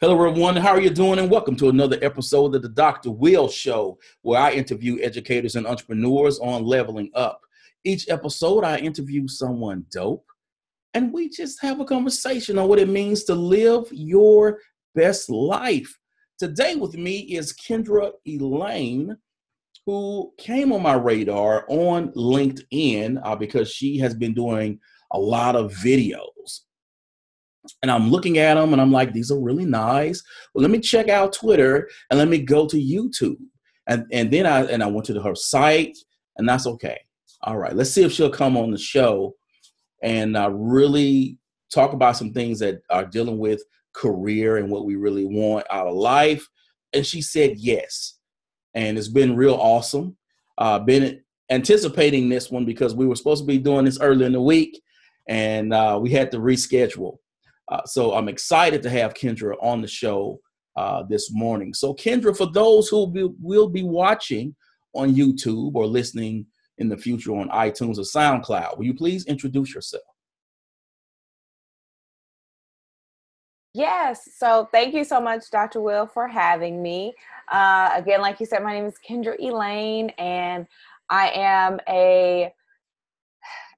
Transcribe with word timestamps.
Hello, 0.00 0.14
everyone. 0.14 0.54
How 0.54 0.68
are 0.68 0.80
you 0.80 0.90
doing? 0.90 1.18
And 1.18 1.28
welcome 1.28 1.56
to 1.56 1.70
another 1.70 1.98
episode 2.02 2.54
of 2.54 2.62
the 2.62 2.68
Dr. 2.68 3.10
Will 3.10 3.48
Show, 3.48 3.98
where 4.22 4.40
I 4.40 4.52
interview 4.52 5.00
educators 5.02 5.56
and 5.56 5.66
entrepreneurs 5.66 6.38
on 6.38 6.62
leveling 6.62 7.10
up. 7.16 7.40
Each 7.82 8.08
episode, 8.08 8.62
I 8.62 8.78
interview 8.78 9.26
someone 9.26 9.86
dope, 9.90 10.24
and 10.94 11.12
we 11.12 11.28
just 11.28 11.60
have 11.62 11.80
a 11.80 11.84
conversation 11.84 12.58
on 12.58 12.68
what 12.68 12.78
it 12.78 12.88
means 12.88 13.24
to 13.24 13.34
live 13.34 13.88
your 13.90 14.60
best 14.94 15.30
life. 15.30 15.92
Today, 16.38 16.76
with 16.76 16.94
me 16.94 17.18
is 17.18 17.52
Kendra 17.52 18.12
Elaine, 18.24 19.16
who 19.84 20.32
came 20.38 20.72
on 20.72 20.80
my 20.80 20.94
radar 20.94 21.66
on 21.68 22.12
LinkedIn 22.12 23.20
uh, 23.24 23.34
because 23.34 23.68
she 23.68 23.98
has 23.98 24.14
been 24.14 24.32
doing 24.32 24.78
a 25.10 25.18
lot 25.18 25.56
of 25.56 25.72
videos 25.72 26.60
and 27.82 27.90
I'm 27.90 28.10
looking 28.10 28.38
at 28.38 28.54
them 28.54 28.72
and 28.72 28.80
I'm 28.80 28.92
like, 28.92 29.12
these 29.12 29.30
are 29.30 29.40
really 29.40 29.64
nice. 29.64 30.22
Well, 30.54 30.62
let 30.62 30.70
me 30.70 30.80
check 30.80 31.08
out 31.08 31.32
Twitter 31.32 31.88
and 32.10 32.18
let 32.18 32.28
me 32.28 32.38
go 32.38 32.66
to 32.66 32.76
YouTube. 32.76 33.38
And 33.86 34.06
and 34.12 34.30
then 34.30 34.46
I 34.46 34.64
and 34.64 34.82
I 34.82 34.86
went 34.86 35.06
to 35.06 35.20
her 35.20 35.34
site, 35.34 35.96
and 36.36 36.48
that's 36.48 36.66
okay. 36.66 37.00
All 37.42 37.56
right, 37.56 37.74
let's 37.74 37.90
see 37.90 38.02
if 38.02 38.12
she'll 38.12 38.30
come 38.30 38.56
on 38.56 38.70
the 38.70 38.78
show 38.78 39.34
and 40.02 40.36
uh, 40.36 40.50
really 40.50 41.38
talk 41.72 41.92
about 41.92 42.16
some 42.16 42.32
things 42.32 42.58
that 42.58 42.82
are 42.90 43.04
dealing 43.04 43.38
with 43.38 43.62
career 43.94 44.58
and 44.58 44.70
what 44.70 44.84
we 44.84 44.96
really 44.96 45.24
want 45.24 45.66
out 45.70 45.86
of 45.86 45.94
life. 45.94 46.46
And 46.92 47.04
she 47.04 47.22
said 47.22 47.58
yes, 47.58 48.18
and 48.74 48.98
it's 48.98 49.08
been 49.08 49.36
real 49.36 49.54
awesome. 49.54 50.16
Uh, 50.58 50.78
been 50.78 51.22
anticipating 51.50 52.28
this 52.28 52.50
one 52.50 52.64
because 52.64 52.94
we 52.94 53.06
were 53.06 53.16
supposed 53.16 53.42
to 53.42 53.46
be 53.46 53.58
doing 53.58 53.84
this 53.84 54.00
early 54.00 54.26
in 54.26 54.32
the 54.32 54.40
week, 54.40 54.80
and 55.28 55.72
uh, 55.72 55.98
we 56.00 56.10
had 56.10 56.30
to 56.32 56.38
reschedule. 56.38 57.18
Uh, 57.70 57.84
so 57.84 58.14
I'm 58.14 58.28
excited 58.28 58.82
to 58.82 58.90
have 58.90 59.14
Kendra 59.14 59.56
on 59.60 59.82
the 59.82 59.88
show 59.88 60.40
uh, 60.76 61.02
this 61.08 61.32
morning. 61.32 61.74
So, 61.74 61.94
Kendra, 61.94 62.36
for 62.36 62.46
those 62.46 62.88
who 62.88 63.06
be, 63.06 63.28
will 63.40 63.68
be 63.68 63.82
watching 63.82 64.54
on 64.94 65.14
YouTube 65.14 65.74
or 65.74 65.86
listening 65.86 66.46
in 66.78 66.88
the 66.88 66.96
future 66.96 67.34
on 67.34 67.48
iTunes 67.50 67.98
or 67.98 68.02
SoundCloud, 68.02 68.78
will 68.78 68.84
you 68.84 68.94
please 68.94 69.26
introduce 69.26 69.74
yourself? 69.74 70.04
Yes. 73.74 74.30
So 74.36 74.68
thank 74.72 74.94
you 74.94 75.04
so 75.04 75.20
much, 75.20 75.50
Dr. 75.50 75.80
Will, 75.80 76.06
for 76.06 76.26
having 76.26 76.82
me. 76.82 77.12
Uh, 77.50 77.90
again, 77.94 78.20
like 78.20 78.40
you 78.40 78.46
said, 78.46 78.62
my 78.62 78.74
name 78.74 78.86
is 78.86 78.96
Kendra 79.06 79.38
Elaine, 79.38 80.10
and 80.18 80.66
I 81.10 81.30
am 81.30 81.78
a 81.88 82.52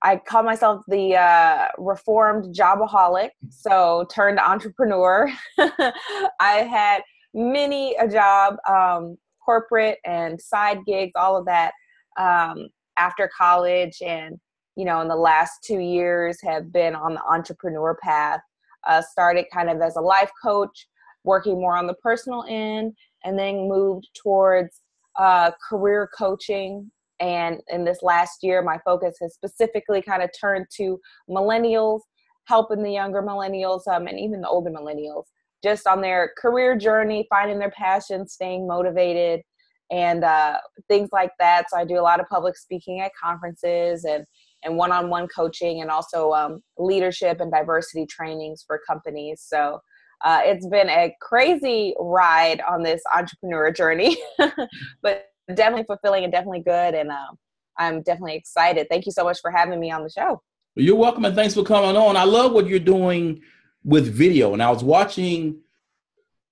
I 0.02 0.16
call 0.16 0.42
myself 0.42 0.82
the 0.88 1.16
uh, 1.16 1.66
reformed 1.76 2.54
jobaholic, 2.54 3.30
so 3.50 4.06
turned 4.10 4.38
entrepreneur. 4.38 5.30
I 5.58 6.66
had 6.70 7.02
many 7.34 7.94
a 7.96 8.08
job, 8.08 8.56
um, 8.68 9.18
corporate 9.44 9.98
and 10.04 10.40
side 10.40 10.78
gigs, 10.86 11.12
all 11.16 11.36
of 11.36 11.44
that 11.46 11.72
um, 12.18 12.68
after 12.98 13.30
college, 13.36 13.98
and 14.04 14.38
you 14.76 14.84
know, 14.86 15.02
in 15.02 15.08
the 15.08 15.16
last 15.16 15.62
two 15.64 15.80
years, 15.80 16.38
have 16.42 16.72
been 16.72 16.94
on 16.94 17.14
the 17.14 17.22
entrepreneur 17.24 17.96
path. 18.02 18.40
Uh, 18.86 19.02
started 19.02 19.44
kind 19.52 19.68
of 19.68 19.82
as 19.82 19.96
a 19.96 20.00
life 20.00 20.30
coach, 20.42 20.88
working 21.24 21.60
more 21.60 21.76
on 21.76 21.86
the 21.86 21.94
personal 21.94 22.44
end, 22.48 22.94
and 23.24 23.38
then 23.38 23.68
moved 23.68 24.08
towards 24.14 24.80
uh, 25.18 25.50
career 25.68 26.08
coaching 26.16 26.90
and 27.20 27.60
in 27.68 27.84
this 27.84 28.02
last 28.02 28.38
year, 28.42 28.62
my 28.62 28.78
focus 28.84 29.16
has 29.20 29.34
specifically 29.34 30.02
kind 30.02 30.22
of 30.22 30.30
turned 30.38 30.66
to 30.76 30.98
millennials, 31.28 32.00
helping 32.46 32.82
the 32.82 32.90
younger 32.90 33.22
millennials 33.22 33.86
um, 33.86 34.06
and 34.06 34.18
even 34.18 34.40
the 34.40 34.48
older 34.48 34.70
millennials 34.70 35.24
just 35.62 35.86
on 35.86 36.00
their 36.00 36.32
career 36.38 36.76
journey, 36.76 37.26
finding 37.28 37.58
their 37.58 37.70
passion, 37.70 38.26
staying 38.26 38.66
motivated, 38.66 39.42
and 39.90 40.24
uh, 40.24 40.56
things 40.88 41.10
like 41.12 41.32
that. 41.38 41.66
So 41.68 41.76
I 41.76 41.84
do 41.84 41.98
a 41.98 42.02
lot 42.02 42.20
of 42.20 42.28
public 42.28 42.56
speaking 42.56 43.00
at 43.00 43.12
conferences 43.22 44.04
and 44.04 44.24
and 44.62 44.76
one-on-one 44.76 45.26
coaching, 45.28 45.80
and 45.80 45.90
also 45.90 46.32
um, 46.32 46.62
leadership 46.76 47.40
and 47.40 47.50
diversity 47.50 48.04
trainings 48.04 48.62
for 48.66 48.78
companies. 48.86 49.42
So 49.46 49.80
uh, 50.22 50.42
it's 50.44 50.66
been 50.66 50.90
a 50.90 51.16
crazy 51.22 51.94
ride 51.98 52.60
on 52.68 52.82
this 52.82 53.00
entrepreneur 53.16 53.72
journey, 53.72 54.18
but 55.02 55.29
definitely 55.54 55.84
fulfilling 55.84 56.24
and 56.24 56.32
definitely 56.32 56.60
good. 56.60 56.94
And 56.94 57.10
um, 57.10 57.38
I'm 57.76 58.02
definitely 58.02 58.36
excited. 58.36 58.88
Thank 58.88 59.06
you 59.06 59.12
so 59.12 59.24
much 59.24 59.40
for 59.40 59.50
having 59.50 59.80
me 59.80 59.90
on 59.90 60.02
the 60.02 60.10
show. 60.10 60.42
You're 60.76 60.96
welcome, 60.96 61.24
and 61.24 61.34
thanks 61.34 61.54
for 61.54 61.64
coming 61.64 61.96
on. 61.96 62.16
I 62.16 62.24
love 62.24 62.52
what 62.52 62.66
you're 62.66 62.78
doing 62.78 63.42
with 63.82 64.12
video. 64.12 64.52
And 64.52 64.62
I 64.62 64.70
was 64.70 64.84
watching 64.84 65.60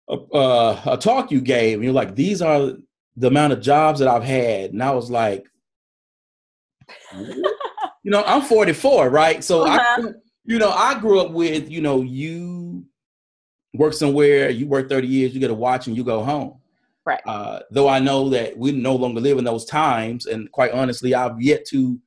a, 0.09 0.15
uh, 0.15 0.81
a 0.87 0.97
talk 0.97 1.31
you 1.31 1.41
gave, 1.41 1.75
and 1.75 1.85
you're 1.85 1.93
like, 1.93 2.15
"These 2.15 2.43
are 2.43 2.73
the 3.17 3.29
amount 3.29 3.53
of 3.53 3.61
jobs 3.61 4.01
that 4.01 4.09
I've 4.09 4.25
had," 4.25 4.73
and 4.73 4.83
I 4.83 4.91
was 4.91 5.11
like, 5.11 5.47
"You 7.15 8.11
know, 8.11 8.25
I'm 8.25 8.43
44, 8.43 9.09
right? 9.09 9.43
So 9.45 9.67
uh-huh. 9.67 9.79
I, 9.79 10.13
you 10.45 10.59
know, 10.59 10.71
I 10.71 10.99
grew 10.99 11.21
up 11.21 11.31
with, 11.31 11.71
you 11.71 11.81
know, 11.81 12.03
you 12.03 12.85
work 13.75 13.93
somewhere, 13.93 14.49
you 14.49 14.67
work 14.67 14.89
30 14.89 15.07
years, 15.07 15.35
you 15.35 15.41
get 15.41 15.51
a 15.51 15.55
watch, 15.55 15.87
and 15.87 15.97
you 15.97 16.03
go 16.03 16.25
home. 16.25 16.58
Right. 17.09 17.23
Uh, 17.25 17.61
though 17.71 17.89
I 17.89 18.01
know 18.01 18.29
that 18.29 18.59
we 18.59 18.71
no 18.71 18.95
longer 18.95 19.19
live 19.19 19.39
in 19.39 19.45
those 19.45 19.65
times, 19.65 20.27
and 20.27 20.53
quite 20.53 20.73
honestly, 20.73 21.15
I've 21.15 21.41
yet 21.41 21.65
to 21.69 21.99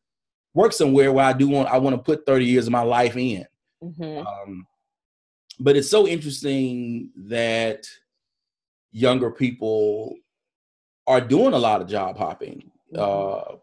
work 0.53 0.73
somewhere 0.73 1.11
where 1.11 1.25
I 1.25 1.33
do 1.33 1.47
want 1.47 1.69
I 1.69 1.79
want 1.79 1.95
to 1.95 2.01
put 2.03 2.23
30 2.27 2.45
years 2.45 2.67
of 2.67 2.71
my 2.71 2.83
life 2.83 3.17
in. 3.17 3.43
Mm-hmm. 3.83 4.27
Um, 4.27 4.67
but 5.59 5.75
it's 5.75 5.89
so 5.89 6.07
interesting 6.07 7.09
that 7.15 7.87
younger 8.91 9.31
people 9.31 10.13
are 11.07 11.19
doing 11.19 11.53
a 11.53 11.57
lot 11.57 11.81
of 11.81 11.87
job 11.87 12.15
hopping 12.15 12.69
mm-hmm. 12.93 12.99
uh, 12.99 13.55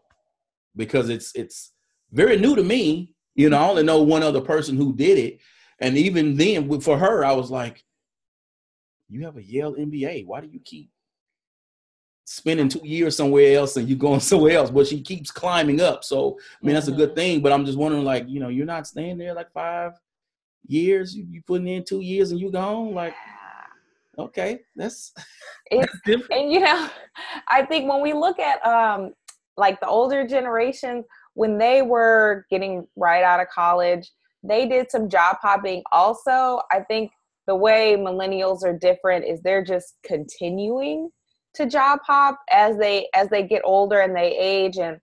because 0.75 1.07
it's 1.07 1.33
it's 1.35 1.71
very 2.11 2.37
new 2.37 2.53
to 2.53 2.63
me. 2.63 3.15
You 3.35 3.49
know, 3.49 3.59
I 3.59 3.69
only 3.69 3.83
know 3.83 4.01
one 4.01 4.23
other 4.23 4.41
person 4.41 4.75
who 4.75 4.93
did 4.93 5.17
it, 5.17 5.39
and 5.79 5.97
even 5.97 6.35
then, 6.35 6.81
for 6.81 6.97
her, 6.97 7.23
I 7.23 7.31
was 7.31 7.49
like, 7.49 7.85
"You 9.07 9.23
have 9.23 9.37
a 9.37 9.41
Yale 9.43 9.75
MBA. 9.75 10.25
Why 10.25 10.41
do 10.41 10.47
you 10.47 10.59
keep 10.59 10.89
spending 12.29 12.69
two 12.69 12.81
years 12.83 13.17
somewhere 13.17 13.57
else 13.57 13.75
and 13.75 13.89
you 13.89 13.95
going 13.95 14.19
somewhere 14.19 14.55
else, 14.55 14.69
but 14.69 14.85
she 14.85 15.01
keeps 15.01 15.31
climbing 15.31 15.81
up. 15.81 16.03
So 16.03 16.37
I 16.61 16.65
mean 16.65 16.75
that's 16.75 16.87
a 16.87 16.91
good 16.91 17.09
mm-hmm. 17.09 17.15
thing. 17.15 17.41
But 17.41 17.51
I'm 17.51 17.65
just 17.65 17.77
wondering, 17.77 18.05
like, 18.05 18.29
you 18.29 18.39
know, 18.39 18.49
you're 18.49 18.65
not 18.65 18.87
staying 18.87 19.17
there 19.17 19.33
like 19.33 19.51
five 19.51 19.93
years. 20.67 21.15
You 21.15 21.25
you 21.29 21.41
putting 21.41 21.67
in 21.67 21.83
two 21.83 22.01
years 22.01 22.31
and 22.31 22.39
you 22.39 22.51
gone. 22.51 22.93
Like, 22.93 23.15
okay, 24.17 24.59
that's, 24.75 25.11
it's 25.71 25.87
that's 25.87 25.99
different. 26.05 26.43
And 26.43 26.51
you 26.51 26.59
know, 26.59 26.87
I 27.47 27.65
think 27.65 27.89
when 27.89 28.01
we 28.01 28.13
look 28.13 28.39
at 28.39 28.65
um 28.65 29.13
like 29.57 29.79
the 29.79 29.87
older 29.87 30.25
generations, 30.25 31.05
when 31.33 31.57
they 31.57 31.81
were 31.81 32.45
getting 32.51 32.87
right 32.95 33.23
out 33.23 33.39
of 33.39 33.47
college, 33.49 34.09
they 34.43 34.67
did 34.67 34.91
some 34.91 35.09
job 35.09 35.37
hopping. 35.41 35.81
Also, 35.91 36.61
I 36.71 36.81
think 36.87 37.11
the 37.47 37.55
way 37.55 37.95
millennials 37.97 38.63
are 38.63 38.77
different 38.77 39.25
is 39.25 39.41
they're 39.41 39.63
just 39.63 39.95
continuing 40.03 41.09
to 41.59 41.67
job 41.67 41.99
hop 42.05 42.39
as 42.49 42.77
they 42.77 43.07
as 43.13 43.27
they 43.29 43.43
get 43.43 43.61
older 43.65 43.99
and 43.99 44.15
they 44.15 44.35
age 44.37 44.77
and 44.77 44.97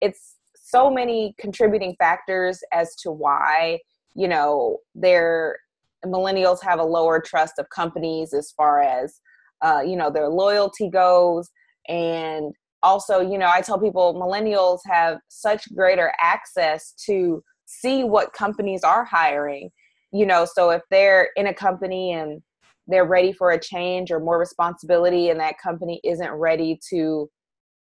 it's 0.00 0.36
so 0.54 0.90
many 0.90 1.34
contributing 1.38 1.94
factors 1.98 2.60
as 2.72 2.94
to 2.96 3.10
why 3.10 3.78
you 4.14 4.26
know 4.26 4.78
their 4.94 5.58
millennials 6.04 6.62
have 6.62 6.78
a 6.78 6.84
lower 6.84 7.20
trust 7.20 7.54
of 7.58 7.68
companies 7.70 8.32
as 8.32 8.50
far 8.52 8.80
as 8.80 9.20
uh, 9.62 9.82
you 9.84 9.96
know 9.96 10.10
their 10.10 10.28
loyalty 10.28 10.88
goes. 10.88 11.50
And 11.88 12.54
also 12.82 13.20
you 13.20 13.36
know 13.36 13.48
i 13.48 13.60
tell 13.60 13.78
people 13.78 14.14
millennials 14.14 14.78
have 14.86 15.18
such 15.28 15.68
greater 15.74 16.12
access 16.18 16.94
to 17.04 17.42
see 17.66 18.04
what 18.04 18.32
companies 18.32 18.82
are 18.82 19.04
hiring. 19.04 19.70
You 20.12 20.26
know 20.26 20.46
so 20.46 20.70
if 20.70 20.82
they're 20.90 21.28
in 21.36 21.46
a 21.46 21.54
company 21.54 22.12
and 22.12 22.42
they're 22.90 23.06
ready 23.06 23.32
for 23.32 23.52
a 23.52 23.60
change 23.60 24.10
or 24.10 24.20
more 24.20 24.38
responsibility 24.38 25.30
and 25.30 25.40
that 25.40 25.58
company 25.62 26.00
isn't 26.04 26.32
ready 26.32 26.78
to 26.90 27.28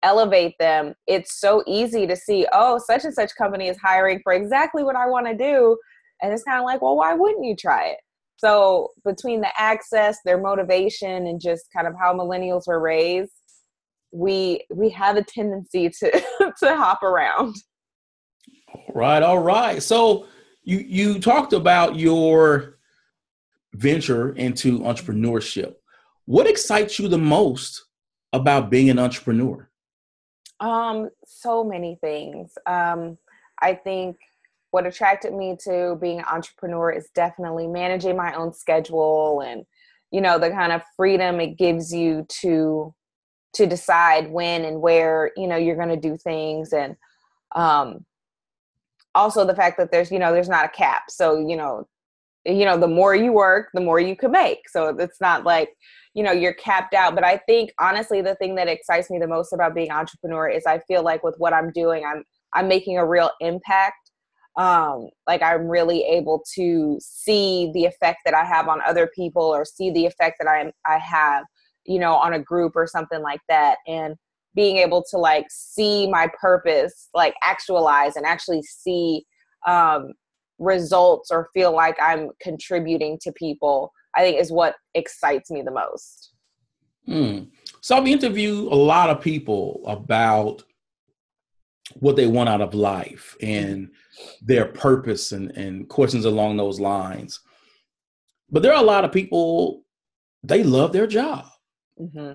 elevate 0.04 0.54
them 0.60 0.94
it's 1.08 1.40
so 1.40 1.64
easy 1.66 2.06
to 2.06 2.16
see 2.16 2.46
oh 2.54 2.80
such 2.86 3.06
and 3.06 3.14
such 3.14 3.36
company 3.36 3.68
is 3.68 3.78
hiring 3.82 4.20
for 4.24 4.34
exactly 4.34 4.84
what 4.84 4.96
i 4.96 5.08
want 5.08 5.26
to 5.26 5.36
do. 5.36 5.78
And 6.22 6.32
it's 6.32 6.44
kind 6.44 6.60
of 6.60 6.66
like 6.66 6.82
well 6.82 6.96
why 6.96 7.14
wouldn't 7.14 7.46
you 7.46 7.56
try 7.56 7.88
it? 7.88 7.98
So 8.38 8.90
between 9.06 9.42
the 9.42 9.50
access 9.58 10.18
their 10.26 10.42
motivation 10.42 11.28
and 11.28 11.40
just 11.40 11.66
kind 11.76 11.88
of 11.88 11.94
how 12.00 12.14
millennials 12.14 12.68
were 12.68 12.80
raised 12.80 13.32
we 14.14 14.62
we 14.74 14.90
have 14.90 15.18
a 15.18 15.24
tendency 15.24 15.90
to 15.90 16.12
to 16.60 16.76
hop 16.76 17.04
around. 17.04 17.56
Right 18.94 19.24
all 19.24 19.40
right. 19.40 19.82
So 19.82 20.28
you 20.64 20.78
you 20.80 21.20
talked 21.20 21.54
about 21.54 21.98
your 21.98 22.73
venture 23.74 24.34
into 24.34 24.80
entrepreneurship. 24.80 25.74
What 26.26 26.48
excites 26.48 27.00
you 27.00 27.08
the 27.08 27.18
most 27.18 27.84
about 28.32 28.70
being 28.70 28.90
an 28.90 29.00
entrepreneur? 29.00 29.70
Um, 30.60 31.10
so 31.26 31.64
many 31.64 31.98
things. 32.02 32.54
Um, 32.66 33.18
I 33.62 33.74
think 33.74 34.18
what 34.72 34.88
attracted 34.88 35.34
me 35.34 35.56
to 35.66 35.98
being 36.02 36.20
an 36.20 36.26
entrepreneur 36.26 36.92
is 36.92 37.10
definitely 37.14 37.68
managing 37.68 38.18
my 38.18 38.34
own 38.34 38.54
schedule 38.54 39.42
and 39.42 39.66
you 40.10 40.20
know 40.20 40.40
the 40.40 40.50
kind 40.50 40.72
of 40.72 40.82
freedom 40.96 41.40
it 41.40 41.58
gives 41.58 41.94
you 41.94 42.26
to 42.42 42.94
to 43.54 43.68
decide 43.68 44.32
when 44.32 44.66
and 44.66 44.82
where 44.82 45.32
you 45.38 45.48
know 45.48 45.56
you're 45.56 45.76
going 45.76 45.90
to 45.90 45.96
do 45.96 46.18
things 46.18 46.74
and 46.74 46.96
um 47.56 48.04
also 49.14 49.46
the 49.46 49.56
fact 49.56 49.78
that 49.78 49.92
there's 49.92 50.12
you 50.12 50.18
know 50.18 50.34
there's 50.34 50.50
not 50.50 50.66
a 50.66 50.70
cap 50.70 51.04
so 51.08 51.38
you 51.38 51.56
know 51.56 51.88
you 52.46 52.66
know 52.66 52.78
the 52.78 52.88
more 52.88 53.16
you 53.16 53.32
work 53.32 53.70
the 53.74 53.82
more 53.82 54.00
you 54.00 54.16
can 54.16 54.32
make. 54.32 54.70
So 54.70 54.90
it's 54.98 55.22
not 55.22 55.44
like 55.44 55.70
you 56.14 56.24
know 56.24 56.32
you're 56.32 56.54
capped 56.54 56.94
out. 56.94 57.16
But 57.16 57.24
i 57.24 57.38
think 57.38 57.72
honestly 57.80 58.22
the 58.22 58.36
thing 58.36 58.56
that 58.56 58.68
excites 58.68 59.10
me 59.10 59.20
the 59.20 59.28
most 59.28 59.54
about 59.54 59.76
being 59.76 59.92
entrepreneur 59.92 60.50
is 60.50 60.66
i 60.66 60.80
feel 60.80 61.04
like 61.04 61.24
with 61.24 61.36
what 61.38 61.54
i'm 61.54 61.72
doing 61.72 62.04
i'm 62.06 62.24
i'm 62.54 62.68
making 62.68 62.98
a 62.98 63.06
real 63.06 63.32
impact. 63.40 64.12
Um 64.58 65.10
like 65.28 65.42
i'm 65.42 65.68
really 65.68 66.04
able 66.04 66.44
to 66.56 66.98
see 67.02 67.72
the 67.74 67.86
effect 67.86 68.20
that 68.26 68.34
i 68.34 68.44
have 68.46 68.68
on 68.68 68.82
other 68.86 69.10
people 69.16 69.44
or 69.44 69.66
see 69.66 69.92
the 69.92 70.06
effect 70.06 70.38
that 70.40 70.48
i 70.48 70.72
i 70.86 70.98
have 70.98 71.46
you 71.86 72.00
know 72.00 72.14
on 72.16 72.34
a 72.34 72.40
group 72.40 72.74
or 72.76 72.88
something 72.88 73.22
like 73.22 73.42
that. 73.50 73.78
And 73.88 74.16
being 74.56 74.78
able 74.78 75.04
to 75.10 75.18
like 75.18 75.46
see 75.50 76.08
my 76.10 76.30
purpose 76.40 77.10
like 77.14 77.34
actualize 77.44 78.16
and 78.16 78.26
actually 78.26 78.62
see 78.62 79.26
um 79.68 80.14
results 80.60 81.32
or 81.32 81.50
feel 81.54 81.74
like 81.74 81.96
i'm 82.02 82.30
contributing 82.42 83.18
to 83.22 83.32
people 83.34 83.92
i 84.16 84.22
think 84.22 84.40
is 84.40 84.52
what 84.52 84.76
excites 84.94 85.50
me 85.52 85.62
the 85.62 85.72
most 85.72 86.34
hmm. 87.06 87.40
so 87.82 87.98
i've 87.98 88.08
interviewed 88.08 88.72
a 88.72 88.76
lot 88.76 89.10
of 89.10 89.22
people 89.22 89.82
about 89.88 90.64
what 91.96 92.16
they 92.16 92.28
want 92.28 92.50
out 92.50 92.62
of 92.62 92.74
life 92.74 93.36
and 93.42 93.90
their 94.42 94.66
purpose 94.66 95.32
and, 95.32 95.52
and 95.52 95.88
questions 95.90 96.26
along 96.26 96.58
those 96.58 96.80
lines. 96.80 97.40
But 98.50 98.64
there 98.64 98.74
are 98.74 98.82
a 98.82 98.86
lot 98.86 99.06
of 99.06 99.12
people, 99.12 99.84
they 100.44 100.64
love 100.64 100.94
their 100.94 101.08
job. 101.08 101.46
Mm-hmm. 102.00 102.34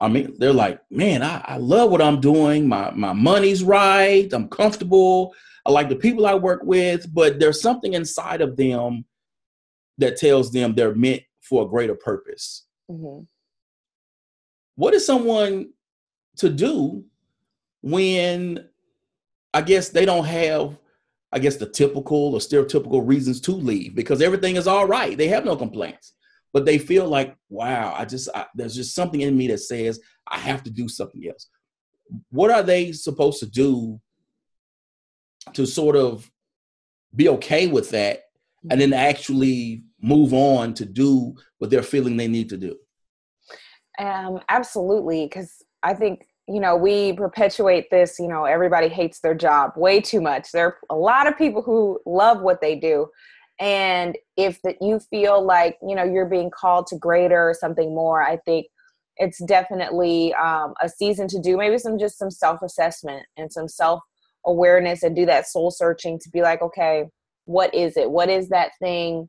I 0.00 0.08
mean, 0.08 0.34
they're 0.38 0.52
like, 0.52 0.80
man, 0.90 1.22
I, 1.22 1.42
I 1.44 1.56
love 1.56 1.90
what 1.90 2.02
I'm 2.02 2.20
doing. 2.20 2.68
My 2.68 2.92
my 2.92 3.12
money's 3.12 3.64
right. 3.64 4.32
I'm 4.32 4.48
comfortable. 4.48 5.34
I 5.68 5.70
like 5.70 5.90
the 5.90 5.96
people 5.96 6.24
I 6.24 6.34
work 6.34 6.62
with, 6.64 7.12
but 7.14 7.38
there's 7.38 7.60
something 7.60 7.92
inside 7.92 8.40
of 8.40 8.56
them 8.56 9.04
that 9.98 10.16
tells 10.16 10.50
them 10.50 10.74
they're 10.74 10.94
meant 10.94 11.22
for 11.42 11.62
a 11.62 11.68
greater 11.68 11.94
purpose. 11.94 12.64
Mm-hmm. 12.90 13.24
What 14.76 14.94
is 14.94 15.04
someone 15.04 15.68
to 16.38 16.48
do 16.48 17.04
when 17.82 18.66
I 19.52 19.60
guess 19.60 19.90
they 19.90 20.06
don't 20.06 20.24
have, 20.24 20.78
I 21.32 21.38
guess, 21.38 21.56
the 21.56 21.68
typical 21.68 22.34
or 22.34 22.38
stereotypical 22.38 23.06
reasons 23.06 23.38
to 23.42 23.52
leave 23.52 23.94
because 23.94 24.22
everything 24.22 24.56
is 24.56 24.66
all 24.66 24.86
right. 24.86 25.18
They 25.18 25.28
have 25.28 25.44
no 25.44 25.54
complaints, 25.54 26.14
but 26.54 26.64
they 26.64 26.78
feel 26.78 27.06
like, 27.06 27.36
wow, 27.50 27.94
I 27.94 28.06
just, 28.06 28.30
I, 28.34 28.46
there's 28.54 28.74
just 28.74 28.94
something 28.94 29.20
in 29.20 29.36
me 29.36 29.48
that 29.48 29.58
says 29.58 30.00
I 30.28 30.38
have 30.38 30.62
to 30.62 30.70
do 30.70 30.88
something 30.88 31.28
else. 31.28 31.50
What 32.30 32.50
are 32.50 32.62
they 32.62 32.92
supposed 32.92 33.40
to 33.40 33.46
do 33.46 34.00
to 35.54 35.66
sort 35.66 35.96
of 35.96 36.30
be 37.14 37.28
okay 37.28 37.66
with 37.66 37.90
that 37.90 38.24
and 38.70 38.80
then 38.80 38.92
actually 38.92 39.84
move 40.00 40.32
on 40.32 40.74
to 40.74 40.84
do 40.84 41.34
what 41.58 41.70
they're 41.70 41.82
feeling 41.82 42.16
they 42.16 42.28
need 42.28 42.48
to 42.48 42.56
do? 42.56 42.76
Um, 43.98 44.40
absolutely, 44.48 45.26
because 45.26 45.64
I 45.82 45.94
think 45.94 46.28
you 46.48 46.60
know, 46.60 46.74
we 46.74 47.12
perpetuate 47.12 47.90
this, 47.90 48.18
you 48.18 48.26
know, 48.26 48.46
everybody 48.46 48.88
hates 48.88 49.20
their 49.20 49.34
job 49.34 49.72
way 49.76 50.00
too 50.00 50.20
much. 50.20 50.50
There 50.50 50.66
are 50.66 50.76
a 50.88 50.96
lot 50.96 51.28
of 51.28 51.36
people 51.36 51.60
who 51.60 52.00
love 52.06 52.40
what 52.40 52.62
they 52.62 52.74
do. 52.74 53.08
And 53.60 54.16
if 54.36 54.60
that 54.62 54.76
you 54.80 54.98
feel 54.98 55.44
like, 55.44 55.76
you 55.86 55.94
know, 55.94 56.04
you're 56.04 56.26
being 56.26 56.50
called 56.50 56.86
to 56.88 56.96
greater 56.96 57.50
or 57.50 57.54
something 57.54 57.94
more, 57.94 58.22
I 58.22 58.38
think 58.38 58.66
it's 59.16 59.44
definitely 59.44 60.32
um, 60.34 60.72
a 60.80 60.88
season 60.88 61.28
to 61.28 61.40
do 61.40 61.56
maybe 61.56 61.76
some 61.76 61.98
just 61.98 62.18
some 62.18 62.30
self-assessment 62.30 63.26
and 63.36 63.52
some 63.52 63.68
self-awareness 64.48 65.02
and 65.02 65.14
do 65.14 65.26
that 65.26 65.46
soul 65.46 65.70
searching 65.70 66.18
to 66.18 66.30
be 66.30 66.42
like, 66.42 66.62
okay, 66.62 67.04
what 67.44 67.74
is 67.74 67.96
it? 67.96 68.10
What 68.10 68.28
is 68.28 68.48
that 68.48 68.70
thing? 68.80 69.28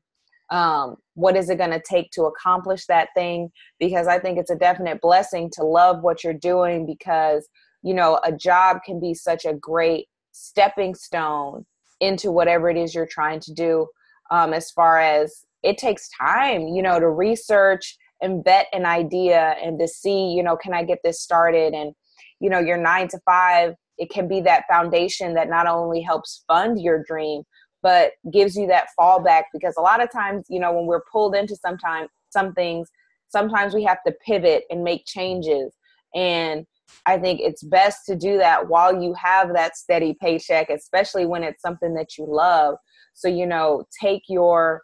Um, 0.52 0.96
what 1.14 1.36
is 1.36 1.50
it 1.50 1.58
going 1.58 1.72
to 1.72 1.82
take 1.88 2.12
to 2.12 2.24
accomplish 2.24 2.86
that 2.88 3.10
thing? 3.16 3.50
Because 3.80 4.08
i 4.08 4.18
think 4.18 4.40
it's 4.40 4.50
a 4.50 4.56
definite 4.56 5.00
blessing 5.02 5.50
to 5.54 5.64
love 5.64 6.02
what 6.02 6.24
you're 6.24 6.34
doing 6.34 6.86
because 6.86 7.48
you 7.84 7.94
know 7.94 8.20
a 8.24 8.32
job 8.32 8.78
can 8.86 9.00
be 9.00 9.14
such 9.14 9.46
a 9.46 9.54
great 9.54 10.08
stepping 10.32 10.96
stone 10.96 11.66
into 12.00 12.32
whatever 12.32 12.70
it 12.70 12.78
is 12.78 12.96
you're 12.96 13.06
trying 13.06 13.40
to 13.42 13.54
do 13.54 13.88
um, 14.32 14.54
as 14.54 14.72
far 14.72 15.00
as 15.00 15.46
it 15.64 15.78
takes 15.78 16.10
time 16.20 16.68
you 16.68 16.82
know 16.82 17.00
to 17.00 17.10
research 17.10 17.96
and 18.22 18.44
vet 18.44 18.68
an 18.74 18.86
idea 18.86 19.56
and 19.64 19.80
to 19.80 19.88
see 19.88 20.34
you 20.34 20.42
know 20.44 20.58
can 20.58 20.74
i 20.74 20.84
get 20.84 21.00
this 21.04 21.22
started? 21.22 21.74
And 21.74 21.94
you 22.40 22.50
know 22.50 22.60
your 22.60 22.78
nine 22.78 23.08
to 23.10 23.20
five 23.26 23.76
it 24.00 24.10
can 24.10 24.28
be 24.28 24.42
that 24.42 24.64
foundation 24.70 25.34
that 25.36 25.50
not 25.50 25.68
only 25.68 26.02
helps 26.02 26.44
fund 26.48 26.82
your 26.82 27.04
dream 27.04 27.44
but 27.82 28.12
gives 28.34 28.56
you 28.56 28.68
that 28.68 28.88
fallback 29.00 29.44
because 29.54 29.76
a 29.78 29.82
lot 29.82 30.02
of 30.02 30.12
times 30.12 30.46
you 30.50 30.60
know 30.60 30.74
when 30.74 30.86
we're 30.86 31.04
pulled 31.12 31.36
into 31.36 31.56
sometime 31.56 32.08
some 32.30 32.54
things 32.54 32.90
sometimes 33.30 33.74
we 33.74 33.84
have 33.84 34.04
to 34.06 34.14
pivot 34.26 34.64
and 34.72 34.84
make 34.84 35.06
changes. 35.06 35.76
And 36.16 36.66
i 37.06 37.20
think 37.20 37.40
it's 37.40 37.62
best 37.64 38.00
to 38.08 38.16
do 38.16 38.40
that 38.40 38.68
while 38.68 39.00
you 39.00 39.14
have 39.14 39.54
that 39.54 39.78
steady 39.78 40.16
paycheck 40.20 40.72
especially 40.72 41.28
when 41.28 41.44
it's 41.44 41.62
something 41.62 41.94
that 41.94 42.18
you 42.18 42.26
love. 42.28 42.76
So 43.14 43.28
you 43.28 43.46
know 43.46 43.84
take 44.02 44.24
your 44.28 44.82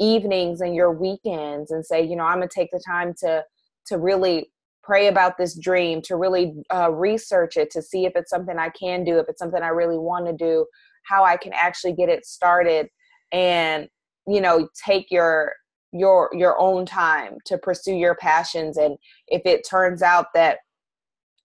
evenings 0.00 0.60
and 0.60 0.74
your 0.74 0.92
weekends 0.92 1.70
and 1.70 1.86
say 1.86 2.02
you 2.02 2.16
know 2.16 2.24
i'm 2.24 2.38
gonna 2.38 2.48
take 2.54 2.70
the 2.70 2.82
time 2.86 3.14
to 3.18 3.42
to 3.86 3.96
really 3.96 4.50
pray 4.86 5.08
about 5.08 5.36
this 5.36 5.58
dream 5.58 6.00
to 6.02 6.16
really 6.16 6.54
uh, 6.72 6.90
research 6.92 7.56
it 7.56 7.70
to 7.70 7.82
see 7.82 8.06
if 8.06 8.12
it's 8.14 8.30
something 8.30 8.58
i 8.58 8.68
can 8.68 9.04
do 9.04 9.18
if 9.18 9.26
it's 9.28 9.40
something 9.40 9.62
i 9.62 9.68
really 9.68 9.98
want 9.98 10.26
to 10.26 10.32
do 10.32 10.64
how 11.06 11.24
I 11.24 11.36
can 11.36 11.52
actually 11.54 11.94
get 11.94 12.08
it 12.08 12.26
started 12.26 12.88
and 13.32 13.88
you 14.26 14.40
know 14.40 14.68
take 14.84 15.10
your 15.10 15.52
your 15.92 16.30
your 16.32 16.58
own 16.58 16.84
time 16.84 17.38
to 17.46 17.56
pursue 17.58 17.94
your 17.94 18.14
passions 18.16 18.76
and 18.76 18.96
if 19.28 19.42
it 19.44 19.66
turns 19.68 20.02
out 20.02 20.26
that 20.34 20.58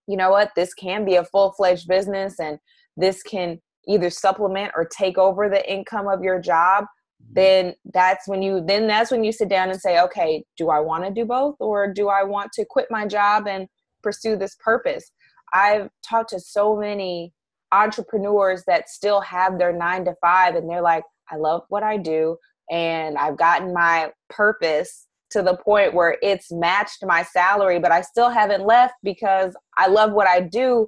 you 0.08 0.18
know 0.18 0.32
what 0.32 0.52
this 0.56 0.74
can 0.74 1.06
be 1.06 1.16
a 1.16 1.26
full-fledged 1.26 1.88
business 1.88 2.40
and 2.40 2.60
this 2.98 3.24
can 3.24 3.60
either 3.88 4.10
supplement 4.10 4.72
or 4.76 4.86
take 4.86 5.18
over 5.18 5.50
the 5.50 5.72
income 5.72 6.08
of 6.08 6.22
your 6.22 6.40
job. 6.40 6.86
Then 7.33 7.74
that's 7.94 8.28
when 8.28 8.42
you 8.42 8.63
then 8.66 8.88
that's 8.88 9.12
when 9.12 9.24
you 9.24 9.31
sit 9.31 9.50
down 9.50 9.69
and 9.69 9.80
say 9.80 10.00
okay 10.00 10.44
do 10.57 10.69
i 10.69 10.80
want 10.80 11.04
to 11.04 11.12
do 11.12 11.25
both 11.25 11.56
or 11.60 11.92
do 11.92 12.10
i 12.10 12.24
want 12.24 12.51
to 12.51 12.65
quit 12.70 12.88
my 12.89 13.06
job 13.06 13.48
and 13.48 13.67
pursue 14.03 14.36
this 14.36 14.56
purpose 14.63 15.12
i've 15.53 15.88
talked 16.03 16.29
to 16.29 16.39
so 16.39 16.75
many 16.75 17.34
entrepreneurs 17.72 18.63
that 18.67 18.89
still 18.89 19.22
have 19.22 19.58
their 19.58 19.74
nine 19.74 20.06
to 20.06 20.15
five 20.22 20.56
and 20.56 20.70
they're 20.70 20.82
like, 20.82 21.03
I 21.29 21.38
love 21.38 21.63
what 21.70 21.84
I 21.84 21.98
do 21.98 22.38
and 22.70 23.17
I've 23.17 23.38
gotten 23.38 23.74
my 23.74 24.12
purpose 24.29 25.08
to 25.32 25.41
the 25.41 25.56
point 25.56 25.94
where 25.94 26.17
it's 26.22 26.51
matched 26.51 27.06
my 27.06 27.24
salary, 27.24 27.79
but 27.79 27.91
I 27.91 28.01
still 28.01 28.29
haven't 28.29 28.65
left 28.65 28.96
because 29.03 29.56
I 29.77 29.88
love 29.88 30.12
what 30.12 30.27
I 30.27 30.41
do. 30.41 30.88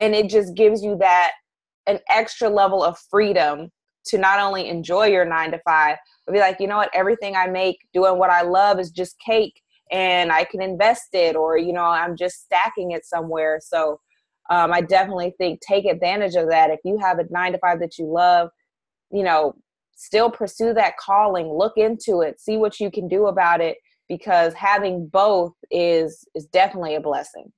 And 0.00 0.14
it 0.14 0.30
just 0.30 0.54
gives 0.54 0.82
you 0.82 0.96
that 0.98 1.32
an 1.86 1.98
extra 2.10 2.48
level 2.48 2.82
of 2.82 2.98
freedom 3.10 3.70
to 4.06 4.18
not 4.18 4.40
only 4.40 4.68
enjoy 4.68 5.06
your 5.06 5.24
nine 5.24 5.50
to 5.52 5.60
five, 5.64 5.96
but 6.26 6.32
be 6.32 6.40
like, 6.40 6.58
you 6.60 6.66
know 6.66 6.76
what, 6.76 6.90
everything 6.94 7.36
I 7.36 7.46
make 7.46 7.78
doing 7.92 8.18
what 8.18 8.30
I 8.30 8.42
love 8.42 8.78
is 8.78 8.90
just 8.90 9.18
cake 9.18 9.60
and 9.90 10.32
I 10.32 10.44
can 10.44 10.62
invest 10.62 11.08
it 11.12 11.36
or, 11.36 11.58
you 11.58 11.72
know, 11.72 11.84
I'm 11.84 12.16
just 12.16 12.44
stacking 12.44 12.92
it 12.92 13.04
somewhere. 13.04 13.60
So 13.62 14.00
um, 14.50 14.72
I 14.72 14.80
definitely 14.80 15.34
think 15.38 15.60
take 15.60 15.86
advantage 15.86 16.34
of 16.34 16.48
that. 16.50 16.70
If 16.70 16.80
you 16.84 16.98
have 16.98 17.18
a 17.18 17.24
nine 17.30 17.52
to 17.52 17.58
five 17.58 17.80
that 17.80 17.98
you 17.98 18.06
love, 18.06 18.50
you 19.10 19.22
know, 19.22 19.54
still 19.94 20.30
pursue 20.30 20.74
that 20.74 20.96
calling, 20.96 21.48
look 21.48 21.74
into 21.76 22.20
it, 22.20 22.40
see 22.40 22.56
what 22.56 22.80
you 22.80 22.90
can 22.90 23.08
do 23.08 23.26
about 23.26 23.60
it, 23.60 23.76
because 24.08 24.52
having 24.54 25.06
both 25.06 25.52
is 25.70 26.26
is 26.34 26.46
definitely 26.46 26.94
a 26.94 27.00
blessing. 27.00 27.52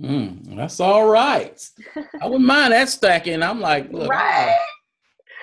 Mm, 0.00 0.56
that's 0.56 0.80
all 0.80 1.08
right. 1.08 1.60
I 2.22 2.26
wouldn't 2.26 2.46
mind 2.46 2.72
that 2.72 2.88
stacking. 2.88 3.42
I'm 3.42 3.60
like, 3.60 3.92
look, 3.92 4.08
right. 4.08 4.56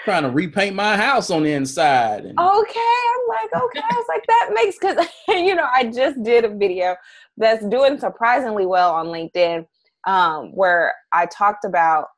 Trying 0.05 0.21
to 0.21 0.29
repaint 0.29 0.75
my 0.75 0.95
house 0.95 1.31
on 1.31 1.41
the 1.41 1.51
inside. 1.51 2.25
And- 2.25 2.39
okay, 2.39 2.79
I'm 2.79 3.27
like, 3.27 3.63
okay, 3.63 3.81
I 3.81 3.95
was 3.95 4.05
like, 4.07 4.23
that 4.27 4.51
makes 4.53 4.77
because 4.77 5.07
you 5.27 5.55
know 5.55 5.67
I 5.73 5.85
just 5.85 6.21
did 6.21 6.45
a 6.45 6.49
video 6.49 6.95
that's 7.37 7.65
doing 7.65 7.99
surprisingly 7.99 8.67
well 8.67 8.91
on 8.93 9.07
LinkedIn 9.07 9.65
um, 10.05 10.51
where 10.55 10.93
I 11.11 11.25
talked 11.25 11.65
about, 11.65 12.09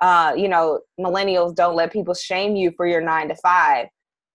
uh, 0.00 0.34
you 0.36 0.48
know, 0.48 0.82
millennials 1.00 1.54
don't 1.54 1.74
let 1.74 1.92
people 1.92 2.14
shame 2.14 2.54
you 2.54 2.72
for 2.76 2.86
your 2.86 3.00
nine 3.00 3.28
to 3.28 3.34
five. 3.34 3.88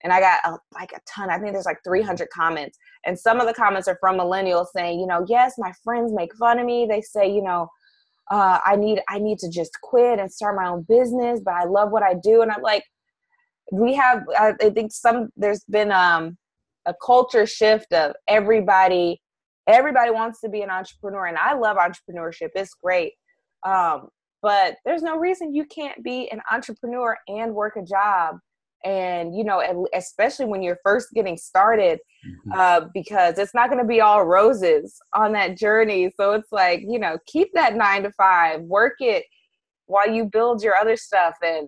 And 0.03 0.11
I 0.11 0.19
got 0.19 0.39
a, 0.45 0.57
like 0.73 0.91
a 0.91 0.99
ton. 1.07 1.29
I 1.29 1.39
think 1.39 1.53
there's 1.53 1.65
like 1.65 1.79
300 1.85 2.27
comments, 2.29 2.77
and 3.05 3.17
some 3.17 3.39
of 3.39 3.47
the 3.47 3.53
comments 3.53 3.87
are 3.87 3.97
from 4.01 4.17
millennials 4.17 4.67
saying, 4.75 4.99
you 4.99 5.07
know, 5.07 5.25
yes, 5.29 5.53
my 5.57 5.71
friends 5.81 6.11
make 6.13 6.35
fun 6.35 6.59
of 6.59 6.65
me. 6.65 6.87
They 6.87 6.99
say, 6.99 7.33
you 7.33 7.41
know, 7.41 7.69
uh, 8.29 8.59
I 8.65 8.75
need 8.75 9.01
I 9.09 9.19
need 9.19 9.39
to 9.39 9.49
just 9.49 9.79
quit 9.81 10.19
and 10.19 10.31
start 10.31 10.55
my 10.55 10.67
own 10.67 10.85
business, 10.87 11.39
but 11.43 11.53
I 11.53 11.63
love 11.63 11.91
what 11.91 12.03
I 12.03 12.13
do. 12.13 12.41
And 12.41 12.51
I'm 12.51 12.61
like, 12.61 12.83
we 13.71 13.93
have 13.95 14.23
I 14.37 14.53
think 14.53 14.91
some 14.91 15.29
there's 15.35 15.63
been 15.65 15.91
um 15.91 16.37
a 16.85 16.93
culture 17.05 17.45
shift 17.45 17.91
of 17.93 18.13
everybody 18.27 19.21
everybody 19.67 20.11
wants 20.11 20.39
to 20.39 20.49
be 20.49 20.61
an 20.61 20.69
entrepreneur 20.69 21.25
and 21.25 21.37
i 21.37 21.53
love 21.53 21.77
entrepreneurship. 21.77 22.49
It's 22.55 22.73
great. 22.73 23.13
Um, 23.65 24.07
but 24.41 24.75
there's 24.85 25.01
no 25.01 25.17
reason 25.17 25.53
you 25.53 25.65
can't 25.65 26.01
be 26.03 26.29
an 26.31 26.41
entrepreneur 26.51 27.17
and 27.27 27.53
work 27.53 27.75
a 27.75 27.83
job 27.83 28.37
and 28.85 29.35
you 29.35 29.43
know 29.43 29.87
especially 29.93 30.45
when 30.45 30.61
you're 30.61 30.77
first 30.83 31.09
getting 31.13 31.35
started 31.35 31.99
mm-hmm. 32.25 32.51
uh, 32.53 32.81
because 32.93 33.37
it's 33.37 33.53
not 33.53 33.69
going 33.69 33.81
to 33.81 33.87
be 33.87 34.01
all 34.01 34.23
roses 34.23 34.97
on 35.13 35.33
that 35.33 35.57
journey. 35.57 36.11
So 36.15 36.33
it's 36.33 36.51
like 36.51 36.81
you 36.87 36.99
know 36.99 37.17
keep 37.25 37.49
that 37.53 37.75
nine 37.75 38.03
to 38.03 38.11
five 38.11 38.61
work 38.61 38.93
it 38.99 39.25
while 39.87 40.09
you 40.09 40.25
build 40.25 40.61
your 40.61 40.75
other 40.75 40.95
stuff 40.95 41.35
and 41.43 41.67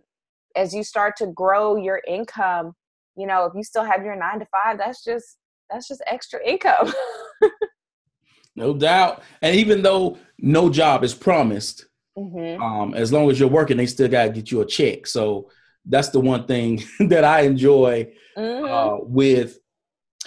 as 0.60 0.74
you 0.74 0.84
start 0.84 1.16
to 1.16 1.28
grow 1.28 1.78
your 1.78 2.02
income 2.06 2.74
you 3.16 3.26
know 3.26 3.46
if 3.46 3.54
you 3.56 3.64
still 3.64 3.84
have 3.84 4.04
your 4.04 4.16
nine 4.16 4.40
to 4.40 4.48
five 4.52 4.78
that's 4.78 5.04
just 5.04 5.38
that's 5.70 5.88
just 5.88 6.04
extra 6.06 6.40
income 6.46 6.94
no 8.56 8.74
doubt 8.74 9.24
and 9.42 9.56
even 9.56 9.82
though 9.82 10.18
no 10.38 10.70
job 10.70 11.04
is 11.04 11.14
promised 11.14 11.86
mm-hmm. 12.18 12.62
um, 12.62 12.94
as 12.94 13.12
long 13.14 13.32
as 13.32 13.40
you're 13.40 13.50
working 13.50 13.78
they 13.78 13.86
still 13.86 14.10
got 14.10 14.26
to 14.26 14.32
get 14.32 14.52
you 14.52 14.62
a 14.62 14.66
check 14.66 15.08
so 15.08 15.50
that's 15.86 16.10
the 16.10 16.20
one 16.20 16.46
thing 16.46 16.84
that 17.08 17.24
i 17.24 17.42
enjoy 17.42 18.06
mm-hmm. 18.38 18.66
uh, 18.66 18.98
with 19.04 19.60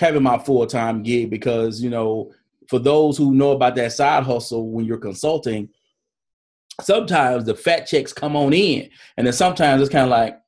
having 0.00 0.22
my 0.22 0.38
full-time 0.38 1.02
gig 1.02 1.28
because 1.28 1.82
you 1.82 1.90
know 1.90 2.32
for 2.68 2.78
those 2.78 3.18
who 3.18 3.34
know 3.34 3.50
about 3.50 3.74
that 3.74 3.92
side 3.92 4.24
hustle 4.24 4.70
when 4.70 4.86
you're 4.86 4.96
consulting 4.96 5.68
sometimes 6.84 7.44
the 7.44 7.54
fat 7.54 7.86
checks 7.86 8.12
come 8.12 8.36
on 8.36 8.52
in, 8.52 8.90
and 9.16 9.26
then 9.26 9.34
sometimes 9.34 9.82
it's 9.82 9.90
kind 9.90 10.04
of 10.04 10.10
like, 10.10 10.38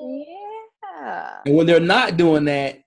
yeah. 0.00 1.38
And 1.46 1.56
when 1.56 1.66
they're 1.66 1.80
not 1.80 2.16
doing 2.16 2.44
that, 2.44 2.78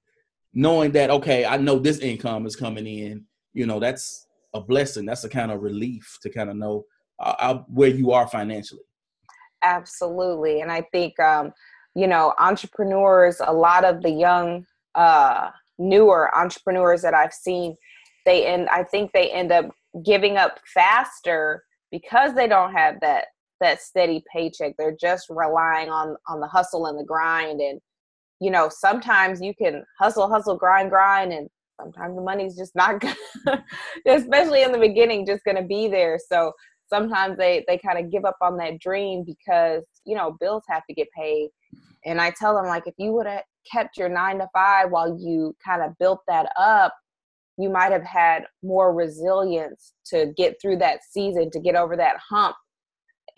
knowing 0.53 0.91
that 0.93 1.09
okay, 1.09 1.45
I 1.45 1.57
know 1.57 1.79
this 1.79 1.99
income 1.99 2.45
is 2.45 2.55
coming 2.55 2.87
in, 2.87 3.25
you 3.53 3.65
know, 3.65 3.79
that's 3.79 4.25
a 4.55 4.61
blessing. 4.61 5.05
That's 5.05 5.23
a 5.23 5.29
kind 5.29 5.51
of 5.51 5.61
relief 5.61 6.17
to 6.23 6.29
kind 6.29 6.49
of 6.49 6.55
know 6.55 6.85
uh, 7.19 7.59
where 7.67 7.89
you 7.89 8.11
are 8.11 8.27
financially. 8.27 8.81
Absolutely, 9.61 10.61
and 10.61 10.71
I 10.71 10.81
think 10.91 11.19
um, 11.19 11.51
you 11.95 12.07
know 12.07 12.33
entrepreneurs. 12.39 13.41
A 13.45 13.53
lot 13.53 13.83
of 13.83 14.01
the 14.01 14.11
young, 14.11 14.65
uh, 14.95 15.49
newer 15.77 16.35
entrepreneurs 16.35 17.01
that 17.01 17.13
I've 17.13 17.33
seen, 17.33 17.75
they 18.25 18.45
end. 18.45 18.69
I 18.69 18.83
think 18.83 19.11
they 19.11 19.31
end 19.31 19.51
up 19.51 19.69
giving 20.03 20.37
up 20.37 20.59
faster 20.73 21.64
because 21.99 22.33
they 22.33 22.47
don't 22.47 22.73
have 22.73 22.95
that 23.01 23.25
that 23.61 23.81
steady 23.81 24.21
paycheck 24.33 24.73
they're 24.77 24.97
just 24.99 25.27
relying 25.29 25.89
on 25.89 26.17
on 26.27 26.41
the 26.41 26.47
hustle 26.47 26.87
and 26.87 26.99
the 26.99 27.03
grind. 27.03 27.61
And 27.61 27.79
you 28.41 28.51
know 28.51 28.69
sometimes 28.69 29.41
you 29.41 29.53
can 29.55 29.83
hustle 29.99 30.27
hustle 30.27 30.57
grind 30.57 30.89
grind 30.89 31.31
and 31.31 31.47
sometimes 31.79 32.15
the 32.15 32.21
money's 32.21 32.57
just 32.57 32.75
not 32.75 32.99
good 33.01 33.15
especially 34.05 34.63
in 34.63 34.71
the 34.71 34.77
beginning 34.77 35.25
just 35.25 35.43
to 35.47 35.63
be 35.63 35.87
there. 35.87 36.19
So 36.29 36.51
sometimes 36.87 37.37
they 37.37 37.63
they 37.67 37.77
kind 37.77 37.97
of 37.97 38.11
give 38.11 38.25
up 38.25 38.37
on 38.41 38.57
that 38.57 38.79
dream 38.79 39.23
because 39.25 39.83
you 40.05 40.15
know 40.15 40.35
bills 40.39 40.63
have 40.67 40.83
to 40.89 40.93
get 40.93 41.07
paid. 41.17 41.49
And 42.05 42.21
i 42.21 42.31
tell 42.31 42.55
them 42.55 42.65
like 42.65 42.83
if 42.87 42.93
you 42.97 43.13
would 43.13 43.25
have 43.25 43.43
kept 43.71 43.97
your 43.97 44.09
9 44.09 44.37
to 44.39 44.47
5 44.53 44.91
while 44.91 45.17
you 45.17 45.55
kind 45.65 45.81
of 45.81 45.97
built 45.97 46.19
that 46.27 46.51
up 46.55 46.93
you 47.57 47.69
might 47.69 47.91
have 47.91 48.03
had 48.03 48.43
more 48.63 48.93
resilience 48.93 49.93
to 50.07 50.33
get 50.37 50.61
through 50.61 50.77
that 50.77 50.99
season 51.09 51.49
to 51.51 51.59
get 51.59 51.75
over 51.75 51.95
that 51.95 52.17
hump 52.29 52.55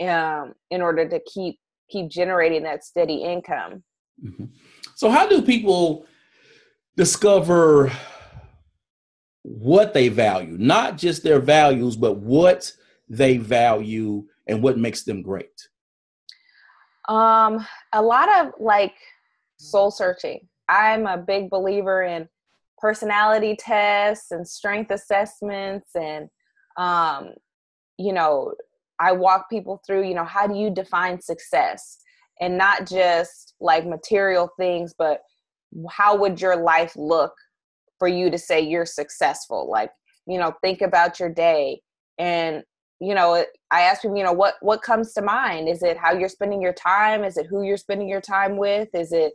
um, 0.02 0.54
in 0.72 0.82
order 0.82 1.08
to 1.08 1.20
keep 1.32 1.60
keep 1.90 2.10
generating 2.10 2.64
that 2.64 2.84
steady 2.84 3.24
income. 3.24 3.84
Mm-hmm. 4.24 4.46
so 4.96 5.12
how 5.12 5.28
do 5.28 5.44
people 5.44 6.08
discover 6.96 7.92
what 9.44 9.94
they 9.94 10.10
value? 10.10 10.58
Not 10.58 10.98
just 10.98 11.24
their 11.24 11.40
values 11.40 11.96
but 11.96 12.18
what 12.18 12.72
they 13.08 13.38
value 13.38 14.26
and 14.48 14.64
what 14.64 14.78
makes 14.78 15.04
them 15.04 15.22
great. 15.22 15.70
Um 17.08 17.66
a 17.94 18.02
lot 18.02 18.28
of 18.40 18.54
like 18.60 18.96
soul 19.58 19.92
searching. 19.92 20.48
I'm 20.68 21.06
a 21.06 21.18
big 21.18 21.50
believer 21.50 22.04
in 22.04 22.28
personality 22.78 23.56
tests 23.60 24.32
and 24.32 24.48
strength 24.48 24.92
assessments 24.92 25.90
and 25.96 26.30
um, 26.78 27.32
you 27.98 28.14
know 28.14 28.54
i 29.00 29.12
walk 29.12 29.50
people 29.50 29.82
through 29.86 30.08
you 30.08 30.14
know 30.14 30.26
how 30.26 30.48
do 30.48 30.56
you 30.56 30.70
define 30.70 31.20
success? 31.22 31.98
And 32.40 32.56
not 32.56 32.86
just 32.88 33.56
like 33.60 33.86
material 33.88 34.50
things 34.60 34.94
but 34.98 35.22
how 35.90 36.16
would 36.16 36.40
your 36.40 36.56
life 36.56 36.94
look 36.96 37.34
for 38.00 38.08
you 38.08 38.30
to 38.30 38.38
say 38.38 38.62
you're 38.62 38.86
successful? 38.86 39.70
Like 39.70 39.92
you 40.28 40.38
know 40.38 40.54
think 40.62 40.82
about 40.82 41.20
your 41.20 41.30
day. 41.30 41.82
And 42.20 42.64
you 43.00 43.14
know 43.14 43.46
i 43.70 43.82
ask 43.82 44.02
people 44.02 44.18
you 44.18 44.24
know 44.24 44.34
what 44.34 44.56
what 44.62 44.82
comes 44.82 45.14
to 45.14 45.22
mind? 45.22 45.68
Is 45.68 45.84
it 45.84 45.98
how 45.98 46.14
you're 46.14 46.30
spending 46.30 46.62
your 46.62 46.74
time? 46.74 47.24
Is 47.24 47.38
it 47.38 47.48
who 47.48 47.64
you're 47.64 47.78
spending 47.78 48.08
your 48.08 48.22
time 48.22 48.58
with? 48.58 48.90
Is 48.94 49.12
it 49.12 49.34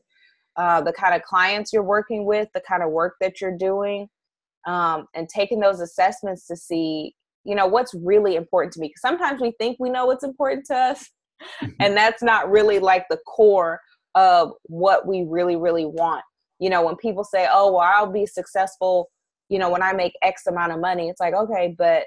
uh, 0.57 0.81
the 0.81 0.93
kind 0.93 1.15
of 1.15 1.23
clients 1.23 1.73
you're 1.73 1.83
working 1.83 2.25
with, 2.25 2.49
the 2.55 2.61
kind 2.61 2.83
of 2.83 2.91
work 2.91 3.15
that 3.21 3.41
you're 3.41 3.57
doing, 3.57 4.09
um, 4.67 5.07
and 5.15 5.29
taking 5.29 5.61
those 5.61 5.81
assessments 5.81 6.47
to 6.47 6.57
see, 6.57 7.15
you 7.45 7.55
know, 7.55 7.67
what's 7.67 7.95
really 7.95 8.37
important 8.37 8.73
to 8.75 8.81
me. 8.81 8.89
Because 8.89 9.01
sometimes 9.01 9.41
we 9.41 9.53
think 9.59 9.77
we 9.81 9.91
know 9.91 10.07
what's 10.07 10.25
important 10.25 10.67
to 10.67 10.77
us, 10.77 11.11
and 11.81 11.97
that's 11.97 12.23
not 12.23 12.51
really 12.51 12.79
like 12.79 13.07
the 13.09 13.19
core 13.27 13.81
of 14.15 14.53
what 14.65 15.07
we 15.07 15.25
really, 15.29 15.57
really 15.57 15.87
want. 15.87 16.23
You 16.59 16.71
know, 16.71 16.85
when 16.85 16.97
people 16.97 17.25
say, 17.25 17.49
oh, 17.51 17.73
well, 17.73 17.81
I'll 17.81 18.13
be 18.13 18.27
successful, 18.27 19.11
you 19.49 19.59
know, 19.59 19.71
when 19.71 19.83
I 19.83 19.93
make 19.93 20.13
X 20.23 20.47
amount 20.47 20.73
of 20.73 20.81
money, 20.81 21.09
it's 21.09 21.21
like, 21.21 21.35
okay, 21.35 21.75
but 21.77 22.05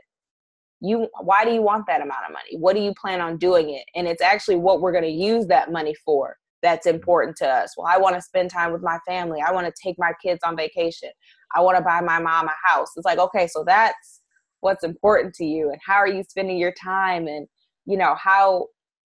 you 0.81 1.07
why 1.21 1.45
do 1.45 1.51
you 1.51 1.61
want 1.61 1.85
that 1.87 2.01
amount 2.01 2.25
of 2.27 2.33
money 2.33 2.57
what 2.57 2.75
do 2.75 2.81
you 2.81 2.93
plan 2.99 3.21
on 3.21 3.37
doing 3.37 3.69
it 3.69 3.85
and 3.95 4.07
it's 4.07 4.21
actually 4.21 4.55
what 4.57 4.81
we're 4.81 4.91
going 4.91 5.03
to 5.03 5.09
use 5.09 5.47
that 5.47 5.71
money 5.71 5.95
for 6.05 6.35
that's 6.65 6.87
important 6.87 7.37
to 7.37 7.47
us. 7.47 7.75
Well, 7.77 7.87
I 7.87 7.97
want 7.97 8.15
to 8.15 8.21
spend 8.21 8.49
time 8.49 8.73
with 8.73 8.81
my 8.81 8.97
family. 9.07 9.39
I 9.41 9.51
want 9.51 9.67
to 9.67 9.73
take 9.81 9.95
my 9.99 10.13
kids 10.21 10.39
on 10.43 10.57
vacation. 10.57 11.09
I 11.55 11.61
want 11.61 11.77
to 11.77 11.83
buy 11.83 12.01
my 12.01 12.19
mom 12.19 12.47
a 12.47 12.67
house. 12.67 12.89
It's 12.95 13.05
like, 13.05 13.19
okay, 13.19 13.47
so 13.47 13.63
that's 13.63 14.21
what's 14.61 14.83
important 14.83 15.35
to 15.35 15.45
you 15.45 15.69
and 15.69 15.79
how 15.85 15.95
are 15.95 16.07
you 16.07 16.23
spending 16.23 16.57
your 16.57 16.73
time 16.81 17.27
and 17.27 17.47
you 17.85 17.97
know, 17.97 18.15
how 18.15 18.67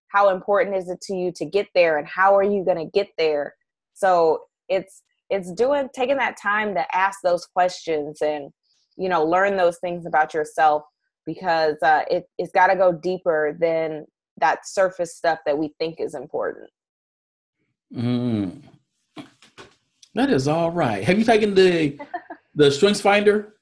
how 0.08 0.28
important 0.28 0.76
is 0.76 0.88
it 0.90 1.00
to 1.00 1.16
you 1.16 1.32
to 1.34 1.46
get 1.46 1.66
there 1.74 1.98
and 1.98 2.06
how 2.06 2.36
are 2.36 2.42
you 2.42 2.62
going 2.64 2.78
to 2.78 2.90
get 2.92 3.08
there? 3.16 3.54
So, 3.94 4.42
it's 4.68 5.02
it's 5.30 5.50
doing 5.52 5.88
taking 5.94 6.18
that 6.18 6.36
time 6.40 6.74
to 6.74 6.84
ask 6.94 7.20
those 7.24 7.46
questions 7.46 8.20
and 8.20 8.50
you 8.98 9.08
know, 9.08 9.24
learn 9.24 9.56
those 9.56 9.78
things 9.78 10.06
about 10.06 10.34
yourself 10.34 10.82
because 11.24 11.76
uh, 11.82 12.02
it, 12.10 12.24
it's 12.38 12.52
got 12.52 12.68
to 12.68 12.76
go 12.76 12.92
deeper 12.92 13.56
than 13.60 14.06
that 14.38 14.66
surface 14.66 15.16
stuff 15.16 15.38
that 15.46 15.58
we 15.58 15.74
think 15.78 15.96
is 16.00 16.14
important. 16.14 16.68
Mm. 17.94 18.62
That 20.14 20.30
is 20.30 20.48
all 20.48 20.70
right. 20.70 21.04
Have 21.04 21.18
you 21.18 21.24
taken 21.24 21.54
the 21.54 21.98
the 22.54 22.70
Strengths 22.70 23.00
Finder? 23.00 23.54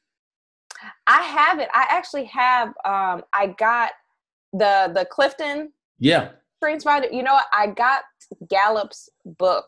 I 1.06 1.22
haven't. 1.22 1.68
I 1.74 1.86
actually 1.90 2.24
have. 2.26 2.68
Um, 2.84 3.22
I 3.32 3.54
got 3.58 3.90
the 4.52 4.90
the 4.94 5.06
Clifton. 5.10 5.72
Yeah. 5.98 6.30
Strengths 6.58 6.84
Finder. 6.84 7.08
You 7.10 7.22
know 7.22 7.34
what? 7.34 7.46
I 7.52 7.66
got 7.66 8.02
Gallup's 8.48 9.08
book, 9.24 9.66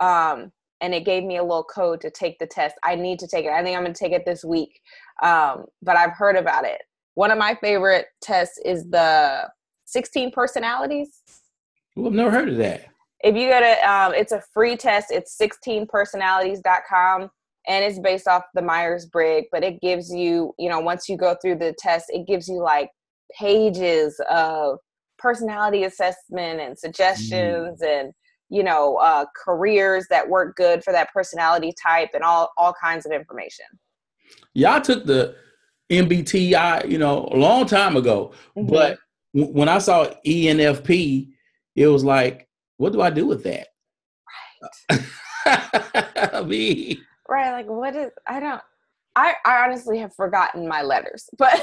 um, 0.00 0.52
and 0.80 0.92
it 0.92 1.04
gave 1.04 1.24
me 1.24 1.36
a 1.36 1.42
little 1.42 1.64
code 1.64 2.00
to 2.02 2.10
take 2.10 2.38
the 2.38 2.46
test. 2.46 2.74
I 2.82 2.96
need 2.96 3.18
to 3.20 3.28
take 3.28 3.44
it. 3.44 3.52
I 3.52 3.62
think 3.62 3.76
I'm 3.76 3.84
going 3.84 3.94
to 3.94 3.98
take 3.98 4.12
it 4.12 4.26
this 4.26 4.44
week. 4.44 4.80
Um, 5.22 5.66
but 5.82 5.96
I've 5.96 6.12
heard 6.12 6.36
about 6.36 6.64
it. 6.64 6.82
One 7.14 7.30
of 7.30 7.38
my 7.38 7.56
favorite 7.60 8.06
tests 8.20 8.58
is 8.64 8.84
the 8.90 9.48
16 9.86 10.32
personalities. 10.32 11.22
Well, 11.96 12.08
I've 12.08 12.12
never 12.12 12.30
heard 12.30 12.48
of 12.48 12.56
that 12.58 12.86
if 13.24 13.34
you 13.36 13.48
go 13.48 13.60
to 13.60 13.90
um, 13.90 14.14
it's 14.14 14.32
a 14.32 14.42
free 14.52 14.76
test 14.76 15.08
it's 15.10 15.36
16personalities.com 15.40 17.30
and 17.66 17.84
it's 17.84 17.98
based 17.98 18.28
off 18.28 18.44
the 18.54 18.62
myers-briggs 18.62 19.48
but 19.52 19.64
it 19.64 19.80
gives 19.80 20.12
you 20.12 20.52
you 20.58 20.68
know 20.68 20.80
once 20.80 21.08
you 21.08 21.16
go 21.16 21.36
through 21.40 21.56
the 21.56 21.74
test 21.78 22.06
it 22.08 22.26
gives 22.26 22.48
you 22.48 22.62
like 22.62 22.90
pages 23.38 24.20
of 24.30 24.78
personality 25.18 25.84
assessment 25.84 26.60
and 26.60 26.78
suggestions 26.78 27.80
mm. 27.82 28.00
and 28.00 28.12
you 28.50 28.62
know 28.62 28.96
uh, 28.96 29.24
careers 29.44 30.06
that 30.08 30.28
work 30.28 30.56
good 30.56 30.82
for 30.82 30.92
that 30.92 31.12
personality 31.12 31.72
type 31.82 32.08
and 32.14 32.22
all 32.22 32.50
all 32.56 32.74
kinds 32.80 33.04
of 33.04 33.12
information 33.12 33.66
yeah 34.54 34.76
i 34.76 34.80
took 34.80 35.04
the 35.04 35.34
mbti 35.90 36.88
you 36.88 36.98
know 36.98 37.28
a 37.32 37.36
long 37.36 37.66
time 37.66 37.96
ago 37.96 38.32
mm-hmm. 38.56 38.68
but 38.68 38.98
w- 39.34 39.52
when 39.52 39.68
i 39.68 39.78
saw 39.78 40.06
enfp 40.26 41.28
it 41.76 41.86
was 41.86 42.04
like 42.04 42.47
what 42.78 42.92
do 42.92 43.00
I 43.00 43.10
do 43.10 43.26
with 43.26 43.44
that? 43.44 43.68
Right. 44.90 45.04
I 46.32 46.42
mean, 46.42 47.04
right. 47.28 47.52
Like, 47.52 47.68
what 47.68 47.94
is, 47.94 48.10
I 48.26 48.40
don't, 48.40 48.62
I, 49.14 49.34
I 49.44 49.64
honestly 49.64 49.98
have 49.98 50.14
forgotten 50.14 50.66
my 50.66 50.82
letters, 50.82 51.28
but 51.38 51.52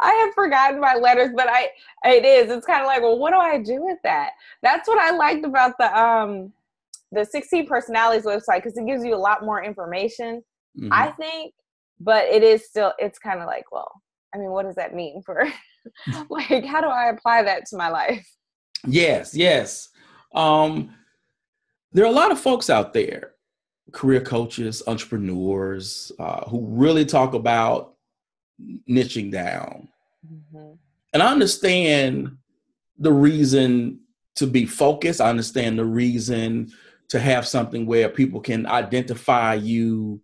I 0.00 0.10
have 0.10 0.34
forgotten 0.34 0.80
my 0.80 0.94
letters, 0.94 1.30
but 1.36 1.48
I, 1.48 1.68
it 2.04 2.24
is, 2.24 2.50
it's 2.50 2.66
kind 2.66 2.80
of 2.80 2.86
like, 2.86 3.02
well, 3.02 3.18
what 3.18 3.30
do 3.30 3.38
I 3.38 3.58
do 3.58 3.84
with 3.84 3.98
that? 4.02 4.30
That's 4.62 4.88
what 4.88 4.98
I 4.98 5.10
liked 5.12 5.44
about 5.44 5.74
the, 5.78 5.96
um, 5.98 6.52
the 7.12 7.24
16 7.24 7.66
personalities 7.66 8.24
website 8.24 8.62
because 8.62 8.76
it 8.76 8.86
gives 8.86 9.04
you 9.04 9.14
a 9.14 9.16
lot 9.16 9.44
more 9.44 9.62
information. 9.62 10.42
Mm-hmm. 10.78 10.92
I 10.92 11.12
think, 11.12 11.54
but 12.00 12.24
it 12.24 12.42
is 12.42 12.66
still 12.66 12.92
it's 12.98 13.18
kind 13.18 13.40
of 13.40 13.46
like, 13.46 13.70
well, 13.70 13.90
I 14.34 14.38
mean, 14.38 14.50
what 14.50 14.66
does 14.66 14.74
that 14.74 14.94
mean 14.94 15.22
for 15.24 15.46
like 16.28 16.64
how 16.64 16.80
do 16.80 16.88
I 16.88 17.10
apply 17.10 17.42
that 17.44 17.66
to 17.66 17.76
my 17.76 17.88
life? 17.88 18.26
Yes, 18.86 19.34
yes. 19.34 19.88
Um 20.34 20.94
there 21.92 22.04
are 22.04 22.10
a 22.10 22.12
lot 22.12 22.32
of 22.32 22.40
folks 22.40 22.70
out 22.70 22.92
there, 22.92 23.34
career 23.92 24.20
coaches, 24.20 24.82
entrepreneurs, 24.88 26.10
uh, 26.18 26.44
who 26.48 26.66
really 26.66 27.04
talk 27.04 27.34
about 27.34 27.94
niching 28.90 29.30
down. 29.30 29.88
Mm-hmm. 30.26 30.72
And 31.12 31.22
I 31.22 31.30
understand 31.30 32.36
the 32.98 33.12
reason 33.12 34.00
to 34.36 34.48
be 34.48 34.66
focused. 34.66 35.20
I 35.20 35.30
understand 35.30 35.78
the 35.78 35.84
reason 35.84 36.72
to 37.10 37.20
have 37.20 37.46
something 37.46 37.86
where 37.86 38.08
people 38.08 38.40
can 38.40 38.66
identify 38.66 39.54
you 39.54 40.20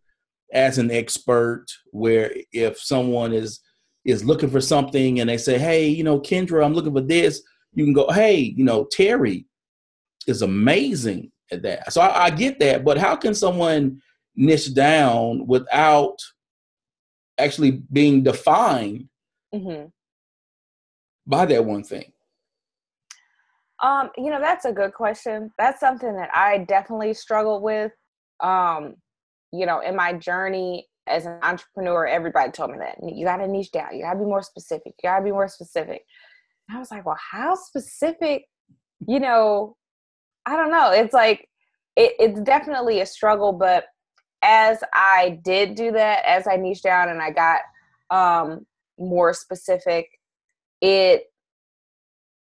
as 0.53 0.79
an 0.79 0.91
expert 0.91 1.67
where 1.93 2.35
if 2.53 2.81
someone 2.81 3.33
is 3.33 3.61
is 4.05 4.25
looking 4.25 4.51
for 4.51 4.61
something 4.61 5.21
and 5.21 5.31
they 5.31 5.37
say 5.37 5.59
hey 5.59 5.87
you 5.87 6.03
know 6.03 6.19
kendra 6.19 6.65
i'm 6.65 6.75
looking 6.75 6.93
for 6.93 7.01
this 7.01 7.43
you 7.75 7.85
can 7.85 7.93
go 7.93 8.11
hey 8.11 8.37
you 8.37 8.65
know 8.65 8.85
terry 8.91 9.47
is 10.27 10.43
amazing 10.43 11.31
at 11.53 11.63
that 11.63 11.93
so 11.93 12.01
i, 12.01 12.25
I 12.25 12.31
get 12.31 12.59
that 12.61 12.85
but 12.85 12.99
how 12.99 13.17
can 13.17 13.35
someone 13.35 14.01
niche 14.37 14.75
down 14.75 15.47
without 15.47 16.17
actually 17.39 17.83
being 17.93 18.23
defined 18.23 19.09
mm-hmm. 19.55 19.87
by 21.27 21.47
that 21.47 21.65
one 21.65 21.83
thing 21.83 22.13
um, 23.83 24.11
you 24.17 24.31
know, 24.31 24.41
that's 24.41 24.65
a 24.65 24.73
good 24.73 24.93
question. 24.93 25.51
That's 25.57 25.81
something 25.81 26.15
that 26.15 26.31
I 26.35 26.59
definitely 26.69 27.15
struggle 27.15 27.63
with. 27.63 27.93
Um, 28.41 28.97
you 29.53 29.67
know, 29.67 29.81
in 29.81 29.97
my 29.97 30.13
journey 30.13 30.87
as 31.07 31.27
an 31.27 31.39
entrepreneur, 31.43 32.07
everybody 32.07 32.53
told 32.53 32.73
me 32.73 32.79
that 32.79 32.97
you 33.03 33.25
got 33.25 33.39
to 33.39 33.49
niche 33.49 33.73
down. 33.73 33.95
You 33.95 34.03
got 34.03 34.15
to 34.15 34.19
be 34.19 34.25
more 34.25 34.43
specific. 34.43 34.95
You 35.03 35.09
got 35.09 35.19
to 35.19 35.25
be 35.25 35.33
more 35.33 35.49
specific. 35.49 36.03
And 36.71 36.77
I 36.77 36.79
was 36.81 36.93
like, 36.93 37.05
well, 37.05 37.19
how 37.19 37.57
specific? 37.57 38.45
You 39.07 39.19
know, 39.19 39.77
I 40.47 40.55
don't 40.55 40.71
know. 40.71 40.93
It's 40.93 41.13
like 41.13 41.49
it, 41.97 42.13
it's 42.21 42.41
definitely 42.43 43.01
a 43.01 43.07
struggle, 43.07 43.53
but 43.53 43.87
as 44.43 44.79
I 44.95 45.41
did 45.43 45.75
do 45.75 45.91
that, 45.93 46.25
as 46.25 46.47
I 46.47 46.57
niche 46.57 46.83
down 46.83 47.09
and 47.09 47.21
I 47.21 47.31
got 47.33 47.61
um, 48.11 48.67
more 48.99 49.35
specific, 49.35 50.07
it 50.81 51.25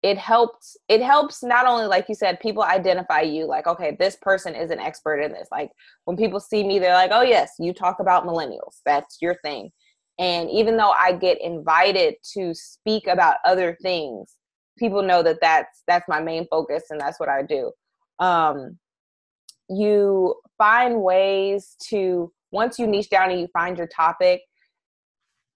it 0.03 0.19
helps 0.19 0.77
it 0.89 1.01
helps 1.01 1.43
not 1.43 1.67
only 1.67 1.87
like 1.87 2.07
you 2.09 2.15
said 2.15 2.39
people 2.39 2.63
identify 2.63 3.23
you 3.23 3.47
like 3.47 3.67
okay 3.67 3.97
this 3.99 4.15
person 4.21 4.55
is 4.55 4.71
an 4.71 4.79
expert 4.79 5.21
in 5.21 5.33
this 5.33 5.49
like 5.51 5.71
when 6.05 6.19
people 6.19 6.39
see 6.39 6.63
me 6.63 6.79
they're 6.79 6.93
like 6.93 7.11
oh 7.15 7.23
yes 7.23 7.53
you 7.59 7.73
talk 7.73 7.99
about 7.99 8.27
millennials 8.27 8.81
that's 8.85 9.17
your 9.23 9.35
thing 9.43 9.71
and 10.19 10.51
even 10.51 10.77
though 10.77 10.93
i 10.93 11.13
get 11.13 11.41
invited 11.41 12.15
to 12.23 12.55
speak 12.55 13.07
about 13.07 13.37
other 13.45 13.77
things 13.83 14.37
people 14.79 15.03
know 15.03 15.23
that 15.23 15.39
that's 15.41 15.83
that's 15.87 16.09
my 16.09 16.21
main 16.21 16.47
focus 16.51 16.85
and 16.91 17.01
that's 17.01 17.21
what 17.21 17.29
i 17.29 17.43
do 17.43 17.71
um 18.19 18.79
you 19.69 20.35
find 20.59 21.03
ways 21.03 21.77
to 21.83 22.33
once 22.53 22.79
you 22.79 22.87
niche 22.87 23.11
down 23.11 23.31
and 23.31 23.41
you 23.41 23.49
find 23.53 23.77
your 23.77 23.89
topic 23.89 24.41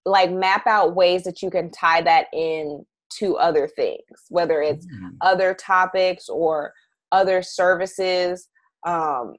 like 0.05 0.31
map 0.31 0.65
out 0.67 0.95
ways 0.95 1.23
that 1.23 1.41
you 1.41 1.49
can 1.49 1.69
tie 1.71 2.01
that 2.01 2.27
in 2.33 2.85
to 3.17 3.37
other 3.37 3.67
things, 3.67 4.01
whether 4.29 4.61
it's 4.61 4.85
mm-hmm. 4.85 5.09
other 5.21 5.53
topics 5.53 6.29
or 6.29 6.73
other 7.11 7.41
services. 7.41 8.47
Um, 8.85 9.35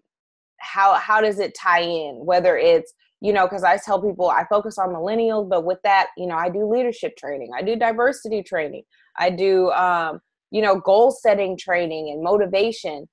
how 0.59 0.95
how 0.95 1.21
does 1.21 1.39
it 1.39 1.57
tie 1.61 1.83
in? 1.83 2.21
Whether 2.25 2.57
it's 2.57 2.93
you 3.23 3.33
know, 3.33 3.47
because 3.47 3.63
I 3.63 3.79
tell 3.79 4.03
people 4.03 4.29
I 4.29 4.45
focus 4.51 4.79
on 4.79 4.89
millennials, 4.89 5.49
but 5.49 5.65
with 5.65 5.79
that, 5.85 6.09
you 6.17 6.27
know, 6.27 6.35
I 6.35 6.51
do 6.51 6.69
leadership 6.69 7.17
training, 7.17 7.51
I 7.57 7.63
do 7.63 7.77
diversity 7.77 8.43
training, 8.43 8.83
I 9.17 9.31
do 9.31 9.71
um, 9.71 10.19
you 10.51 10.61
know 10.61 10.81
goal 10.81 11.13
setting 11.13 11.57
training 11.57 12.11
and 12.13 12.23
motivation. 12.23 13.09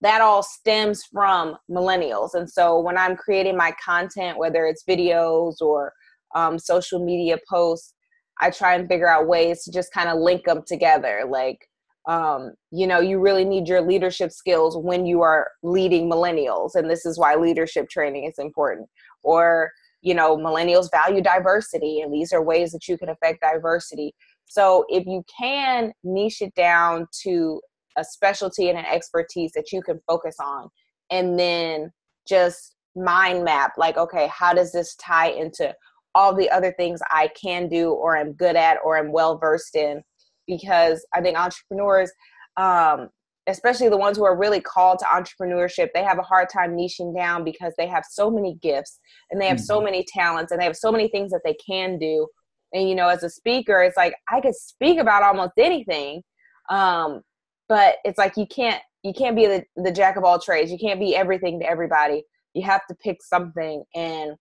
That 0.00 0.20
all 0.20 0.42
stems 0.42 1.04
from 1.04 1.56
millennials, 1.70 2.34
and 2.34 2.50
so 2.50 2.80
when 2.80 2.98
I'm 2.98 3.16
creating 3.16 3.56
my 3.56 3.72
content, 3.82 4.36
whether 4.36 4.66
it's 4.66 4.82
videos 4.82 5.60
or 5.60 5.92
um, 6.34 6.58
social 6.58 7.02
media 7.02 7.38
posts, 7.48 7.94
I 8.40 8.50
try 8.50 8.74
and 8.74 8.88
figure 8.88 9.08
out 9.08 9.28
ways 9.28 9.62
to 9.62 9.70
just 9.70 9.92
kind 9.92 10.08
of 10.08 10.18
link 10.18 10.44
them 10.44 10.62
together. 10.66 11.22
Like, 11.26 11.58
um, 12.06 12.52
you 12.70 12.86
know, 12.86 13.00
you 13.00 13.18
really 13.18 13.44
need 13.44 13.68
your 13.68 13.80
leadership 13.80 14.30
skills 14.32 14.76
when 14.76 15.06
you 15.06 15.22
are 15.22 15.48
leading 15.62 16.10
millennials, 16.10 16.74
and 16.74 16.90
this 16.90 17.06
is 17.06 17.18
why 17.18 17.36
leadership 17.36 17.88
training 17.88 18.24
is 18.24 18.38
important. 18.38 18.88
Or, 19.24 19.70
you 20.02 20.14
know, 20.14 20.36
millennials 20.36 20.90
value 20.90 21.22
diversity, 21.22 22.00
and 22.00 22.12
these 22.12 22.32
are 22.32 22.42
ways 22.42 22.72
that 22.72 22.86
you 22.88 22.98
can 22.98 23.08
affect 23.08 23.40
diversity. 23.40 24.14
So, 24.46 24.84
if 24.88 25.06
you 25.06 25.24
can 25.38 25.92
niche 26.04 26.42
it 26.42 26.54
down 26.54 27.06
to 27.22 27.60
a 27.96 28.04
specialty 28.04 28.68
and 28.68 28.78
an 28.78 28.84
expertise 28.84 29.52
that 29.52 29.72
you 29.72 29.82
can 29.82 30.00
focus 30.06 30.36
on, 30.40 30.68
and 31.10 31.38
then 31.38 31.90
just 32.28 32.76
mind 32.96 33.44
map, 33.44 33.72
like, 33.76 33.96
okay, 33.96 34.28
how 34.32 34.52
does 34.52 34.72
this 34.72 34.94
tie 34.96 35.30
into 35.30 35.74
all 36.14 36.34
the 36.34 36.50
other 36.50 36.72
things 36.76 37.00
I 37.10 37.28
can 37.40 37.68
do 37.68 37.90
or 37.90 38.16
i'm 38.16 38.32
good 38.32 38.56
at 38.56 38.78
or 38.84 38.96
i'm 38.96 39.12
well 39.12 39.38
versed 39.38 39.74
in. 39.74 40.02
Because 40.46 41.04
I 41.14 41.20
think 41.20 41.38
entrepreneurs, 41.38 42.12
um, 42.56 43.08
especially 43.46 43.88
the 43.88 43.96
ones 43.96 44.16
who 44.16 44.24
are 44.24 44.36
really 44.36 44.60
called 44.60 44.98
to 44.98 45.04
entrepreneurship, 45.04 45.88
they 45.94 46.02
have 46.02 46.18
a 46.18 46.22
hard 46.22 46.48
time 46.48 46.76
niching 46.76 47.14
down 47.14 47.44
because 47.44 47.74
they 47.76 47.86
have 47.86 48.04
so 48.08 48.30
many 48.30 48.54
gifts 48.62 48.98
and 49.30 49.40
they 49.40 49.46
have 49.46 49.58
mm-hmm. 49.58 49.64
so 49.64 49.80
many 49.80 50.04
talents 50.04 50.50
and 50.50 50.60
they 50.60 50.64
have 50.64 50.76
so 50.76 50.90
many 50.90 51.08
things 51.08 51.30
that 51.30 51.42
they 51.44 51.54
can 51.54 51.98
do. 51.98 52.26
And 52.72 52.88
you 52.88 52.94
know, 52.94 53.08
as 53.08 53.22
a 53.22 53.30
speaker, 53.30 53.82
it's 53.82 53.96
like 53.96 54.14
I 54.30 54.40
could 54.40 54.54
speak 54.54 54.98
about 54.98 55.22
almost 55.22 55.52
anything, 55.58 56.22
um, 56.70 57.20
but 57.68 57.96
it's 58.04 58.18
like 58.18 58.36
you 58.36 58.46
can't 58.46 58.82
you 59.02 59.12
can't 59.12 59.36
be 59.36 59.46
the, 59.46 59.64
the 59.76 59.92
jack 59.92 60.16
of 60.16 60.24
all 60.24 60.38
trades. 60.38 60.72
You 60.72 60.78
can't 60.78 60.98
be 60.98 61.14
everything 61.14 61.60
to 61.60 61.68
everybody. 61.68 62.24
You 62.54 62.62
have 62.62 62.86
to 62.88 62.94
pick 62.94 63.22
something 63.22 63.84
and 63.94 64.36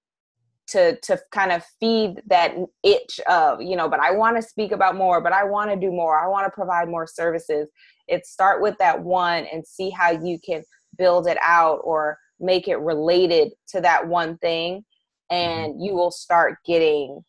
to 0.68 0.98
to 1.02 1.20
kind 1.32 1.52
of 1.52 1.64
feed 1.80 2.22
that 2.28 2.56
itch 2.84 3.20
of 3.30 3.62
you 3.62 3.76
know 3.76 3.90
but 3.90 4.00
i 4.00 4.12
want 4.12 4.36
to 4.36 4.42
speak 4.42 4.72
about 4.72 4.96
more 4.96 5.20
but 5.20 5.34
i 5.34 5.44
want 5.44 5.70
to 5.70 5.76
do 5.76 5.92
more 5.92 6.18
i 6.18 6.28
want 6.28 6.46
to 6.46 6.52
provide 6.52 6.88
more 6.88 7.06
services 7.06 7.68
it 8.08 8.26
start 8.26 8.62
with 8.62 8.76
that 8.80 9.02
one 9.02 9.46
and 9.52 9.66
see 9.66 9.90
how 9.90 10.12
you 10.12 10.40
can 10.40 10.64
build 10.98 11.28
it 11.28 11.38
out 11.42 11.80
or 11.84 12.18
make 12.40 12.68
it 12.68 12.78
related 12.78 13.52
to 13.68 13.82
that 13.82 14.08
one 14.08 14.38
thing 14.38 14.84
mm-hmm. 15.32 15.36
and 15.36 15.84
you 15.84 15.94
will 15.94 16.12
start 16.12 16.58
getting 16.66 17.24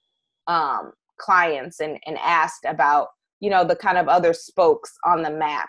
um, 0.47 0.93
clients 1.19 1.81
and, 1.81 1.99
and 2.07 2.19
asked 2.19 2.65
about 2.67 3.09
you 3.41 3.51
know 3.51 3.65
the 3.65 3.77
kind 3.77 3.99
of 3.99 4.09
other 4.09 4.33
spokes 4.33 4.93
on 5.05 5.23
the 5.23 5.31
map 5.31 5.69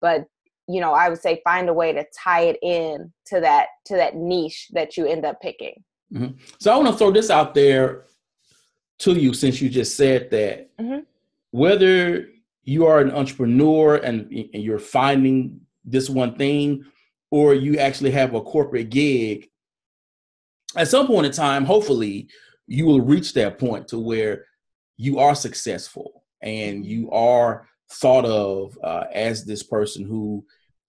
but 0.00 0.24
you 0.68 0.80
know 0.80 0.92
i 0.92 1.08
would 1.08 1.20
say 1.20 1.40
find 1.44 1.68
a 1.68 1.74
way 1.74 1.92
to 1.92 2.04
tie 2.16 2.42
it 2.42 2.58
in 2.62 3.12
to 3.26 3.40
that 3.40 3.66
to 3.84 3.94
that 3.94 4.16
niche 4.16 4.68
that 4.72 4.96
you 4.96 5.06
end 5.06 5.24
up 5.24 5.40
picking 5.40 5.82
Mm-hmm. 6.12 6.38
So 6.58 6.72
I 6.72 6.76
want 6.76 6.88
to 6.88 6.96
throw 6.96 7.10
this 7.10 7.30
out 7.30 7.54
there 7.54 8.04
to 8.98 9.12
you 9.12 9.34
since 9.34 9.60
you 9.60 9.68
just 9.68 9.96
said 9.96 10.30
that. 10.30 10.76
Mm-hmm. 10.78 11.00
Whether 11.50 12.28
you 12.66 12.84
are 12.84 13.00
an 13.00 13.12
entrepreneur 13.12 13.96
and, 13.96 14.30
and 14.30 14.62
you're 14.62 14.78
finding 14.78 15.60
this 15.84 16.10
one 16.10 16.34
thing, 16.34 16.84
or 17.30 17.54
you 17.54 17.78
actually 17.78 18.10
have 18.10 18.34
a 18.34 18.42
corporate 18.42 18.90
gig, 18.90 19.48
at 20.76 20.88
some 20.88 21.06
point 21.06 21.26
in 21.26 21.32
time, 21.32 21.64
hopefully, 21.64 22.28
you 22.66 22.84
will 22.84 23.00
reach 23.00 23.32
that 23.32 23.58
point 23.58 23.88
to 23.88 23.98
where 23.98 24.44
you 24.96 25.18
are 25.18 25.34
successful 25.34 26.24
and 26.42 26.84
you 26.84 27.10
are 27.10 27.68
thought 27.92 28.24
of 28.24 28.76
uh, 28.82 29.04
as 29.12 29.44
this 29.44 29.62
person 29.62 30.04
who 30.04 30.44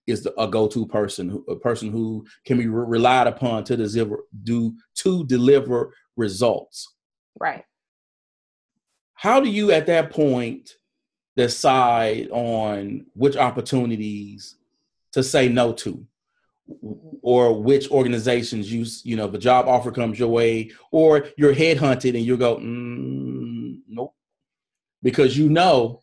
is 0.06 0.22
the, 0.22 0.38
a 0.40 0.48
go-to 0.48 0.86
person, 0.86 1.42
a 1.48 1.54
person 1.54 1.92
who 1.92 2.26
can 2.44 2.58
be 2.58 2.66
re- 2.66 2.86
relied 2.86 3.28
upon 3.28 3.62
to 3.64 3.76
deliver 3.76 4.24
do 4.42 4.74
to 4.96 5.24
deliver 5.26 5.94
results. 6.16 6.94
Right. 7.38 7.64
How 9.14 9.40
do 9.40 9.48
you 9.48 9.70
at 9.70 9.86
that 9.86 10.10
point 10.10 10.70
decide 11.38 12.28
on 12.30 13.06
which 13.14 13.36
opportunities 13.36 14.56
to 15.12 15.22
say 15.22 15.48
no 15.48 15.72
to? 15.72 16.04
or 17.22 17.58
which 17.62 17.90
organizations 17.90 18.70
you 18.70 18.84
you 19.02 19.16
know 19.16 19.26
the 19.26 19.38
job 19.38 19.66
offer 19.66 19.90
comes 19.90 20.18
your 20.18 20.28
way 20.28 20.70
or 20.90 21.26
you're 21.38 21.54
headhunted 21.54 22.14
and 22.14 22.26
you 22.26 22.36
go 22.36 22.56
mm, 22.56 23.78
nope 23.88 24.14
because 25.02 25.36
you 25.36 25.48
know 25.48 26.02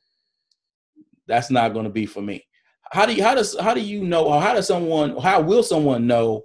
that's 1.28 1.52
not 1.52 1.74
going 1.74 1.84
to 1.84 1.92
be 1.92 2.08
for 2.08 2.22
me 2.22 2.44
how 2.92 3.06
do 3.06 3.14
you 3.14 3.24
how 3.24 3.36
does 3.36 3.56
how 3.60 3.76
do 3.76 3.80
you 3.80 4.04
know 4.04 4.26
or 4.26 4.42
how 4.42 4.56
does 4.56 4.66
someone 4.66 5.16
how 5.18 5.40
will 5.40 5.62
someone 5.62 6.08
know 6.08 6.44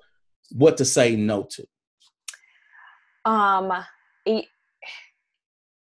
what 0.52 0.76
to 0.76 0.84
say 0.84 1.16
no 1.16 1.42
to 1.42 1.66
um 3.24 3.72
it, 4.26 4.44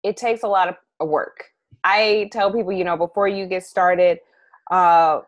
it 0.02 0.16
takes 0.18 0.42
a 0.42 0.48
lot 0.48 0.68
of 1.00 1.08
work 1.08 1.44
i 1.84 2.28
tell 2.32 2.52
people 2.52 2.72
you 2.72 2.84
know 2.84 2.96
before 2.96 3.28
you 3.28 3.46
get 3.46 3.64
started 3.64 4.18
uh 4.70 5.20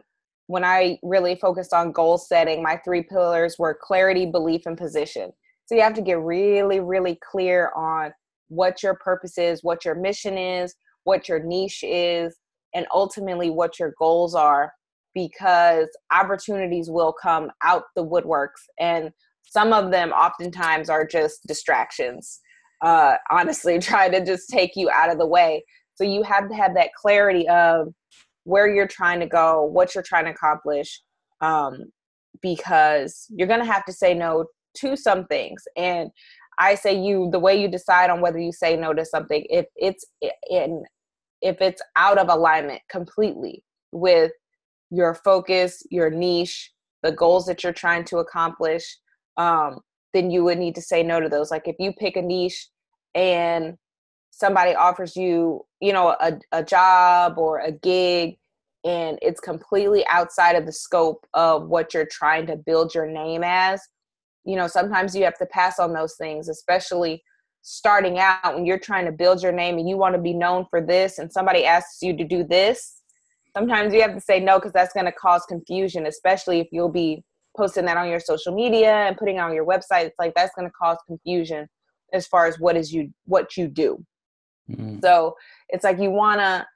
when 0.51 0.65
I 0.65 0.99
really 1.05 1.37
focused 1.37 1.73
on 1.73 1.93
goal 1.93 2.19
setting, 2.19 2.61
my 2.61 2.77
three 2.85 3.05
pillars 3.05 3.55
were 3.57 3.79
clarity, 3.81 4.27
belief, 4.27 4.63
and 4.67 4.77
position. 4.77 5.31
So 5.67 5.77
you 5.77 5.83
have 5.83 5.95
to 5.95 6.03
get 6.03 6.19
really, 6.19 6.81
really 6.81 7.21
clear 7.23 7.71
on 7.77 8.13
what 8.49 8.83
your 8.83 8.95
purpose 8.95 9.39
is, 9.39 9.63
what 9.63 9.85
your 9.85 9.95
mission 9.95 10.37
is, 10.37 10.75
what 11.05 11.29
your 11.29 11.39
niche 11.39 11.85
is, 11.85 12.37
and 12.75 12.85
ultimately 12.93 13.49
what 13.49 13.79
your 13.79 13.95
goals 13.97 14.35
are 14.35 14.73
because 15.15 15.87
opportunities 16.13 16.91
will 16.91 17.13
come 17.13 17.53
out 17.63 17.85
the 17.95 18.05
woodworks 18.05 18.67
and 18.81 19.11
some 19.45 19.73
of 19.73 19.93
them 19.93 20.11
oftentimes 20.11 20.89
are 20.89 21.07
just 21.07 21.47
distractions 21.47 22.41
uh, 22.83 23.17
honestly 23.31 23.79
trying 23.81 24.13
to 24.13 24.25
just 24.25 24.49
take 24.49 24.77
you 24.77 24.89
out 24.91 25.11
of 25.11 25.19
the 25.19 25.27
way 25.27 25.65
so 26.01 26.05
you 26.05 26.23
have 26.23 26.49
to 26.49 26.55
have 26.55 26.75
that 26.75 26.95
clarity 26.95 27.49
of 27.49 27.89
where 28.45 28.73
you're 28.73 28.87
trying 28.87 29.21
to 29.21 29.27
go 29.27 29.65
what 29.65 29.95
you're 29.95 30.05
trying 30.05 30.25
to 30.25 30.31
accomplish 30.31 31.01
um, 31.41 31.85
because 32.43 33.27
you're 33.31 33.49
going 33.49 33.61
to 33.61 33.73
have 33.73 33.85
to 33.85 33.93
say 33.93 34.15
no 34.15 34.47
to 34.77 34.97
some 34.97 35.27
things 35.27 35.63
and 35.77 36.11
i 36.59 36.75
say 36.75 36.95
you 36.95 37.29
the 37.33 37.39
way 37.39 37.61
you 37.61 37.69
decide 37.69 38.09
on 38.09 38.21
whether 38.21 38.39
you 38.39 38.53
say 38.53 38.77
no 38.77 38.95
to 38.95 39.05
something 39.05 39.45
if 39.51 39.67
it's 39.77 40.05
in 40.49 40.83
if 41.43 41.61
it's 41.61 41.83
out 41.97 42.19
of 42.19 42.29
alignment 42.29 42.81
completely 42.91 43.65
with 43.93 44.33
your 44.91 45.15
focus, 45.15 45.83
your 45.91 46.11
niche, 46.11 46.73
the 47.03 47.13
goals 47.13 47.47
that 47.47 47.63
you're 47.63 47.73
trying 47.73 48.05
to 48.05 48.19
accomplish, 48.19 48.99
um, 49.37 49.81
then 50.13 50.31
you 50.31 50.45
would 50.45 50.59
need 50.59 50.75
to 50.75 50.83
say 50.83 51.03
no 51.03 51.21
to 51.21 51.29
those. 51.29 51.51
Like 51.51 51.67
if 51.67 51.77
you 51.79 51.93
pick 51.93 52.17
a 52.17 52.23
niche 52.23 52.69
and 53.15 53.77
somebody 54.41 54.75
offers 54.75 55.17
you, 55.17 55.65
you 55.81 55.93
know, 55.93 56.17
a, 56.21 56.39
a 56.53 56.65
job 56.65 57.39
or 57.39 57.61
a 57.61 57.71
gig 57.71 58.39
and 58.85 59.19
it's 59.21 59.41
completely 59.41 60.05
outside 60.07 60.57
of 60.57 60.67
the 60.67 60.73
scope 60.73 61.27
of 61.35 61.69
what 61.69 61.93
you're 61.93 62.09
trying 62.11 62.47
to 62.47 62.57
build 62.57 62.95
your 62.95 63.07
name 63.07 63.43
as, 63.45 63.81
you 64.45 64.57
know, 64.57 64.67
sometimes 64.67 65.15
you 65.15 65.23
have 65.25 65.39
to 65.39 65.47
pass 65.47 65.79
on 65.79 65.93
those 65.93 66.17
things, 66.17 66.49
especially 66.49 67.23
starting 67.63 68.19
out 68.19 68.55
when 68.55 68.65
you're 68.65 68.79
trying 68.79 69.05
to 69.05 69.13
build 69.13 69.43
your 69.43 69.53
name 69.53 69.79
and 69.79 69.89
you 69.89 69.99
want 69.99 70.15
to 70.15 70.21
be 70.21 70.33
known 70.33 70.65
for 70.71 70.81
this 70.81 71.19
and 71.19 71.31
somebody 71.31 71.65
asks 71.65 72.01
you 72.01 72.17
to 72.17 72.25
do 72.25 72.43
this 72.43 73.01
sometimes 73.57 73.93
you 73.93 74.01
have 74.03 74.15
to 74.15 74.21
say 74.21 74.41
no 74.41 74.59
because 74.59 74.73
that's 74.73 74.93
going 74.93 75.07
to 75.07 75.13
cause 75.13 75.45
confusion, 75.47 76.07
especially 76.07 76.61
if 76.61 76.69
you'll 76.73 76.89
be 76.89 77.23
posting 77.57 77.85
that 77.85 77.97
on 77.97 78.09
your 78.09 78.21
social 78.21 78.55
media 78.55 78.93
and 78.93 79.17
putting 79.17 79.39
on 79.39 79.55
your 79.55 79.67
website. 79.67 80.05
It's 80.05 80.19
like 80.19 80.35
that's 80.35 80.55
going 80.55 80.69
to 80.69 80.73
cause 80.73 80.99
confusion 81.07 81.69
as 82.13 82.27
far 82.27 82.47
as 82.47 82.59
what 82.59 82.77
is 82.77 82.93
you 82.93 83.13
what 83.25 83.57
you 83.57 83.69
do. 83.69 84.05
Mm-hmm. 84.71 85.01
So 85.03 85.37
it's 85.69 85.85
like 85.85 85.99
you 85.99 86.11
want 86.11 86.41
to 86.41 86.67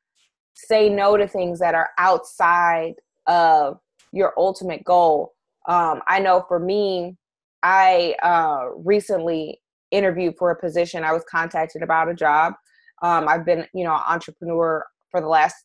say 0.54 0.88
no 0.88 1.16
to 1.16 1.26
things 1.26 1.58
that 1.60 1.74
are 1.74 1.90
outside 1.98 2.94
of 3.26 3.78
your 4.12 4.32
ultimate 4.36 4.84
goal. 4.84 5.32
Um, 5.68 6.02
I 6.06 6.20
know 6.20 6.44
for 6.46 6.58
me, 6.58 7.16
I 7.62 8.14
uh, 8.22 8.70
recently 8.76 9.60
interviewed 9.90 10.36
for 10.38 10.50
a 10.50 10.60
position. 10.60 11.04
I 11.04 11.12
was 11.12 11.24
contacted 11.30 11.82
about 11.82 12.08
a 12.08 12.14
job. 12.14 12.54
Um, 13.02 13.28
I've 13.28 13.44
been, 13.44 13.66
you 13.74 13.84
know, 13.84 13.94
an 13.94 14.02
entrepreneur 14.08 14.84
for 15.10 15.20
the 15.20 15.28
last 15.28 15.56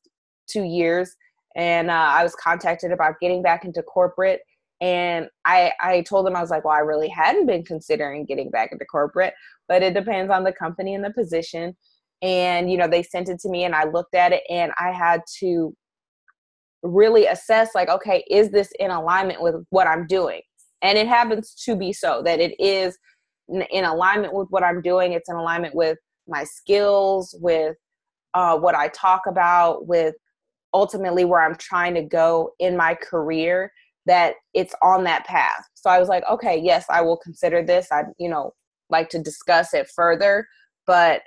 two 0.47 0.63
years 0.63 1.15
and 1.55 1.89
uh, 1.89 1.93
i 1.93 2.23
was 2.23 2.35
contacted 2.35 2.91
about 2.91 3.19
getting 3.19 3.41
back 3.41 3.65
into 3.65 3.81
corporate 3.83 4.41
and 4.81 5.27
I, 5.45 5.73
I 5.81 6.01
told 6.01 6.25
them 6.25 6.35
i 6.35 6.41
was 6.41 6.49
like 6.49 6.65
well 6.65 6.75
i 6.75 6.79
really 6.79 7.09
hadn't 7.09 7.45
been 7.45 7.63
considering 7.63 8.25
getting 8.25 8.49
back 8.49 8.71
into 8.71 8.85
corporate 8.85 9.33
but 9.67 9.83
it 9.83 9.93
depends 9.93 10.31
on 10.31 10.43
the 10.43 10.53
company 10.53 10.95
and 10.95 11.03
the 11.03 11.11
position 11.11 11.75
and 12.21 12.71
you 12.71 12.77
know 12.77 12.87
they 12.87 13.03
sent 13.03 13.29
it 13.29 13.39
to 13.39 13.49
me 13.49 13.63
and 13.63 13.75
i 13.75 13.85
looked 13.85 14.15
at 14.15 14.31
it 14.31 14.43
and 14.49 14.71
i 14.79 14.91
had 14.91 15.21
to 15.39 15.73
really 16.83 17.25
assess 17.25 17.69
like 17.75 17.89
okay 17.89 18.23
is 18.29 18.51
this 18.51 18.71
in 18.79 18.91
alignment 18.91 19.41
with 19.41 19.55
what 19.69 19.87
i'm 19.87 20.07
doing 20.07 20.41
and 20.81 20.97
it 20.97 21.07
happens 21.07 21.53
to 21.53 21.75
be 21.75 21.91
so 21.91 22.21
that 22.23 22.39
it 22.39 22.59
is 22.59 22.97
in 23.47 23.83
alignment 23.85 24.33
with 24.33 24.47
what 24.49 24.63
i'm 24.63 24.81
doing 24.81 25.13
it's 25.13 25.29
in 25.29 25.35
alignment 25.35 25.75
with 25.75 25.97
my 26.27 26.43
skills 26.43 27.35
with 27.41 27.75
uh, 28.33 28.57
what 28.57 28.75
i 28.75 28.87
talk 28.89 29.21
about 29.27 29.87
with 29.87 30.15
ultimately 30.73 31.25
where 31.25 31.41
I'm 31.41 31.55
trying 31.55 31.93
to 31.95 32.03
go 32.03 32.51
in 32.59 32.77
my 32.77 32.95
career 32.95 33.71
that 34.05 34.35
it's 34.53 34.73
on 34.81 35.03
that 35.03 35.25
path. 35.25 35.63
So 35.73 35.89
I 35.89 35.99
was 35.99 36.09
like, 36.09 36.23
okay, 36.29 36.59
yes, 36.59 36.85
I 36.89 37.01
will 37.01 37.17
consider 37.17 37.63
this. 37.63 37.87
I, 37.91 38.03
you 38.17 38.29
know, 38.29 38.53
like 38.89 39.09
to 39.09 39.21
discuss 39.21 39.73
it 39.73 39.89
further. 39.95 40.47
But 40.87 41.21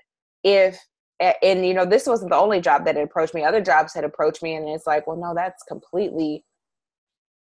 if, 0.44 0.78
and 1.20 1.64
you 1.66 1.74
know, 1.74 1.84
this 1.84 2.06
wasn't 2.06 2.30
the 2.30 2.36
only 2.36 2.60
job 2.60 2.84
that 2.84 2.96
approached 2.96 3.34
me. 3.34 3.44
Other 3.44 3.60
jobs 3.60 3.94
had 3.94 4.04
approached 4.04 4.42
me, 4.42 4.54
and 4.54 4.68
it's 4.68 4.86
like, 4.86 5.06
well, 5.06 5.16
no, 5.16 5.34
that's 5.34 5.62
completely 5.64 6.44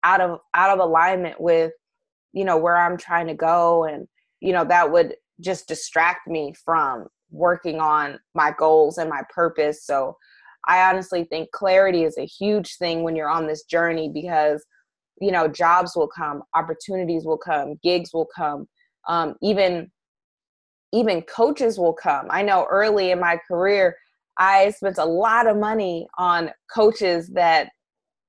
out 0.03 0.21
of 0.21 0.39
out 0.53 0.71
of 0.71 0.79
alignment 0.79 1.39
with, 1.39 1.73
you 2.33 2.45
know, 2.45 2.57
where 2.57 2.77
I'm 2.77 2.97
trying 2.97 3.27
to 3.27 3.33
go, 3.33 3.83
and 3.83 4.07
you 4.39 4.53
know, 4.53 4.63
that 4.65 4.91
would 4.91 5.15
just 5.39 5.67
distract 5.67 6.27
me 6.27 6.53
from 6.65 7.07
working 7.29 7.79
on 7.79 8.19
my 8.33 8.53
goals 8.57 8.97
and 8.97 9.09
my 9.09 9.21
purpose. 9.33 9.85
So 9.85 10.15
I 10.67 10.89
honestly 10.89 11.23
think 11.25 11.51
clarity 11.51 12.03
is 12.03 12.17
a 12.17 12.25
huge 12.25 12.77
thing 12.77 13.03
when 13.03 13.15
you're 13.15 13.29
on 13.29 13.47
this 13.47 13.63
journey 13.63 14.09
because, 14.13 14.65
you 15.21 15.31
know, 15.31 15.47
jobs 15.47 15.95
will 15.95 16.07
come, 16.07 16.43
opportunities 16.55 17.25
will 17.25 17.37
come, 17.37 17.79
gigs 17.83 18.13
will 18.13 18.27
come, 18.35 18.67
um, 19.07 19.35
even 19.41 19.91
even 20.93 21.21
coaches 21.23 21.77
will 21.77 21.93
come. 21.93 22.27
I 22.29 22.41
know 22.41 22.65
early 22.69 23.11
in 23.11 23.19
my 23.19 23.39
career, 23.47 23.95
I 24.37 24.71
spent 24.71 24.97
a 24.97 25.05
lot 25.05 25.47
of 25.47 25.57
money 25.57 26.07
on 26.17 26.51
coaches 26.73 27.29
that 27.29 27.69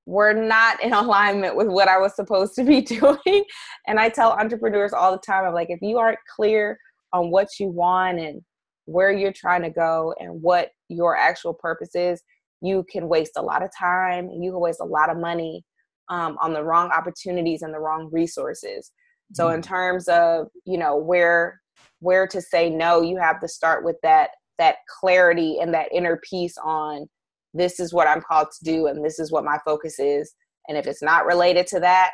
were 0.06 0.32
not 0.32 0.82
in 0.82 0.92
alignment 0.94 1.56
with 1.56 1.68
what 1.68 1.88
I 1.88 1.98
was 1.98 2.16
supposed 2.16 2.54
to 2.56 2.64
be 2.64 2.80
doing. 2.82 3.44
And 3.86 4.00
I 4.00 4.08
tell 4.08 4.32
entrepreneurs 4.32 4.92
all 4.92 5.12
the 5.12 5.18
time, 5.18 5.44
I'm 5.44 5.54
like, 5.54 5.70
if 5.70 5.80
you 5.82 5.98
aren't 5.98 6.18
clear 6.34 6.78
on 7.12 7.30
what 7.30 7.48
you 7.60 7.68
want 7.68 8.18
and 8.18 8.42
where 8.86 9.12
you're 9.12 9.32
trying 9.32 9.62
to 9.62 9.70
go 9.70 10.14
and 10.18 10.42
what 10.42 10.70
your 10.88 11.16
actual 11.16 11.52
purpose 11.52 11.94
is, 11.94 12.22
you 12.60 12.84
can 12.90 13.08
waste 13.08 13.32
a 13.36 13.42
lot 13.42 13.62
of 13.62 13.70
time 13.78 14.28
and 14.28 14.42
you 14.42 14.50
can 14.50 14.60
waste 14.60 14.80
a 14.80 14.84
lot 14.84 15.10
of 15.10 15.18
money 15.18 15.62
um, 16.08 16.36
on 16.40 16.52
the 16.52 16.64
wrong 16.64 16.90
opportunities 16.90 17.62
and 17.62 17.72
the 17.72 17.78
wrong 17.78 18.08
resources. 18.10 18.90
So 19.34 19.46
mm-hmm. 19.46 19.56
in 19.56 19.62
terms 19.62 20.08
of 20.08 20.48
you 20.64 20.78
know 20.78 20.96
where 20.96 21.60
where 22.00 22.26
to 22.26 22.40
say 22.40 22.70
no, 22.70 23.02
you 23.02 23.16
have 23.18 23.40
to 23.40 23.48
start 23.48 23.84
with 23.84 23.96
that 24.02 24.30
that 24.58 24.76
clarity 25.00 25.58
and 25.60 25.72
that 25.72 25.88
inner 25.92 26.20
peace 26.28 26.56
on 26.62 27.08
this 27.54 27.78
is 27.78 27.92
what 27.92 28.08
I'm 28.08 28.20
called 28.20 28.48
to 28.50 28.64
do 28.64 28.86
and 28.88 29.04
this 29.04 29.18
is 29.18 29.30
what 29.30 29.44
my 29.44 29.58
focus 29.64 29.98
is. 29.98 30.34
And 30.68 30.76
if 30.76 30.86
it's 30.86 31.02
not 31.02 31.26
related 31.26 31.66
to 31.68 31.80
that, 31.80 32.10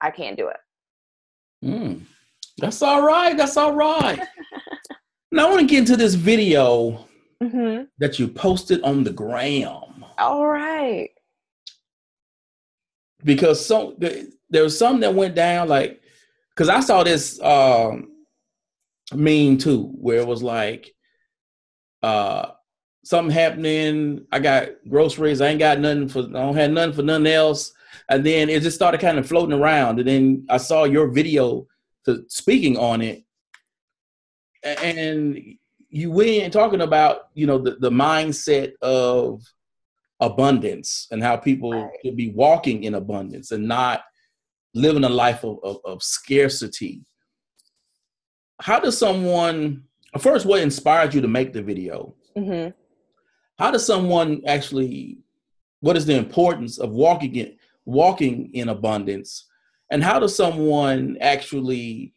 I 0.00 0.10
can't 0.10 0.36
do 0.36 0.48
it. 0.48 0.56
Mm. 1.64 2.02
That's 2.58 2.82
all 2.82 3.02
right. 3.02 3.36
That's 3.36 3.56
all 3.56 3.74
right. 3.74 4.20
Now 5.30 5.46
I 5.46 5.50
want 5.50 5.60
to 5.60 5.66
get 5.66 5.80
into 5.80 5.96
this 5.96 6.14
video 6.14 7.04
mm-hmm. 7.42 7.84
that 7.98 8.18
you 8.18 8.28
posted 8.28 8.82
on 8.82 9.04
the 9.04 9.10
gram. 9.10 10.04
All 10.16 10.46
right. 10.46 11.10
Because 13.22 13.64
so 13.64 13.94
there 13.98 14.62
was 14.62 14.78
something 14.78 15.00
that 15.00 15.14
went 15.14 15.34
down 15.34 15.68
like 15.68 16.00
because 16.54 16.68
I 16.70 16.80
saw 16.80 17.02
this 17.02 17.38
um, 17.42 18.10
meme 19.14 19.58
too 19.58 19.90
where 19.94 20.18
it 20.18 20.26
was 20.26 20.42
like 20.42 20.94
uh 22.02 22.50
something 23.08 23.32
happening. 23.32 24.26
I 24.30 24.38
got 24.38 24.68
groceries. 24.88 25.40
I 25.40 25.48
ain't 25.48 25.58
got 25.58 25.80
nothing 25.80 26.08
for. 26.08 26.20
I 26.20 26.42
don't 26.42 26.56
have 26.56 26.70
nothing 26.70 26.92
for 26.92 27.02
nothing 27.02 27.26
else. 27.26 27.72
And 28.10 28.24
then 28.24 28.50
it 28.50 28.62
just 28.62 28.76
started 28.76 29.00
kind 29.00 29.18
of 29.18 29.26
floating 29.26 29.58
around. 29.58 29.98
And 29.98 30.08
then 30.08 30.46
I 30.50 30.58
saw 30.58 30.84
your 30.84 31.08
video 31.08 31.66
to 32.04 32.24
speaking 32.28 32.76
on 32.76 33.00
it, 33.00 33.24
and 34.62 35.38
you 35.88 36.10
went 36.10 36.52
talking 36.52 36.82
about 36.82 37.28
you 37.34 37.46
know 37.46 37.58
the, 37.58 37.76
the 37.76 37.90
mindset 37.90 38.72
of 38.82 39.42
abundance 40.20 41.06
and 41.10 41.22
how 41.22 41.36
people 41.36 41.72
right. 41.72 41.90
should 42.04 42.16
be 42.16 42.30
walking 42.30 42.84
in 42.84 42.94
abundance 42.94 43.52
and 43.52 43.66
not 43.66 44.02
living 44.74 45.04
a 45.04 45.08
life 45.08 45.44
of, 45.44 45.58
of, 45.62 45.78
of 45.84 46.02
scarcity 46.02 47.04
how 48.60 48.80
does 48.80 48.96
someone 48.98 49.82
first 50.18 50.46
what 50.46 50.60
inspired 50.60 51.14
you 51.14 51.20
to 51.20 51.28
make 51.28 51.52
the 51.52 51.62
video 51.62 52.14
mm-hmm. 52.36 52.70
how 53.58 53.70
does 53.70 53.84
someone 53.86 54.42
actually 54.46 55.18
what 55.80 55.96
is 55.96 56.06
the 56.06 56.16
importance 56.16 56.78
of 56.78 56.90
walking 56.90 57.34
in 57.36 57.56
walking 57.84 58.50
in 58.54 58.68
abundance 58.68 59.46
and 59.90 60.04
how 60.04 60.18
does 60.18 60.36
someone 60.36 61.16
actually 61.20 62.12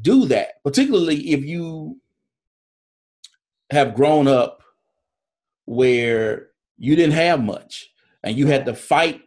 do 0.00 0.26
that, 0.26 0.62
particularly 0.62 1.32
if 1.32 1.44
you 1.44 1.98
have 3.70 3.94
grown 3.94 4.28
up 4.28 4.62
where 5.64 6.48
you 6.78 6.94
didn't 6.94 7.14
have 7.14 7.42
much 7.42 7.90
and 8.22 8.36
you 8.36 8.46
had 8.46 8.66
to 8.66 8.74
fight 8.74 9.22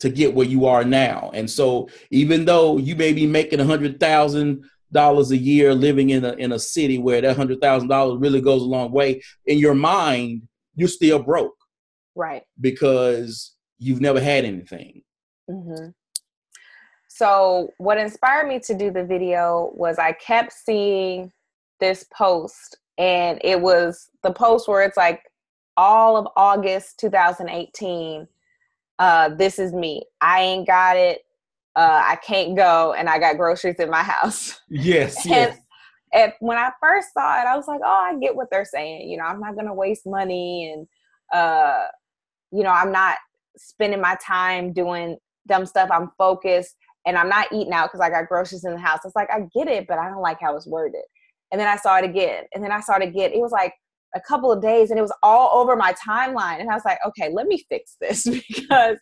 to 0.00 0.08
get 0.08 0.34
where 0.34 0.46
you 0.46 0.66
are 0.66 0.84
now. 0.84 1.30
And 1.34 1.48
so 1.48 1.88
even 2.10 2.44
though 2.44 2.78
you 2.78 2.96
may 2.96 3.12
be 3.12 3.26
making 3.26 3.60
a 3.60 3.64
hundred 3.64 4.00
thousand 4.00 4.64
dollars 4.94 5.30
a 5.30 5.36
year 5.36 5.74
living 5.74 6.08
in 6.10 6.24
a 6.24 6.32
in 6.32 6.52
a 6.52 6.58
city 6.58 6.96
where 6.96 7.20
that 7.20 7.36
hundred 7.36 7.60
thousand 7.60 7.88
dollars 7.88 8.18
really 8.18 8.40
goes 8.40 8.62
a 8.62 8.66
long 8.66 8.90
way, 8.90 9.20
in 9.44 9.58
your 9.58 9.74
mind, 9.74 10.48
you're 10.74 10.88
still 10.88 11.22
broke. 11.22 11.54
Right. 12.14 12.44
Because 12.58 13.54
you've 13.78 14.00
never 14.00 14.20
had 14.20 14.46
anything. 14.46 15.02
Mm-hmm. 15.50 15.90
So, 17.08 17.70
what 17.78 17.98
inspired 17.98 18.48
me 18.48 18.58
to 18.60 18.74
do 18.74 18.90
the 18.90 19.04
video 19.04 19.70
was 19.74 19.98
I 19.98 20.12
kept 20.12 20.52
seeing 20.52 21.30
this 21.78 22.06
post, 22.12 22.78
and 22.98 23.38
it 23.44 23.60
was 23.60 24.10
the 24.22 24.32
post 24.32 24.66
where 24.66 24.82
it's 24.82 24.96
like 24.96 25.22
all 25.76 26.16
of 26.16 26.26
August 26.36 26.98
2018. 27.00 28.26
Uh, 28.98 29.28
this 29.30 29.58
is 29.58 29.72
me. 29.72 30.02
I 30.20 30.40
ain't 30.42 30.66
got 30.66 30.96
it. 30.96 31.23
Uh, 31.76 32.02
I 32.04 32.16
can't 32.16 32.56
go, 32.56 32.94
and 32.94 33.08
I 33.08 33.18
got 33.18 33.36
groceries 33.36 33.76
in 33.76 33.90
my 33.90 34.02
house. 34.02 34.60
Yes, 34.68 35.16
and, 35.26 35.32
yes. 35.32 35.58
And 36.12 36.32
when 36.40 36.56
I 36.58 36.70
first 36.80 37.08
saw 37.12 37.40
it, 37.40 37.46
I 37.46 37.56
was 37.56 37.66
like, 37.66 37.80
"Oh, 37.84 38.08
I 38.10 38.16
get 38.18 38.36
what 38.36 38.48
they're 38.50 38.64
saying. 38.64 39.08
You 39.08 39.18
know, 39.18 39.24
I'm 39.24 39.40
not 39.40 39.56
gonna 39.56 39.74
waste 39.74 40.06
money, 40.06 40.72
and 40.72 40.86
uh, 41.32 41.86
you 42.52 42.62
know, 42.62 42.70
I'm 42.70 42.92
not 42.92 43.16
spending 43.56 44.00
my 44.00 44.16
time 44.24 44.72
doing 44.72 45.16
dumb 45.46 45.66
stuff. 45.66 45.90
I'm 45.92 46.10
focused." 46.18 46.76
and 47.06 47.18
I'm 47.18 47.28
not 47.28 47.52
eating 47.52 47.72
out 47.72 47.90
because 47.90 48.00
I 48.00 48.10
got 48.10 48.28
groceries 48.28 48.64
in 48.64 48.72
the 48.72 48.80
house. 48.80 49.00
It's 49.04 49.16
like 49.16 49.30
I 49.30 49.40
get 49.54 49.68
it, 49.68 49.86
but 49.86 49.98
I 49.98 50.08
don't 50.08 50.22
like 50.22 50.40
how 50.40 50.56
it's 50.56 50.66
worded. 50.66 51.02
And 51.52 51.60
then 51.60 51.68
I 51.68 51.76
saw 51.76 51.98
it 51.98 52.04
again, 52.04 52.44
and 52.54 52.64
then 52.64 52.72
I 52.72 52.80
saw 52.80 52.96
it 52.96 53.02
again. 53.02 53.32
It 53.32 53.40
was 53.40 53.52
like 53.52 53.74
a 54.14 54.20
couple 54.20 54.50
of 54.50 54.62
days, 54.62 54.90
and 54.90 54.98
it 54.98 55.02
was 55.02 55.12
all 55.22 55.58
over 55.58 55.76
my 55.76 55.92
timeline. 55.94 56.60
And 56.60 56.70
I 56.70 56.74
was 56.74 56.84
like, 56.84 56.98
okay, 57.06 57.30
let 57.32 57.46
me 57.46 57.64
fix 57.68 57.96
this 58.00 58.24
because 58.48 58.96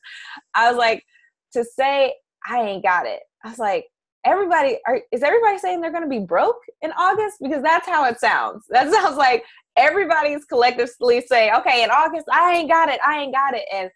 I 0.55 0.71
was 0.71 0.77
like, 0.77 1.05
to 1.53 1.65
say 1.65 2.15
I 2.47 2.61
ain't 2.63 2.83
got 2.83 3.07
it. 3.07 3.21
I 3.45 3.51
was 3.51 3.59
like, 3.59 3.87
everybody 4.25 4.79
are, 4.87 5.01
is 5.13 5.23
everybody 5.23 5.59
saying 5.59 5.81
they're 5.81 5.93
going 5.93 6.05
to 6.05 6.09
be 6.09 6.25
broke 6.25 6.61
in 6.83 6.93
August? 6.93 7.39
Because 7.41 7.63
that's 7.63 7.87
how 7.87 8.05
it 8.05 8.21
sounds. 8.21 8.65
That 8.71 8.93
sounds 8.93 9.17
like 9.17 9.45
everybody's 9.77 10.45
collectively 10.45 11.23
saying, 11.27 11.53
okay, 11.55 11.83
in 11.83 11.91
August, 11.91 12.27
I 12.31 12.55
ain't 12.55 12.71
got 12.71 12.89
it. 12.89 13.01
I 13.07 13.21
ain't 13.21 13.35
got 13.35 13.55
it. 13.55 13.65
And 13.73 13.91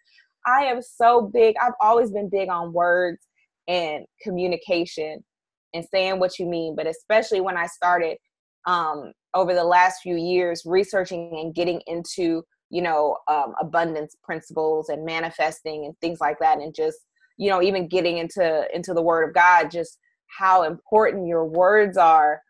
I 0.45 0.65
am 0.65 0.81
so 0.81 1.29
big. 1.33 1.55
I've 1.61 1.73
always 1.81 2.11
been 2.11 2.29
big 2.29 2.49
on 2.49 2.73
words 2.73 3.19
and 3.67 4.05
communication 4.21 5.23
and 5.73 5.85
saying 5.91 6.19
what 6.19 6.39
you 6.39 6.45
mean 6.45 6.75
but 6.75 6.87
especially 6.87 7.41
when 7.41 7.57
i 7.57 7.65
started 7.65 8.17
um, 8.65 9.13
over 9.33 9.53
the 9.53 9.63
last 9.63 10.01
few 10.01 10.17
years 10.17 10.63
researching 10.65 11.39
and 11.41 11.55
getting 11.55 11.81
into 11.87 12.43
you 12.69 12.81
know 12.81 13.17
um, 13.29 13.53
abundance 13.61 14.15
principles 14.23 14.89
and 14.89 15.05
manifesting 15.05 15.85
and 15.85 15.97
things 15.99 16.19
like 16.19 16.37
that 16.39 16.59
and 16.59 16.73
just 16.75 16.97
you 17.37 17.49
know 17.49 17.61
even 17.61 17.87
getting 17.87 18.17
into 18.17 18.67
into 18.73 18.93
the 18.93 19.01
word 19.01 19.27
of 19.27 19.33
god 19.33 19.69
just 19.71 19.99
how 20.37 20.63
important 20.63 21.27
your 21.27 21.45
words 21.45 21.97
are 21.97 22.41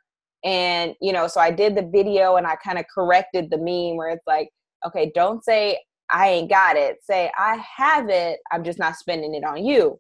and 0.43 0.93
you 1.02 1.13
know 1.13 1.28
so 1.28 1.39
i 1.39 1.52
did 1.52 1.76
the 1.76 1.89
video 1.93 2.36
and 2.36 2.47
i 2.47 2.56
kind 2.56 2.78
of 2.78 2.86
corrected 2.93 3.50
the 3.50 3.58
meme 3.58 3.97
where 3.97 4.10
it's 4.10 4.28
like 4.28 4.50
okay 4.86 5.12
don't 5.13 5.43
say 5.43 5.80
i 6.12 6.30
ain't 6.30 6.50
got 6.50 6.76
it 6.76 6.97
say 7.02 7.32
i 7.38 7.63
have 7.76 8.10
it 8.10 8.39
i'm 8.52 8.63
just 8.63 8.80
not 8.80 8.95
spending 8.95 9.36
it 9.36 9.43
on 9.43 9.63
you 9.65 10.00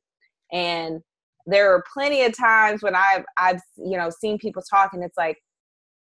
and 0.51 1.01
there 1.47 1.73
are 1.73 1.83
plenty 1.93 2.23
of 2.23 2.37
times 2.37 2.83
when 2.83 2.93
I've 2.93 3.23
I've 3.37 3.61
you 3.77 3.97
know 3.97 4.09
seen 4.09 4.37
people 4.37 4.61
talk 4.61 4.93
and 4.93 5.03
it's 5.03 5.17
like, 5.17 5.37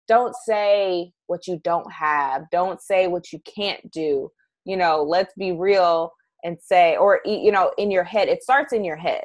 don't 0.08 0.36
say 0.46 1.12
what 1.28 1.48
you 1.48 1.60
don't 1.64 1.92
have. 1.92 2.44
Don't 2.52 2.82
say 2.82 3.08
what 3.08 3.32
you 3.32 3.40
can't 3.46 3.90
do. 3.92 4.30
You 4.66 4.78
know, 4.78 5.02
let's 5.02 5.34
be 5.36 5.54
real 5.54 6.12
and 6.44 6.58
say, 6.62 6.98
or 6.98 7.22
you 7.26 7.52
know, 7.52 7.72
in 7.78 7.92
your 7.92 8.04
head. 8.04 8.28
It 8.28 8.44
starts 8.44 8.74
in 8.74 8.84
your 8.84 8.96
head. 8.96 9.24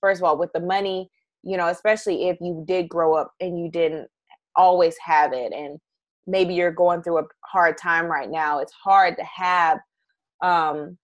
First 0.00 0.20
of 0.20 0.24
all, 0.24 0.38
with 0.38 0.52
the 0.52 0.60
money, 0.60 1.10
you 1.42 1.56
know, 1.56 1.68
especially 1.68 2.28
if 2.28 2.38
you 2.40 2.64
did 2.66 2.88
grow 2.88 3.14
up 3.14 3.32
and 3.40 3.58
you 3.58 3.70
didn't 3.70 4.08
always 4.56 4.96
have 5.04 5.32
it, 5.32 5.52
and 5.52 5.78
maybe 6.26 6.54
you're 6.54 6.72
going 6.72 7.02
through 7.02 7.18
a 7.18 7.24
hard 7.44 7.78
time 7.78 8.06
right 8.06 8.30
now. 8.30 8.60
It's 8.60 8.72
hard 8.72 9.16
to 9.16 9.24
have 9.24 9.78
um, 10.42 10.98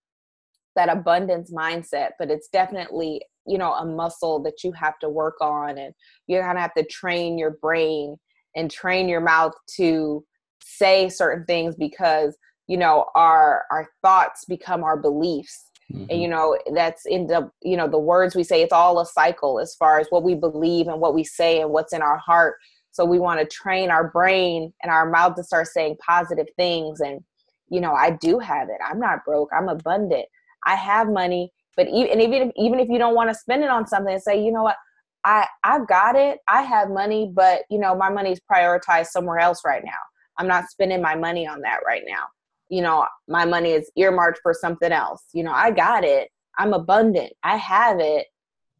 that 0.76 0.88
abundance 0.88 1.52
mindset, 1.52 2.10
but 2.18 2.30
it's 2.30 2.48
definitely 2.48 3.22
you 3.46 3.58
know 3.58 3.72
a 3.74 3.84
muscle 3.84 4.42
that 4.42 4.64
you 4.64 4.72
have 4.72 4.98
to 4.98 5.08
work 5.08 5.36
on 5.40 5.76
and 5.76 5.92
you're 6.26 6.42
gonna 6.42 6.60
have 6.60 6.74
to 6.74 6.84
train 6.86 7.36
your 7.36 7.52
brain 7.60 8.16
and 8.56 8.70
train 8.70 9.08
your 9.08 9.20
mouth 9.20 9.52
to 9.76 10.24
say 10.62 11.08
certain 11.08 11.44
things 11.44 11.74
because 11.76 12.36
you 12.66 12.76
know 12.76 13.06
our 13.14 13.64
our 13.70 13.88
thoughts 14.02 14.44
become 14.46 14.82
our 14.82 14.96
beliefs 14.96 15.70
mm-hmm. 15.92 16.06
and 16.10 16.20
you 16.20 16.28
know 16.28 16.56
that's 16.74 17.06
in 17.06 17.26
the 17.26 17.50
you 17.62 17.76
know 17.76 17.88
the 17.88 17.98
words 17.98 18.34
we 18.34 18.44
say 18.44 18.62
it's 18.62 18.72
all 18.72 19.00
a 19.00 19.06
cycle 19.06 19.58
as 19.60 19.74
far 19.74 19.98
as 19.98 20.06
what 20.10 20.22
we 20.22 20.34
believe 20.34 20.88
and 20.88 21.00
what 21.00 21.14
we 21.14 21.24
say 21.24 21.60
and 21.60 21.70
what's 21.70 21.92
in 21.92 22.02
our 22.02 22.18
heart 22.18 22.56
so 22.90 23.04
we 23.04 23.18
want 23.18 23.40
to 23.40 23.46
train 23.46 23.90
our 23.90 24.08
brain 24.10 24.72
and 24.82 24.90
our 24.92 25.10
mouth 25.10 25.34
to 25.34 25.42
start 25.42 25.66
saying 25.66 25.96
positive 26.04 26.46
things 26.56 27.00
and 27.00 27.20
you 27.68 27.80
know 27.80 27.92
i 27.92 28.10
do 28.10 28.38
have 28.38 28.68
it 28.68 28.78
i'm 28.86 28.98
not 28.98 29.24
broke 29.24 29.50
i'm 29.56 29.68
abundant 29.68 30.26
i 30.64 30.74
have 30.74 31.08
money 31.08 31.52
but 31.76 31.88
even 31.88 32.08
and 32.12 32.22
even 32.22 32.42
if, 32.42 32.52
even 32.56 32.80
if 32.80 32.88
you 32.88 32.98
don't 32.98 33.14
want 33.14 33.30
to 33.30 33.34
spend 33.34 33.62
it 33.62 33.70
on 33.70 33.86
something, 33.86 34.18
say, 34.18 34.42
you 34.42 34.52
know 34.52 34.62
what, 34.62 34.76
I 35.24 35.46
I've 35.64 35.86
got 35.86 36.16
it. 36.16 36.38
I 36.48 36.62
have 36.62 36.90
money, 36.90 37.30
but 37.34 37.62
you 37.70 37.78
know 37.78 37.94
my 37.94 38.10
money's 38.10 38.40
prioritized 38.50 39.06
somewhere 39.06 39.38
else 39.38 39.62
right 39.64 39.82
now. 39.84 39.92
I'm 40.38 40.48
not 40.48 40.68
spending 40.68 41.00
my 41.00 41.14
money 41.14 41.46
on 41.46 41.60
that 41.60 41.80
right 41.86 42.02
now. 42.06 42.24
You 42.68 42.82
know, 42.82 43.06
my 43.28 43.44
money 43.44 43.70
is 43.70 43.90
earmarked 43.96 44.40
for 44.42 44.54
something 44.54 44.92
else. 44.92 45.24
You 45.32 45.44
know, 45.44 45.52
I 45.52 45.70
got 45.70 46.04
it. 46.04 46.28
I'm 46.58 46.72
abundant. 46.72 47.32
I 47.42 47.56
have 47.56 48.00
it, 48.00 48.26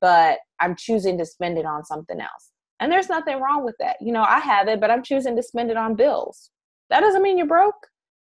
but 0.00 0.38
I'm 0.60 0.76
choosing 0.76 1.18
to 1.18 1.26
spend 1.26 1.58
it 1.58 1.66
on 1.66 1.84
something 1.84 2.20
else. 2.20 2.50
And 2.80 2.90
there's 2.90 3.08
nothing 3.08 3.40
wrong 3.40 3.64
with 3.64 3.76
that. 3.80 3.96
You 4.00 4.12
know, 4.12 4.22
I 4.22 4.38
have 4.40 4.68
it, 4.68 4.80
but 4.80 4.90
I'm 4.90 5.02
choosing 5.02 5.36
to 5.36 5.42
spend 5.42 5.70
it 5.70 5.76
on 5.76 5.94
bills. 5.94 6.50
That 6.90 7.00
doesn't 7.00 7.22
mean 7.22 7.38
you're 7.38 7.46
broke. 7.46 7.86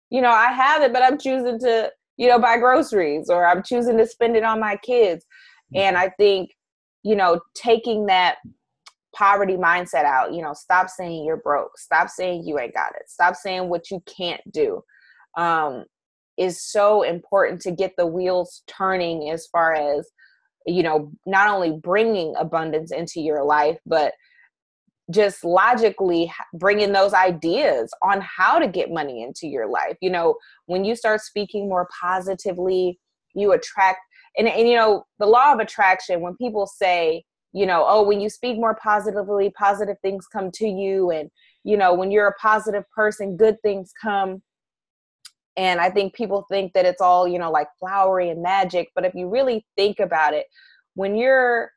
You 0.10 0.22
know, 0.22 0.30
I 0.30 0.52
have 0.52 0.82
it, 0.82 0.94
but 0.94 1.04
I'm 1.04 1.18
choosing 1.18 1.60
to 1.60 1.92
you 2.18 2.30
know, 2.30 2.40
buy 2.40 2.58
groceries 2.58 3.30
or 3.30 3.46
I'm 3.46 3.64
choosing 3.64 3.98
to 3.98 4.08
spend 4.08 4.36
it 4.36 4.44
on 4.44 4.60
my 4.60 4.78
kids. 4.78 5.26
Mm. 5.74 5.80
And 5.80 5.98
I 5.98 6.10
think, 6.10 6.52
you 7.04 7.16
know, 7.16 7.40
taking 7.54 8.06
that 8.08 8.38
poverty 9.16 9.56
mindset 9.56 10.06
out, 10.06 10.34
you 10.34 10.42
know, 10.42 10.54
stop 10.54 10.90
saying 10.90 11.26
you're 11.26 11.38
broke, 11.38 11.78
stop 11.78 12.10
saying 12.10 12.46
you 12.46 12.60
ain't 12.60 12.74
got 12.74 12.96
it, 12.96 13.10
stop 13.10 13.36
saying 13.36 13.70
what 13.70 13.92
you 13.92 14.02
can't 14.06 14.42
do. 14.52 14.84
Um, 15.38 15.86
is 16.38 16.62
so 16.62 17.04
important 17.04 17.62
to 17.62 17.72
get 17.72 17.94
the 17.98 18.06
wheels 18.06 18.64
turning 18.68 19.30
as 19.30 19.48
far 19.48 19.74
as 19.74 20.06
you 20.66 20.84
know 20.84 21.10
not 21.26 21.48
only 21.48 21.80
bringing 21.82 22.36
abundance 22.38 22.92
into 22.92 23.22
your 23.22 23.42
life 23.42 23.78
but 23.86 24.14
just 25.12 25.44
logically 25.44 26.32
bringing 26.54 26.92
those 26.92 27.14
ideas 27.14 27.94
on 28.02 28.22
how 28.22 28.58
to 28.58 28.68
get 28.68 28.92
money 28.92 29.24
into 29.24 29.48
your 29.48 29.68
life. 29.68 29.96
You 30.02 30.10
know, 30.10 30.36
when 30.66 30.84
you 30.84 30.96
start 30.96 31.22
speaking 31.22 31.70
more 31.70 31.88
positively, 32.02 33.00
you 33.36 33.52
attract, 33.52 34.00
and, 34.38 34.48
and 34.48 34.68
you 34.68 34.76
know, 34.76 35.04
the 35.20 35.28
law 35.28 35.54
of 35.54 35.60
attraction, 35.60 36.22
when 36.22 36.36
people 36.38 36.66
say, 36.66 37.24
you 37.54 37.66
know, 37.66 37.86
oh, 37.88 38.04
when 38.04 38.20
you 38.20 38.30
speak 38.30 38.58
more 38.58 38.78
positively, 38.82 39.52
positive 39.58 39.98
things 40.02 40.26
come 40.28 40.50
to 40.56 40.68
you. 40.68 41.12
And, 41.12 41.30
you 41.64 41.78
know, 41.78 41.94
when 41.94 42.12
you're 42.12 42.28
a 42.28 42.34
positive 42.42 42.84
person, 42.94 43.38
good 43.38 43.62
things 43.62 43.92
come. 44.02 44.42
And 45.58 45.80
I 45.80 45.90
think 45.90 46.14
people 46.14 46.46
think 46.50 46.74
that 46.74 46.86
it's 46.86 47.02
all, 47.02 47.28
you 47.28 47.40
know, 47.40 47.52
like 47.52 47.68
flowery 47.80 48.30
and 48.30 48.42
magic. 48.42 48.90
But 48.96 49.06
if 49.06 49.14
you 49.16 49.30
really 49.30 49.66
think 49.78 50.00
about 50.00 50.34
it, 50.34 50.48
when 50.96 51.16
you're 51.16 51.72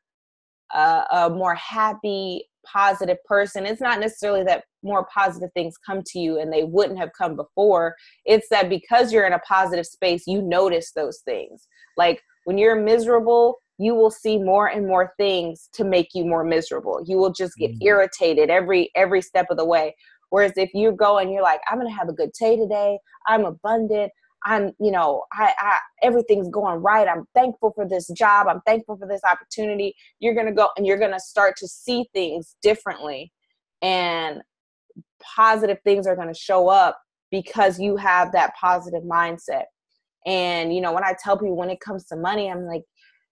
a, 0.73 1.05
a 1.11 1.29
more 1.29 1.55
happy, 1.55 2.45
positive 2.65 3.17
person, 3.25 3.65
it's 3.65 3.81
not 3.81 3.99
necessarily 3.99 4.43
that 4.43 4.63
more 4.83 5.07
positive 5.13 5.49
things 5.53 5.75
come 5.85 6.01
to 6.05 6.19
you 6.19 6.39
and 6.39 6.51
they 6.51 6.63
wouldn't 6.63 6.99
have 6.99 7.11
come 7.17 7.35
before. 7.35 7.95
It's 8.25 8.47
that 8.49 8.69
because 8.69 9.11
you're 9.11 9.25
in 9.25 9.33
a 9.33 9.39
positive 9.39 9.85
space, 9.85 10.23
you 10.27 10.41
notice 10.41 10.91
those 10.91 11.19
things. 11.25 11.67
Like 11.97 12.21
when 12.45 12.57
you're 12.57 12.75
miserable, 12.75 13.57
you 13.77 13.95
will 13.95 14.11
see 14.11 14.37
more 14.37 14.67
and 14.67 14.85
more 14.85 15.13
things 15.17 15.69
to 15.73 15.85
make 15.85 16.09
you 16.13 16.25
more 16.25 16.43
miserable. 16.43 17.01
You 17.05 17.17
will 17.17 17.31
just 17.31 17.55
get 17.57 17.71
mm-hmm. 17.71 17.87
irritated 17.87 18.49
every 18.49 18.91
every 18.95 19.21
step 19.21 19.47
of 19.49 19.57
the 19.57 19.65
way. 19.65 19.95
Whereas 20.29 20.53
if 20.55 20.73
you 20.73 20.91
go 20.91 21.17
and 21.17 21.31
you're 21.31 21.43
like, 21.43 21.61
I'm 21.69 21.77
gonna 21.77 21.91
have 21.91 22.09
a 22.09 22.13
good 22.13 22.31
day 22.39 22.55
today, 22.57 22.99
I'm 23.27 23.45
abundant, 23.45 24.11
I'm, 24.45 24.71
you 24.79 24.91
know, 24.91 25.23
I, 25.33 25.53
I 25.59 25.79
everything's 26.01 26.49
going 26.49 26.81
right. 26.81 27.07
I'm 27.07 27.25
thankful 27.35 27.73
for 27.75 27.87
this 27.87 28.07
job. 28.09 28.47
I'm 28.47 28.61
thankful 28.65 28.97
for 28.97 29.07
this 29.07 29.21
opportunity. 29.29 29.95
You're 30.19 30.35
gonna 30.35 30.53
go 30.53 30.69
and 30.77 30.85
you're 30.85 30.99
gonna 30.99 31.19
start 31.19 31.55
to 31.57 31.67
see 31.67 32.05
things 32.13 32.55
differently, 32.61 33.31
and 33.81 34.41
positive 35.21 35.79
things 35.83 36.07
are 36.07 36.15
gonna 36.15 36.33
show 36.33 36.69
up 36.69 36.99
because 37.31 37.79
you 37.79 37.97
have 37.97 38.31
that 38.31 38.53
positive 38.55 39.03
mindset. 39.03 39.65
And 40.25 40.73
you 40.73 40.81
know, 40.81 40.93
when 40.93 41.03
I 41.03 41.15
tell 41.21 41.37
people 41.37 41.55
when 41.55 41.69
it 41.69 41.79
comes 41.79 42.05
to 42.05 42.15
money, 42.15 42.49
I'm 42.49 42.65
like, 42.65 42.83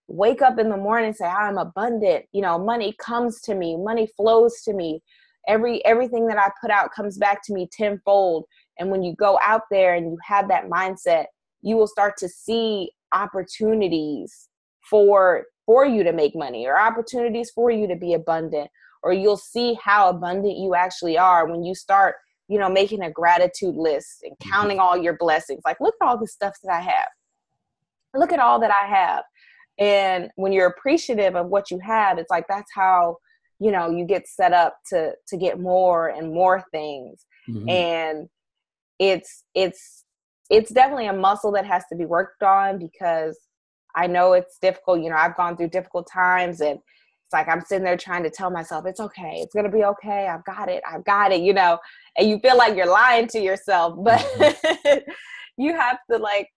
wake 0.08 0.42
up 0.42 0.58
in 0.60 0.70
the 0.70 0.78
morning 0.78 1.08
and 1.08 1.16
say, 1.16 1.26
I'm 1.26 1.58
abundant. 1.58 2.26
You 2.32 2.42
know, 2.42 2.58
money 2.58 2.94
comes 3.00 3.42
to 3.42 3.56
me, 3.56 3.78
money 3.78 4.08
flows 4.18 4.62
to 4.64 4.74
me. 4.74 5.02
Every 5.48 5.84
everything 5.86 6.28
that 6.28 6.38
I 6.38 6.50
put 6.62 6.72
out 6.72 6.92
comes 6.92 7.18
back 7.18 7.44
to 7.46 7.54
me 7.54 7.70
tenfold. 7.72 8.46
And 8.80 8.92
when 8.92 9.04
you 9.04 9.16
go 9.16 9.40
out 9.42 9.62
there 9.72 9.96
and 9.96 10.12
you 10.12 10.18
have 10.24 10.48
that 10.50 10.70
mindset, 10.70 11.26
you 11.62 11.76
will 11.76 11.88
start 11.88 12.16
to 12.20 12.30
see 12.30 12.92
opportunities 13.14 14.50
for 14.90 15.46
for 15.66 15.86
you 15.86 16.04
to 16.04 16.14
make 16.14 16.36
money 16.36 16.66
or 16.66 16.80
opportunities 16.80 17.52
for 17.52 17.72
you 17.72 17.88
to 17.88 17.96
be 17.96 18.14
abundant 18.14 18.70
or 19.04 19.14
you'll 19.14 19.38
see 19.38 19.78
how 19.82 20.10
abundant 20.10 20.58
you 20.58 20.76
actually 20.76 21.18
are 21.18 21.48
when 21.48 21.64
you 21.64 21.76
start 21.76 22.16
you 22.48 22.58
know 22.58 22.70
making 22.70 23.02
a 23.02 23.12
gratitude 23.12 23.76
list 23.76 24.24
and 24.24 24.34
mm-hmm. 24.34 24.50
counting 24.50 24.80
all 24.80 24.98
your 24.98 25.18
blessings. 25.18 25.62
Like 25.66 25.80
look 25.80 25.96
at 26.02 26.08
all 26.08 26.18
the 26.18 26.28
stuff 26.28 26.56
that 26.64 26.74
i 26.74 26.82
have. 26.82 27.08
Look 28.14 28.32
at 28.32 28.40
all 28.40 28.60
that 28.60 28.72
i 28.72 28.88
have. 28.88 29.24
And 29.80 30.30
when 30.36 30.52
you're 30.52 30.68
appreciative 30.68 31.36
of 31.36 31.48
what 31.48 31.70
you 31.70 31.80
have, 31.86 32.18
it's 32.18 32.32
like 32.32 32.46
that's 32.48 32.72
how 32.74 33.18
you 33.60 33.72
know 33.72 33.89
you 33.89 34.06
get 34.06 34.28
set 34.28 34.54
up 34.54 34.78
to 34.89 35.13
to 35.28 35.38
get 35.38 35.60
more 35.60 36.10
and 36.10 36.34
more 36.34 36.63
things. 36.72 37.26
Mm-hmm. 37.50 37.70
And 37.70 38.30
it's 39.00 39.43
it's 39.54 40.06
it's 40.50 40.72
definitely 40.72 41.08
a 41.08 41.13
muscle 41.13 41.52
that 41.54 41.65
has 41.65 41.84
to 41.91 41.98
be 41.98 42.06
worked 42.06 42.43
on 42.43 42.80
because 42.80 43.38
I 43.96 44.08
know 44.08 44.34
it's 44.34 44.58
difficult. 44.60 45.02
You 45.02 45.10
know, 45.10 45.15
I've 45.15 45.36
gone 45.36 45.58
through 45.58 45.70
difficult 45.70 46.08
times 46.12 46.62
and 46.62 46.78
it's 46.78 47.34
like 47.34 47.50
I'm 47.50 47.62
sitting 47.62 47.84
there 47.84 47.98
trying 47.98 48.24
to 48.24 48.30
tell 48.30 48.50
myself 48.50 48.86
it's 48.86 49.02
okay. 49.02 49.39
It's 49.41 49.54
going 49.54 49.70
to 49.70 49.72
be 49.72 49.84
okay. 49.84 50.28
I've 50.28 50.46
got 50.46 50.70
it. 50.70 50.82
I've 50.89 51.04
got 51.04 51.34
it, 51.34 51.41
you 51.41 51.54
know. 51.54 51.78
And 52.17 52.30
you 52.30 52.39
feel 52.39 52.58
like 52.58 52.78
you're 52.78 52.89
lying 52.89 53.28
to 53.30 53.39
yourself, 53.39 53.98
but 54.04 54.20
mm-hmm. 54.20 55.12
you 55.58 55.76
have 55.76 55.98
to 56.10 56.17
like 56.17 56.48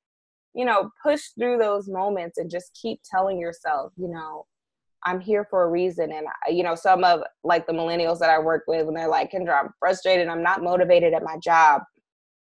you 0.54 0.64
know, 0.64 0.90
push 1.02 1.22
through 1.38 1.58
those 1.58 1.88
moments 1.88 2.38
and 2.38 2.50
just 2.50 2.76
keep 2.80 3.00
telling 3.08 3.38
yourself, 3.38 3.92
you 3.96 4.08
know, 4.08 4.46
I'm 5.04 5.20
here 5.20 5.46
for 5.48 5.62
a 5.64 5.68
reason. 5.68 6.12
And, 6.12 6.26
you 6.48 6.62
know, 6.62 6.74
some 6.74 7.04
of 7.04 7.22
like 7.42 7.66
the 7.66 7.72
millennials 7.72 8.18
that 8.18 8.30
I 8.30 8.38
work 8.38 8.64
with, 8.66 8.86
when 8.86 8.94
they're 8.94 9.08
like, 9.08 9.32
Kendra, 9.32 9.58
I'm 9.58 9.70
frustrated, 9.78 10.28
I'm 10.28 10.42
not 10.42 10.62
motivated 10.62 11.14
at 11.14 11.22
my 11.22 11.36
job. 11.38 11.82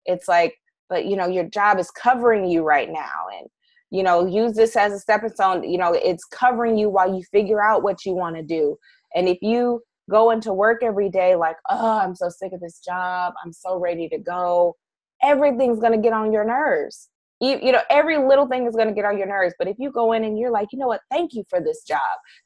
It's 0.05 0.27
like, 0.27 0.55
but, 0.89 1.05
you 1.05 1.15
know, 1.15 1.27
your 1.27 1.45
job 1.45 1.79
is 1.79 1.89
covering 1.91 2.45
you 2.45 2.63
right 2.63 2.91
now. 2.91 3.27
And, 3.37 3.47
you 3.89 4.03
know, 4.03 4.25
use 4.25 4.53
this 4.53 4.75
as 4.75 4.93
a 4.93 4.99
stepping 4.99 5.29
stone. 5.29 5.63
You 5.63 5.77
know, 5.77 5.93
it's 5.93 6.25
covering 6.25 6.77
you 6.77 6.89
while 6.89 7.13
you 7.13 7.23
figure 7.31 7.63
out 7.63 7.83
what 7.83 8.05
you 8.05 8.13
want 8.13 8.35
to 8.35 8.43
do. 8.43 8.77
And 9.15 9.29
if 9.29 9.37
you 9.41 9.81
go 10.09 10.31
into 10.31 10.53
work 10.53 10.83
every 10.83 11.09
day 11.09 11.35
like, 11.35 11.57
oh, 11.69 11.99
I'm 11.99 12.15
so 12.15 12.29
sick 12.29 12.51
of 12.53 12.59
this 12.59 12.79
job, 12.79 13.33
I'm 13.43 13.53
so 13.53 13.77
ready 13.77 14.09
to 14.09 14.17
go, 14.17 14.75
everything's 15.23 15.79
going 15.79 15.93
to 15.93 15.97
get 15.97 16.13
on 16.13 16.33
your 16.33 16.43
nerves 16.43 17.09
you, 17.41 17.59
you 17.61 17.71
know 17.71 17.81
every 17.89 18.17
little 18.17 18.47
thing 18.47 18.67
is 18.67 18.75
going 18.75 18.87
to 18.87 18.93
get 18.93 19.03
on 19.03 19.17
your 19.17 19.27
nerves 19.27 19.55
but 19.57 19.67
if 19.67 19.75
you 19.79 19.91
go 19.91 20.13
in 20.13 20.23
and 20.23 20.37
you're 20.37 20.51
like 20.51 20.69
you 20.71 20.79
know 20.79 20.87
what? 20.87 21.01
Thank 21.09 21.33
you 21.33 21.43
for 21.49 21.59
this 21.59 21.83
job. 21.83 21.99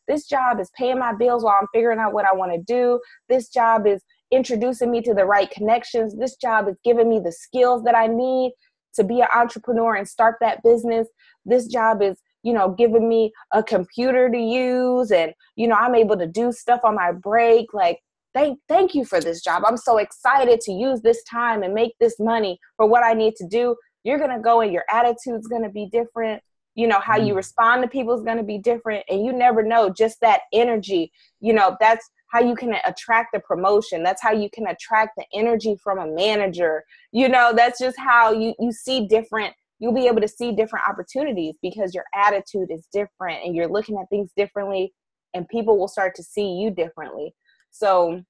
This 0.08 0.26
job 0.26 0.60
is 0.60 0.72
paying 0.78 0.98
my 0.98 1.14
bills 1.14 1.44
while 1.44 1.58
i'm 1.60 1.68
figuring 1.74 2.00
out 2.00 2.14
what 2.14 2.26
i 2.26 2.34
want 2.34 2.54
to 2.54 2.62
do. 2.62 3.00
This 3.30 3.50
job 3.50 3.86
is 3.86 4.02
introducing 4.32 4.90
me 4.90 5.02
to 5.02 5.14
the 5.14 5.26
right 5.26 5.52
connections. 5.52 6.16
This 6.18 6.36
job 6.36 6.68
is 6.68 6.76
giving 6.84 7.10
me 7.10 7.20
the 7.20 7.32
skills 7.32 7.84
that 7.84 7.96
i 7.96 8.08
need 8.08 8.54
to 8.96 9.04
be 9.04 9.20
an 9.20 9.28
entrepreneur 9.36 9.96
and 9.96 10.08
start 10.08 10.36
that 10.40 10.64
business. 10.64 11.08
This 11.46 11.68
job 11.68 12.02
is 12.02 12.18
you 12.44 12.54
know 12.54 12.70
giving 12.70 13.10
me 13.10 13.32
a 13.52 13.62
computer 13.62 14.30
to 14.30 14.38
use 14.38 15.12
and 15.12 15.34
you 15.56 15.68
know 15.68 15.76
i'm 15.76 15.96
able 15.96 16.18
to 16.18 16.28
do 16.28 16.52
stuff 16.52 16.82
on 16.84 16.96
my 16.96 17.12
break 17.12 17.74
like 17.74 18.00
thank 18.36 18.60
thank 18.70 18.94
you 18.94 19.04
for 19.04 19.20
this 19.20 19.42
job. 19.42 19.64
I'm 19.66 19.78
so 19.78 19.98
excited 19.98 20.62
to 20.62 20.72
use 20.72 21.02
this 21.02 21.24
time 21.24 21.64
and 21.64 21.74
make 21.74 21.94
this 22.00 22.16
money 22.20 22.60
for 22.78 22.86
what 22.86 23.04
i 23.04 23.14
need 23.14 23.36
to 23.38 23.48
do 23.48 23.76
you're 24.06 24.18
going 24.18 24.32
to 24.32 24.39
go 24.39 24.62
and 24.62 24.72
your 24.72 24.86
attitude's 24.89 25.48
going 25.48 25.63
to 25.63 25.70
be 25.70 25.88
different. 25.91 26.41
You 26.76 26.88
know 26.88 27.00
how 27.00 27.18
you 27.18 27.34
mm. 27.34 27.38
respond 27.38 27.82
to 27.84 27.89
people 27.89 28.13
is 28.13 28.24
going 28.24 28.38
to 28.38 28.44
be 28.44 28.58
different. 28.58 29.04
And 29.10 29.26
you 29.26 29.34
never 29.34 29.63
know 29.63 29.89
just 29.89 30.22
that 30.22 30.41
energy 30.54 31.12
you 31.41 31.54
know 31.54 31.76
that's 31.80 32.10
how 32.32 32.39
you 32.39 32.56
can 32.56 32.76
attract 32.86 33.30
the 33.34 33.39
promotion. 33.39 34.04
That's 34.04 34.22
how 34.22 34.32
you 34.32 34.50
can 34.50 34.68
attract 34.68 35.12
the 35.15 35.26
energy 35.34 35.78
from 35.82 36.00
a 36.00 36.08
manager. 36.08 36.84
You 37.12 37.30
know 37.30 37.54
that's 37.56 37.80
just 37.80 37.98
how 37.98 38.32
you 38.32 38.54
you 38.60 38.72
see 38.72 39.08
different 39.08 39.54
you'll 39.80 39.94
be 39.94 40.08
able 40.08 40.22
to 40.22 40.28
see 40.28 40.54
different 40.54 40.88
opportunities 40.88 41.56
because 41.62 41.94
your 41.94 42.06
attitude 42.15 42.72
is 42.72 42.88
different 42.94 43.44
and 43.44 43.54
you're 43.54 43.68
looking 43.68 43.98
at 43.98 44.10
things 44.10 44.32
differently 44.38 44.94
and 45.34 45.50
people 45.50 45.78
will 45.78 45.89
start 45.89 46.15
to 46.15 46.24
see 46.24 46.54
you 46.54 46.72
differently. 46.72 47.34
So 47.72 48.24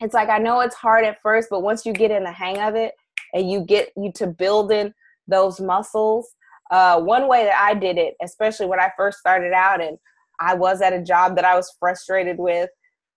it's 0.00 0.14
like 0.14 0.28
i 0.28 0.38
know 0.38 0.60
it's 0.60 0.74
hard 0.74 1.04
at 1.04 1.20
first 1.22 1.48
but 1.50 1.62
once 1.62 1.86
you 1.86 1.92
get 1.92 2.10
in 2.10 2.24
the 2.24 2.32
hang 2.32 2.58
of 2.58 2.74
it 2.74 2.92
and 3.34 3.50
you 3.50 3.60
get 3.60 3.90
you 3.96 4.12
to 4.12 4.26
building 4.26 4.94
those 5.28 5.60
muscles. 5.60 6.34
Uh, 6.70 7.00
one 7.00 7.28
way 7.28 7.44
that 7.44 7.60
I 7.60 7.74
did 7.74 7.98
it, 7.98 8.14
especially 8.22 8.66
when 8.66 8.80
I 8.80 8.90
first 8.96 9.18
started 9.18 9.52
out 9.52 9.82
and 9.82 9.98
I 10.40 10.54
was 10.54 10.80
at 10.80 10.92
a 10.92 11.02
job 11.02 11.36
that 11.36 11.44
I 11.44 11.54
was 11.54 11.70
frustrated 11.78 12.38
with, 12.38 12.70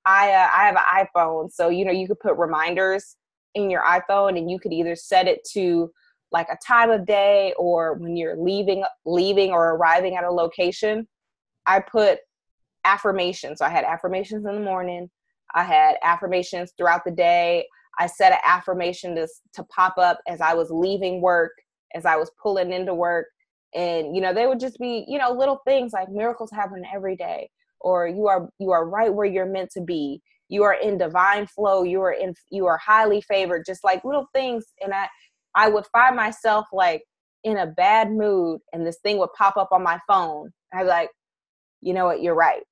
I 0.06 0.32
uh, 0.32 0.50
I 0.54 0.66
have 0.66 0.76
an 0.76 1.08
iPhone, 1.16 1.52
so 1.52 1.70
you 1.70 1.86
know 1.86 1.92
you 1.92 2.08
could 2.08 2.20
put 2.20 2.38
reminders 2.38 3.16
in 3.56 3.70
your 3.70 3.82
iPhone, 3.82 4.38
and 4.38 4.50
you 4.50 4.60
could 4.60 4.74
either 4.74 4.96
set 4.96 5.28
it 5.28 5.44
to 5.54 5.92
like 6.32 6.48
a 6.50 6.58
time 6.66 6.92
of 6.92 7.06
day 7.06 7.54
or 7.58 7.94
when 7.96 8.18
you're 8.18 8.38
leaving 8.38 8.84
leaving 9.06 9.52
or 9.52 9.76
arriving 9.76 10.16
at 10.16 10.24
a 10.24 10.32
location. 10.32 11.08
I 11.66 11.82
put 11.82 12.20
affirmations. 12.86 13.60
So 13.60 13.66
I 13.66 13.70
had 13.70 13.84
affirmations 13.84 14.46
in 14.46 14.56
the 14.56 14.62
morning. 14.62 15.10
I 15.54 15.64
had 15.64 15.98
affirmations 16.04 16.74
throughout 16.78 17.04
the 17.06 17.12
day. 17.12 17.68
I 18.00 18.08
set 18.08 18.32
an 18.32 18.40
affirmation 18.46 19.16
to, 19.16 19.28
to 19.54 19.64
pop 19.66 19.98
up 19.98 20.20
as 20.28 20.42
I 20.42 20.54
was 20.54 20.70
leaving 20.70 21.22
work, 21.22 21.52
as 21.96 22.06
I 22.06 22.16
was 22.16 22.32
pulling 22.42 22.72
into 22.72 22.94
work. 22.94 23.28
And, 23.76 24.16
you 24.16 24.22
know, 24.22 24.34
they 24.34 24.48
would 24.48 24.60
just 24.60 24.80
be, 24.80 25.06
you 25.08 25.18
know, 25.18 25.32
little 25.32 25.62
things 25.68 25.94
like 25.94 26.10
miracles 26.10 26.52
happen 26.52 26.84
every 26.94 27.16
day, 27.16 27.50
or 27.82 28.08
you 28.08 28.28
are 28.28 28.50
you 28.60 28.72
are 28.72 28.88
right 28.88 29.14
where 29.14 29.26
you're 29.26 29.46
meant 29.46 29.72
to 29.72 29.82
be. 29.82 30.22
You 30.50 30.64
are 30.64 30.76
in 30.76 30.98
divine 30.98 31.48
flow. 31.48 31.84
You 31.84 32.02
are 32.02 32.14
in 32.14 32.34
you 32.50 32.66
are 32.68 32.78
highly 32.78 33.22
favored, 33.22 33.66
just 33.66 33.84
like 33.84 34.06
little 34.06 34.28
things. 34.34 34.66
And 34.82 34.94
I 34.94 35.08
I 35.56 35.70
would 35.70 35.86
find 35.88 36.16
myself 36.16 36.68
like 36.72 37.04
in 37.44 37.58
a 37.58 37.68
bad 37.68 38.12
mood 38.12 38.60
and 38.74 38.86
this 38.86 39.00
thing 39.04 39.18
would 39.18 39.34
pop 39.38 39.58
up 39.58 39.70
on 39.72 39.84
my 39.84 40.00
phone. 40.08 40.52
I'd 40.74 40.84
be 40.84 40.90
like, 40.90 41.10
you 41.82 41.94
know 41.94 42.06
what, 42.06 42.22
you're 42.22 42.36
right. 42.36 42.64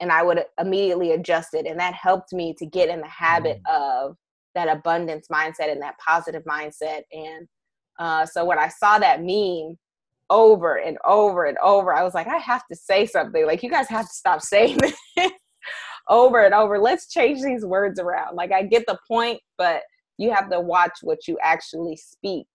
And 0.00 0.12
I 0.12 0.22
would 0.22 0.44
immediately 0.60 1.12
adjust 1.12 1.54
it. 1.54 1.66
And 1.66 1.78
that 1.80 1.94
helped 1.94 2.32
me 2.32 2.54
to 2.58 2.66
get 2.66 2.88
in 2.88 3.00
the 3.00 3.08
habit 3.08 3.60
mm. 3.68 3.74
of 3.74 4.16
that 4.56 4.68
abundance 4.68 5.28
mindset 5.30 5.70
and 5.70 5.80
that 5.82 5.98
positive 6.04 6.42
mindset. 6.44 7.02
And 7.12 7.46
uh, 8.00 8.26
so 8.26 8.44
when 8.44 8.58
I 8.58 8.68
saw 8.68 8.98
that 8.98 9.22
meme 9.22 9.78
over 10.30 10.76
and 10.78 10.98
over 11.04 11.44
and 11.44 11.58
over, 11.62 11.94
I 11.94 12.02
was 12.02 12.14
like, 12.14 12.26
I 12.26 12.38
have 12.38 12.66
to 12.70 12.76
say 12.76 13.06
something. 13.06 13.46
Like, 13.46 13.62
you 13.62 13.70
guys 13.70 13.88
have 13.88 14.06
to 14.06 14.12
stop 14.12 14.40
saying 14.40 14.78
this 15.16 15.30
over 16.08 16.44
and 16.44 16.54
over. 16.54 16.78
Let's 16.78 17.08
change 17.08 17.42
these 17.42 17.64
words 17.64 18.00
around. 18.00 18.34
Like, 18.34 18.50
I 18.50 18.62
get 18.62 18.84
the 18.86 18.98
point, 19.06 19.40
but 19.58 19.82
you 20.18 20.32
have 20.32 20.50
to 20.50 20.60
watch 20.60 20.98
what 21.02 21.28
you 21.28 21.38
actually 21.42 21.96
speak 21.96 22.46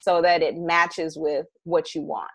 so 0.00 0.22
that 0.22 0.42
it 0.42 0.56
matches 0.56 1.18
with 1.18 1.46
what 1.64 1.94
you 1.94 2.02
want. 2.02 2.30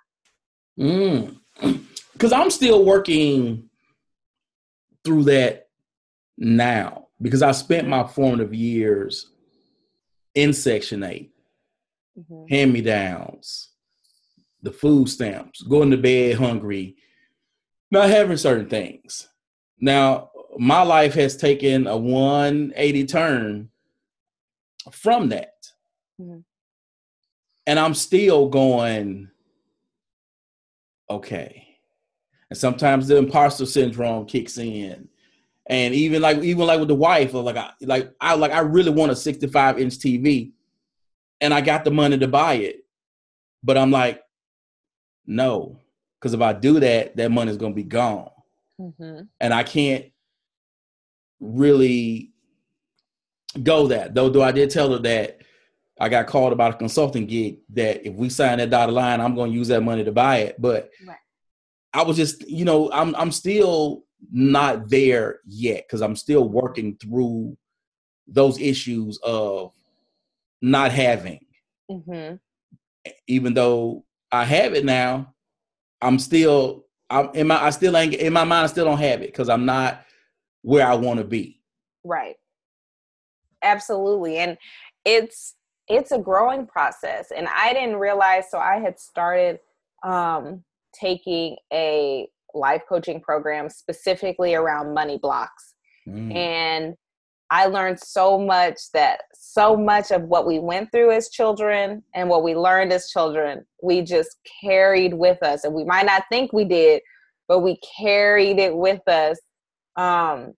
Mm. 0.79 1.35
Because 2.13 2.31
I'm 2.31 2.49
still 2.49 2.85
working 2.85 3.69
through 5.03 5.23
that 5.23 5.67
now 6.38 7.04
because 7.25 7.41
I 7.41 7.53
spent 7.53 7.88
my 7.88 8.03
formative 8.03 8.53
years 8.53 9.31
in 10.35 10.53
Section 10.53 11.01
8, 11.01 11.31
mm-hmm. 12.19 12.53
hand 12.53 12.71
me 12.71 12.81
downs, 12.81 13.69
the 14.61 14.69
food 14.69 15.09
stamps, 15.09 15.63
going 15.63 15.89
to 15.89 15.97
bed 15.97 16.35
hungry, 16.35 16.97
not 17.89 18.11
having 18.11 18.38
certain 18.38 18.69
things. 18.69 19.27
Now, 19.79 20.29
my 20.59 20.83
life 20.83 21.15
has 21.15 21.35
taken 21.35 21.88
a 21.88 21.97
180 21.97 23.05
turn 23.07 23.69
from 24.91 25.29
that. 25.29 25.55
Mm-hmm. 26.21 26.41
And 27.65 27.79
I'm 27.79 27.95
still 27.95 28.49
going, 28.49 29.31
okay. 31.09 31.79
And 32.51 32.59
sometimes 32.59 33.07
the 33.07 33.17
imposter 33.17 33.65
syndrome 33.65 34.27
kicks 34.27 34.59
in 34.59 35.09
and 35.67 35.93
even 35.93 36.21
like 36.21 36.38
even 36.38 36.65
like 36.65 36.80
with 36.80 36.88
the 36.88 36.95
wife, 36.95 37.34
like 37.34 37.58
I 37.58 37.71
like 37.82 38.13
I 38.21 38.36
like 38.36 38.51
I 38.51 38.60
really 38.60 38.91
want 38.91 39.12
a 39.12 39.15
65 39.15 39.80
inch 39.80 39.97
TV, 39.97 40.51
and 41.41 41.54
I 41.54 41.62
got 41.62 41.84
the 41.84 41.91
money 41.91 42.17
to 42.17 42.28
buy 42.28 42.56
it, 42.56 42.86
but 43.63 43.78
I'm 43.78 43.91
like, 43.91 44.21
no, 45.25 45.80
because 46.19 46.34
if 46.34 46.41
I 46.41 46.54
do 46.54 46.80
that, 46.80 47.15
that 47.17 47.32
money's 47.32 47.58
gonna 47.58 47.73
be 47.73 47.84
gone, 47.84 48.30
mm-hmm. 48.80 49.21
and 49.39 49.54
I 49.54 49.63
can't 49.63 50.06
really 51.39 52.32
go 53.62 53.88
that. 53.88 54.13
Though, 54.13 54.30
though 54.30 54.43
I 54.43 54.51
did 54.51 54.69
tell 54.69 54.91
her 54.91 54.99
that 54.99 55.41
I 55.99 56.10
got 56.10 56.28
called 56.28 56.54
about 56.54 56.75
a 56.75 56.78
consulting 56.78 57.25
gig 57.25 57.60
that 57.69 58.06
if 58.06 58.13
we 58.13 58.30
sign 58.30 58.58
that 58.58 58.69
dotted 58.69 58.95
line, 58.95 59.21
I'm 59.21 59.36
going 59.36 59.51
to 59.51 59.58
use 59.58 59.69
that 59.69 59.82
money 59.82 60.04
to 60.04 60.12
buy 60.12 60.38
it. 60.38 60.62
But 60.62 60.89
right. 61.06 61.17
I 61.93 62.03
was 62.03 62.18
just, 62.18 62.47
you 62.49 62.66
know, 62.66 62.91
I'm 62.91 63.16
I'm 63.16 63.32
still 63.32 64.03
not 64.32 64.89
there 64.89 65.39
yet 65.45 65.86
because 65.88 66.01
I'm 66.01 66.16
still 66.16 66.47
working 66.47 66.97
through 66.97 67.57
those 68.28 68.59
issues 68.59 69.20
of 69.24 69.72
not 70.61 70.91
having. 70.91 71.45
Mm-hmm. 71.89 72.36
Even 73.28 73.53
though 73.53 74.03
I 74.32 74.45
have 74.45 74.74
it 74.74 74.86
now, 74.86 75.34
I'm 76.01 76.20
still 76.20 76.86
I'm 77.09 77.30
in 77.34 77.47
my 77.47 77.63
I 77.63 77.70
still 77.70 77.95
ain't 77.95 78.16
in 78.16 78.34
my 78.34 78.43
mind 78.43 78.66
I 78.66 78.68
still 78.68 78.86
don't 78.86 78.97
have 78.97 79.22
it 79.22 79.28
because 79.28 79.49
I'm 79.49 79.66
not 79.66 80.01
where 80.61 80.88
I 80.88 80.95
want 80.95 81.20
to 81.20 81.26
be. 81.26 81.61
Right. 82.03 82.36
Absolutely. 83.63 84.38
And 84.38 84.57
it's 85.03 85.55
it's 85.88 86.11
a 86.11 86.18
growing 86.18 86.66
process. 86.66 87.32
And 87.36 87.47
I 87.47 87.74
didn't 87.74 87.97
realize 87.97 88.49
so 88.49 88.57
I 88.57 88.80
had 88.80 88.99
started 88.99 89.59
um 90.03 90.63
taking 90.93 91.57
a 91.72 92.28
life 92.56 92.82
coaching 92.88 93.22
program 93.22 93.70
specifically 93.70 94.56
around 94.56 94.93
money 94.93 95.20
blocks. 95.22 95.76
Mm. 96.08 96.36
And 96.36 96.95
I 97.51 97.68
learned 97.68 97.99
so 97.99 98.39
much 98.39 98.80
that 98.93 99.22
so 99.36 99.78
much 99.78 100.12
of 100.12 100.24
what 100.24 100.47
we 100.47 100.60
went 100.60 100.91
through 100.91 101.12
as 101.12 101.30
children 101.30 102.03
and 102.16 102.30
what 102.30 102.43
we 102.43 102.56
learned 102.56 102.91
as 102.91 103.10
children, 103.10 103.66
we 103.84 104.01
just 104.01 104.38
carried 104.62 105.14
with 105.14 105.41
us. 105.43 105.64
And 105.64 105.74
we 105.74 105.84
might 105.84 106.06
not 106.06 106.24
think 106.32 106.51
we 106.53 106.66
did, 106.66 107.01
but 107.47 107.60
we 107.60 107.80
carried 107.97 108.58
it 108.58 108.76
with 108.76 109.08
us. 109.08 109.39
Um, 109.95 110.53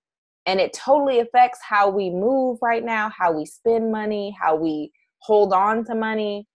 and 0.46 0.62
it 0.62 0.72
totally 0.74 1.20
affects 1.20 1.60
how 1.62 1.90
we 1.90 2.10
move 2.10 2.60
right 2.62 2.84
now, 2.84 3.12
how 3.16 3.34
we 3.34 3.46
spend 3.46 3.92
money, 3.92 4.36
how 4.42 4.56
we 4.56 4.92
hold 5.20 5.52
on 5.52 5.84
to 5.86 5.96
money. 5.96 6.48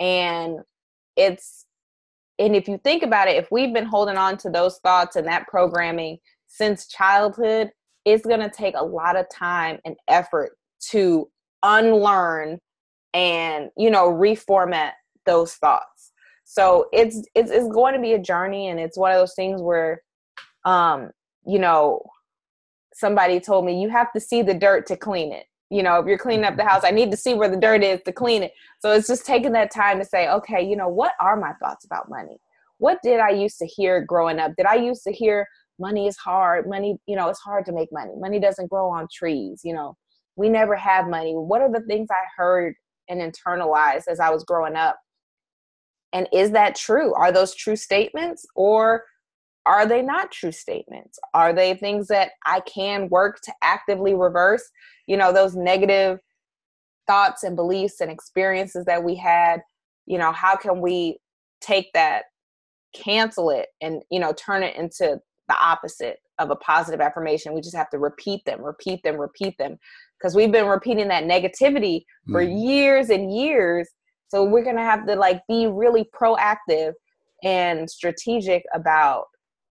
And 0.00 0.58
it's, 1.16 1.65
and 2.38 2.54
if 2.54 2.68
you 2.68 2.78
think 2.78 3.02
about 3.02 3.28
it, 3.28 3.36
if 3.36 3.50
we've 3.50 3.72
been 3.72 3.86
holding 3.86 4.16
on 4.16 4.36
to 4.38 4.50
those 4.50 4.78
thoughts 4.78 5.16
and 5.16 5.26
that 5.26 5.46
programming 5.48 6.18
since 6.46 6.86
childhood, 6.86 7.70
it's 8.04 8.26
going 8.26 8.40
to 8.40 8.50
take 8.50 8.74
a 8.76 8.84
lot 8.84 9.16
of 9.16 9.26
time 9.30 9.78
and 9.84 9.96
effort 10.08 10.56
to 10.90 11.28
unlearn 11.62 12.58
and, 13.14 13.70
you 13.76 13.90
know, 13.90 14.08
reformat 14.08 14.92
those 15.24 15.54
thoughts. 15.54 16.12
So 16.44 16.86
it's, 16.92 17.22
it's, 17.34 17.50
it's 17.50 17.68
going 17.68 17.94
to 17.94 18.00
be 18.00 18.12
a 18.12 18.18
journey. 18.18 18.68
And 18.68 18.78
it's 18.78 18.98
one 18.98 19.10
of 19.10 19.18
those 19.18 19.34
things 19.34 19.62
where, 19.62 20.02
um, 20.64 21.10
you 21.46 21.58
know, 21.58 22.02
somebody 22.92 23.40
told 23.40 23.64
me 23.64 23.80
you 23.80 23.88
have 23.88 24.12
to 24.12 24.20
see 24.20 24.42
the 24.42 24.54
dirt 24.54 24.86
to 24.86 24.96
clean 24.96 25.32
it 25.32 25.46
you 25.70 25.82
know 25.82 25.98
if 25.98 26.06
you're 26.06 26.18
cleaning 26.18 26.44
up 26.44 26.56
the 26.56 26.64
house 26.64 26.82
i 26.84 26.90
need 26.90 27.10
to 27.10 27.16
see 27.16 27.34
where 27.34 27.48
the 27.48 27.56
dirt 27.56 27.82
is 27.82 28.00
to 28.04 28.12
clean 28.12 28.42
it. 28.42 28.52
So 28.80 28.92
it's 28.92 29.08
just 29.08 29.26
taking 29.26 29.52
that 29.52 29.72
time 29.72 29.98
to 29.98 30.04
say 30.04 30.28
okay 30.28 30.62
you 30.62 30.76
know 30.76 30.88
what 30.88 31.12
are 31.20 31.36
my 31.36 31.52
thoughts 31.54 31.84
about 31.84 32.08
money? 32.08 32.38
What 32.78 32.98
did 33.02 33.20
i 33.20 33.30
used 33.30 33.58
to 33.58 33.66
hear 33.66 34.04
growing 34.04 34.38
up? 34.38 34.52
Did 34.56 34.66
i 34.66 34.76
used 34.76 35.02
to 35.04 35.12
hear 35.12 35.46
money 35.78 36.06
is 36.06 36.16
hard? 36.16 36.68
Money 36.68 36.98
you 37.06 37.16
know 37.16 37.28
it's 37.28 37.40
hard 37.40 37.66
to 37.66 37.72
make 37.72 37.88
money. 37.92 38.12
Money 38.16 38.38
doesn't 38.40 38.70
grow 38.70 38.90
on 38.90 39.08
trees 39.12 39.60
you 39.64 39.74
know. 39.74 39.96
We 40.36 40.48
never 40.50 40.76
have 40.76 41.08
money. 41.08 41.32
What 41.32 41.62
are 41.62 41.72
the 41.72 41.80
things 41.88 42.08
i 42.10 42.22
heard 42.36 42.74
and 43.08 43.20
internalized 43.20 44.08
as 44.08 44.20
i 44.20 44.30
was 44.30 44.44
growing 44.44 44.76
up? 44.76 44.98
And 46.12 46.28
is 46.32 46.52
that 46.52 46.76
true? 46.76 47.14
Are 47.14 47.32
those 47.32 47.54
true 47.54 47.76
statements 47.76 48.46
or 48.54 49.02
are 49.66 49.86
they 49.86 50.00
not 50.00 50.30
true 50.30 50.52
statements? 50.52 51.18
Are 51.34 51.52
they 51.52 51.74
things 51.74 52.08
that 52.08 52.32
I 52.46 52.60
can 52.60 53.08
work 53.08 53.40
to 53.42 53.52
actively 53.62 54.14
reverse? 54.14 54.62
You 55.06 55.16
know, 55.16 55.32
those 55.32 55.56
negative 55.56 56.20
thoughts 57.06 57.42
and 57.42 57.56
beliefs 57.56 58.00
and 58.00 58.10
experiences 58.10 58.84
that 58.86 59.02
we 59.02 59.16
had, 59.16 59.60
you 60.06 60.18
know, 60.18 60.32
how 60.32 60.56
can 60.56 60.80
we 60.80 61.18
take 61.60 61.92
that, 61.94 62.24
cancel 62.94 63.50
it, 63.50 63.66
and, 63.80 64.02
you 64.10 64.20
know, 64.20 64.32
turn 64.32 64.62
it 64.62 64.76
into 64.76 65.20
the 65.48 65.56
opposite 65.60 66.18
of 66.38 66.50
a 66.50 66.56
positive 66.56 67.00
affirmation? 67.00 67.52
We 67.52 67.60
just 67.60 67.76
have 67.76 67.90
to 67.90 67.98
repeat 67.98 68.44
them, 68.44 68.62
repeat 68.62 69.02
them, 69.02 69.16
repeat 69.16 69.58
them. 69.58 69.78
Because 70.18 70.34
we've 70.34 70.52
been 70.52 70.66
repeating 70.66 71.08
that 71.08 71.24
negativity 71.24 72.04
for 72.30 72.42
mm. 72.42 72.64
years 72.64 73.10
and 73.10 73.34
years. 73.34 73.88
So 74.28 74.44
we're 74.44 74.64
going 74.64 74.76
to 74.76 74.82
have 74.82 75.06
to 75.06 75.14
like 75.14 75.42
be 75.48 75.66
really 75.66 76.08
proactive 76.18 76.92
and 77.44 77.88
strategic 77.88 78.62
about 78.72 79.26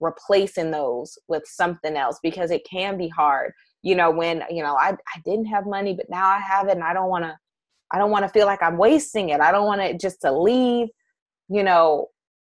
replacing 0.03 0.71
those 0.71 1.19
with 1.29 1.45
something 1.47 1.97
else 1.97 2.19
because 2.23 2.51
it 2.51 2.67
can 2.69 2.99
be 2.99 3.09
hard. 3.09 3.53
You 3.83 3.95
know 3.97 4.11
when 4.11 4.45
you 4.51 4.63
know 4.63 4.77
i, 4.77 4.91
I 4.91 5.21
didn't 5.25 5.47
have 5.47 5.67
money 5.67 5.95
but 5.95 6.09
now 6.09 6.29
i 6.29 6.39
have 6.39 6.69
it 6.69 6.75
and 6.75 6.85
i 6.85 6.93
don't 6.93 7.09
want 7.09 7.25
to 7.25 7.37
i 7.91 7.99
don't 7.99 8.13
want 8.13 8.25
to 8.25 8.29
feel 8.29 8.47
like 8.47 8.63
i'm 8.63 8.77
wasting 8.77 9.31
it. 9.31 9.41
I 9.41 9.51
don't 9.51 9.67
want 9.67 9.81
it 9.81 10.01
just 10.01 10.21
to 10.23 10.31
leave 10.31 10.89
you 11.49 11.65
know 11.65 12.09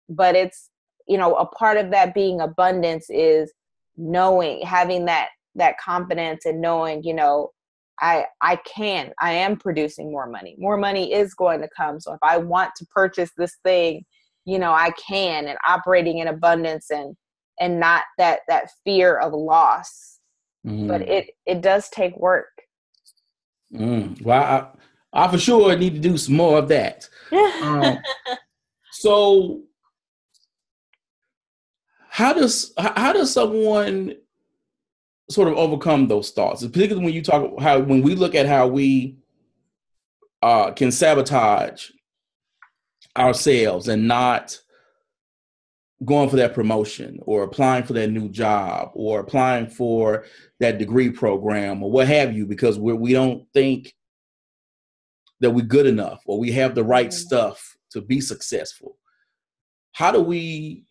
but 0.09 0.35
it's 0.35 0.69
you 1.07 1.17
know 1.17 1.35
a 1.35 1.45
part 1.45 1.77
of 1.77 1.91
that 1.91 2.13
being 2.13 2.39
abundance 2.39 3.07
is 3.09 3.51
knowing 3.97 4.61
having 4.61 5.05
that 5.05 5.29
that 5.55 5.77
confidence 5.79 6.45
and 6.45 6.61
knowing 6.61 7.03
you 7.03 7.13
know 7.13 7.49
i 7.99 8.25
i 8.41 8.55
can 8.57 9.11
i 9.19 9.31
am 9.31 9.57
producing 9.57 10.11
more 10.11 10.27
money. 10.27 10.55
More 10.57 10.77
money 10.77 11.13
is 11.13 11.33
going 11.33 11.61
to 11.61 11.69
come. 11.75 11.99
So 11.99 12.13
if 12.13 12.19
i 12.21 12.37
want 12.37 12.71
to 12.77 12.85
purchase 12.93 13.31
this 13.37 13.57
thing 13.63 14.05
you 14.45 14.59
know 14.59 14.71
i 14.71 14.91
can 14.91 15.47
and 15.47 15.57
operating 15.67 16.19
in 16.19 16.27
abundance 16.27 16.89
and 16.91 17.15
and 17.59 17.79
not 17.79 18.03
that 18.17 18.39
that 18.47 18.71
fear 18.83 19.17
of 19.17 19.33
loss 19.33 20.19
mm-hmm. 20.65 20.87
but 20.87 21.01
it 21.01 21.31
it 21.45 21.61
does 21.61 21.89
take 21.89 22.15
work 22.17 22.61
mm. 23.73 24.19
well 24.21 24.73
I, 25.13 25.25
I 25.25 25.31
for 25.31 25.37
sure 25.37 25.75
need 25.75 25.93
to 25.93 25.99
do 25.99 26.17
some 26.17 26.35
more 26.35 26.57
of 26.57 26.67
that 26.69 27.07
um, 27.61 27.97
so 28.91 29.61
how 32.09 32.33
does 32.33 32.73
how 32.77 33.13
does 33.13 33.31
someone 33.31 34.15
sort 35.29 35.47
of 35.47 35.55
overcome 35.55 36.07
those 36.07 36.31
thoughts 36.31 36.65
particularly 36.65 37.05
when 37.05 37.13
you 37.13 37.21
talk 37.21 37.59
how 37.59 37.79
when 37.79 38.01
we 38.01 38.15
look 38.15 38.35
at 38.35 38.45
how 38.45 38.67
we 38.67 39.17
uh, 40.43 40.71
can 40.71 40.91
sabotage 40.91 41.89
ourselves 43.17 43.87
and 43.87 44.07
not 44.07 44.59
going 46.05 46.29
for 46.29 46.35
that 46.37 46.53
promotion 46.53 47.19
or 47.23 47.43
applying 47.43 47.83
for 47.83 47.93
that 47.93 48.09
new 48.09 48.29
job 48.29 48.91
or 48.93 49.19
applying 49.19 49.67
for 49.67 50.25
that 50.59 50.77
degree 50.77 51.09
program 51.09 51.83
or 51.83 51.91
what 51.91 52.07
have 52.07 52.35
you 52.35 52.45
because 52.45 52.79
we're, 52.79 52.95
we 52.95 53.13
don't 53.13 53.45
think 53.53 53.93
that 55.39 55.51
we're 55.51 55.65
good 55.65 55.85
enough 55.85 56.21
or 56.25 56.39
we 56.39 56.51
have 56.51 56.75
the 56.75 56.83
right 56.83 57.07
mm-hmm. 57.07 57.17
stuff 57.17 57.75
to 57.91 58.01
be 58.01 58.19
successful 58.19 58.97
how 59.93 60.11
do 60.11 60.21
we 60.21 60.83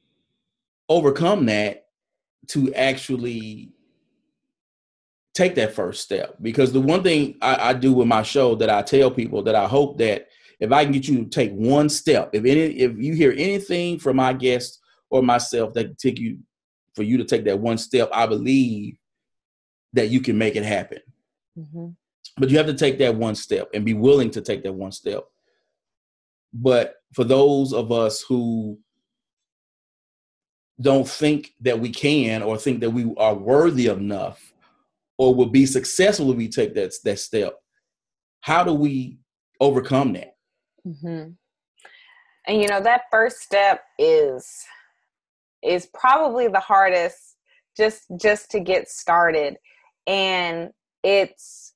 overcome 0.89 1.47
that 1.47 1.87
to 2.49 2.73
actually 2.75 3.73
take 5.35 5.55
that 5.55 5.75
first 5.75 6.03
step 6.03 6.37
because 6.43 6.73
the 6.73 6.81
one 6.81 7.03
thing 7.03 7.37
I, 7.41 7.71
I, 7.71 7.73
do 7.73 7.93
with 7.93 8.07
my 8.07 8.23
show 8.23 8.55
that 8.57 8.69
I 8.69 8.83
tell 8.83 9.11
people 9.11 9.43
that 9.45 9.55
I 9.55 9.67
hope 9.67 9.99
that 9.99 10.29
if 10.61 10.71
I 10.71 10.85
can 10.85 10.93
get 10.93 11.09
you 11.09 11.25
to 11.25 11.31
take 11.31 11.51
one 11.53 11.89
step, 11.89 12.31
if 12.35 12.45
any 12.45 12.61
if 12.61 12.97
you 12.97 13.15
hear 13.15 13.33
anything 13.33 13.99
from 13.99 14.17
my 14.17 14.33
guests 14.33 14.82
or 15.13 15.23
myself 15.23 15.75
that 15.75 15.99
take 15.99 16.19
you 16.19 16.39
for 16.95 17.03
you 17.03 17.19
to 17.19 17.25
take 17.25 17.45
that 17.45 17.61
one 17.61 17.79
step, 17.79 18.09
I 18.13 18.27
believe 18.27 18.97
that 19.93 20.09
you 20.09 20.21
can 20.21 20.37
make 20.39 20.57
it 20.57 20.65
happen. 20.65 20.99
Mm-hmm. 21.57 21.89
But 22.39 22.51
you 22.51 22.57
have 22.57 22.67
to 22.67 22.75
take 22.75 22.99
that 22.99 23.15
one 23.15 23.35
step 23.35 23.69
and 23.75 23.85
be 23.85 23.95
willing 23.95 24.31
to 24.31 24.41
take 24.41 24.63
that 24.65 24.73
one 24.73 24.91
step. 24.91 25.25
But 26.53 26.95
for 27.13 27.25
those 27.25 27.75
of 27.75 27.93
us 27.93 28.23
who 28.27 28.79
don't 30.81 31.07
think 31.07 31.53
that 31.61 31.79
we 31.79 31.91
can 31.91 32.43
or 32.43 32.57
think 32.57 32.81
that 32.81 32.91
we 32.91 33.15
are 33.19 33.35
worthy 33.35 33.89
enough 33.89 34.53
or 35.19 35.35
will 35.35 35.47
be 35.47 35.67
successful 35.67 36.31
if 36.31 36.39
we 36.39 36.49
take 36.49 36.75
that, 36.75 36.95
that 37.05 37.19
step, 37.19 37.55
how 38.41 38.65
do 38.65 38.73
we 38.73 39.19
overcome 39.61 40.15
that? 40.15 40.37
Mm-hmm. 40.87 41.33
And 42.47 42.63
you 42.63 42.69
know, 42.69 42.81
that 42.81 43.03
first 43.11 43.41
step 43.41 43.83
is 43.99 44.65
is 45.63 45.87
probably 45.95 46.49
the 46.49 46.61
hardest 46.61 47.37
just 47.77 48.03
just 48.21 48.51
to 48.51 48.61
get 48.61 48.89
started. 48.89 49.57
And 50.07 50.71
it's 51.03 51.75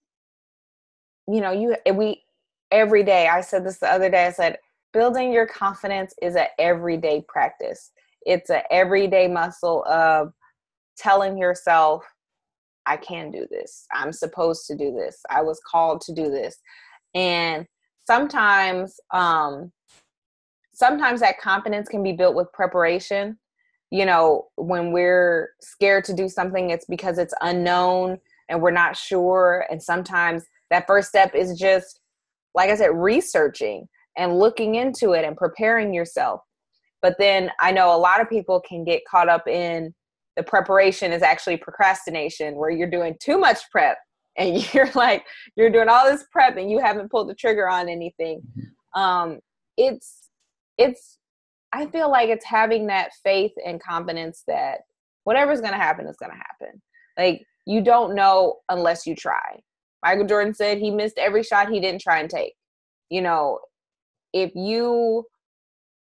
you 1.28 1.41
know 1.41 1.51
you 1.51 1.76
we 1.95 2.22
every 2.70 3.03
day 3.03 3.26
i 3.28 3.41
said 3.41 3.64
this 3.64 3.78
the 3.78 3.91
other 3.91 4.09
day 4.09 4.26
i 4.26 4.30
said 4.30 4.59
building 4.93 5.32
your 5.32 5.47
confidence 5.47 6.14
is 6.22 6.37
an 6.37 6.47
everyday 6.59 7.22
practice. 7.28 7.91
It's 8.24 8.49
an 8.49 8.62
everyday 8.70 9.28
muscle 9.28 9.84
of 9.84 10.32
telling 10.97 11.37
yourself 11.37 12.05
i 12.87 12.97
can 12.97 13.30
do 13.30 13.47
this. 13.51 13.87
I'm 13.93 14.12
supposed 14.12 14.66
to 14.68 14.76
do 14.76 14.93
this. 14.93 15.20
I 15.28 15.43
was 15.43 15.61
called 15.70 16.01
to 16.03 16.14
do 16.14 16.30
this 16.30 16.57
and 17.14 17.66
sometimes 18.07 18.99
um 19.12 19.72
sometimes 20.72 21.20
that 21.20 21.41
confidence 21.41 21.89
can 21.89 22.03
be 22.03 22.12
built 22.12 22.34
with 22.34 22.53
preparation 22.53 23.39
you 23.97 24.05
know, 24.05 24.49
when 24.57 24.92
we're 24.92 25.53
scared 25.62 26.05
to 26.05 26.12
do 26.12 26.28
something, 26.28 26.68
it's 26.68 26.84
because 26.84 27.16
it's 27.16 27.32
unknown 27.40 28.18
and 28.51 28.61
we're 28.61 28.70
not 28.70 28.94
sure. 28.94 29.64
And 29.70 29.82
sometimes 29.82 30.44
that 30.70 30.86
first 30.86 31.09
step 31.09 31.34
is 31.34 31.59
just, 31.59 32.01
like 32.55 32.68
I 32.68 32.76
said, 32.76 32.90
researching 32.92 33.88
and 34.18 34.38
looking 34.38 34.74
into 34.74 35.12
it 35.12 35.24
and 35.24 35.34
preparing 35.34 35.94
yourself. 35.94 36.42
But 37.01 37.16
then 37.18 37.51
I 37.59 37.72
know 37.72 37.94
a 37.94 37.97
lot 37.97 38.20
of 38.20 38.28
people 38.28 38.61
can 38.61 38.84
get 38.84 39.01
caught 39.09 39.30
up 39.30 39.49
in 39.49 39.94
the 40.36 40.42
preparation 40.42 41.11
is 41.11 41.22
actually 41.22 41.57
procrastination, 41.57 42.57
where 42.57 42.68
you're 42.68 42.90
doing 42.90 43.16
too 43.18 43.38
much 43.38 43.61
prep 43.70 43.97
and 44.36 44.74
you're 44.74 44.90
like, 44.94 45.24
you're 45.57 45.70
doing 45.70 45.88
all 45.88 46.05
this 46.05 46.26
prep 46.30 46.59
and 46.59 46.70
you 46.70 46.80
haven't 46.80 47.11
pulled 47.11 47.30
the 47.30 47.34
trigger 47.34 47.66
on 47.66 47.88
anything. 47.88 48.42
Mm-hmm. 48.42 49.01
Um, 49.01 49.38
it's, 49.78 50.28
it's 50.76 51.16
I 51.77 51.87
feel 51.89 52.11
like 52.11 52.31
it's 52.31 52.45
having 52.45 52.87
that 52.87 53.11
faith 53.22 53.53
and 53.64 53.83
confidence 53.83 54.45
that 54.49 54.79
whatever's 55.24 55.61
going 55.61 55.74
to 55.74 55.79
happen 55.79 56.07
is 56.07 56.16
going 56.16 56.33
to 56.33 56.39
happen. 56.39 56.81
Like 57.18 57.45
you 57.66 57.83
don't 57.83 58.14
know 58.14 58.57
unless 58.70 59.07
you 59.07 59.14
try. 59.14 59.61
Michael 60.03 60.24
Jordan 60.24 60.55
said 60.55 60.79
he 60.79 60.91
missed 60.91 61.18
every 61.18 61.43
shot 61.43 61.68
he 61.68 61.81
didn't 61.81 62.01
try 62.01 62.20
and 62.20 62.31
take. 62.31 62.55
You 63.11 63.20
know, 63.20 63.59
if 64.33 64.53
you 64.55 65.27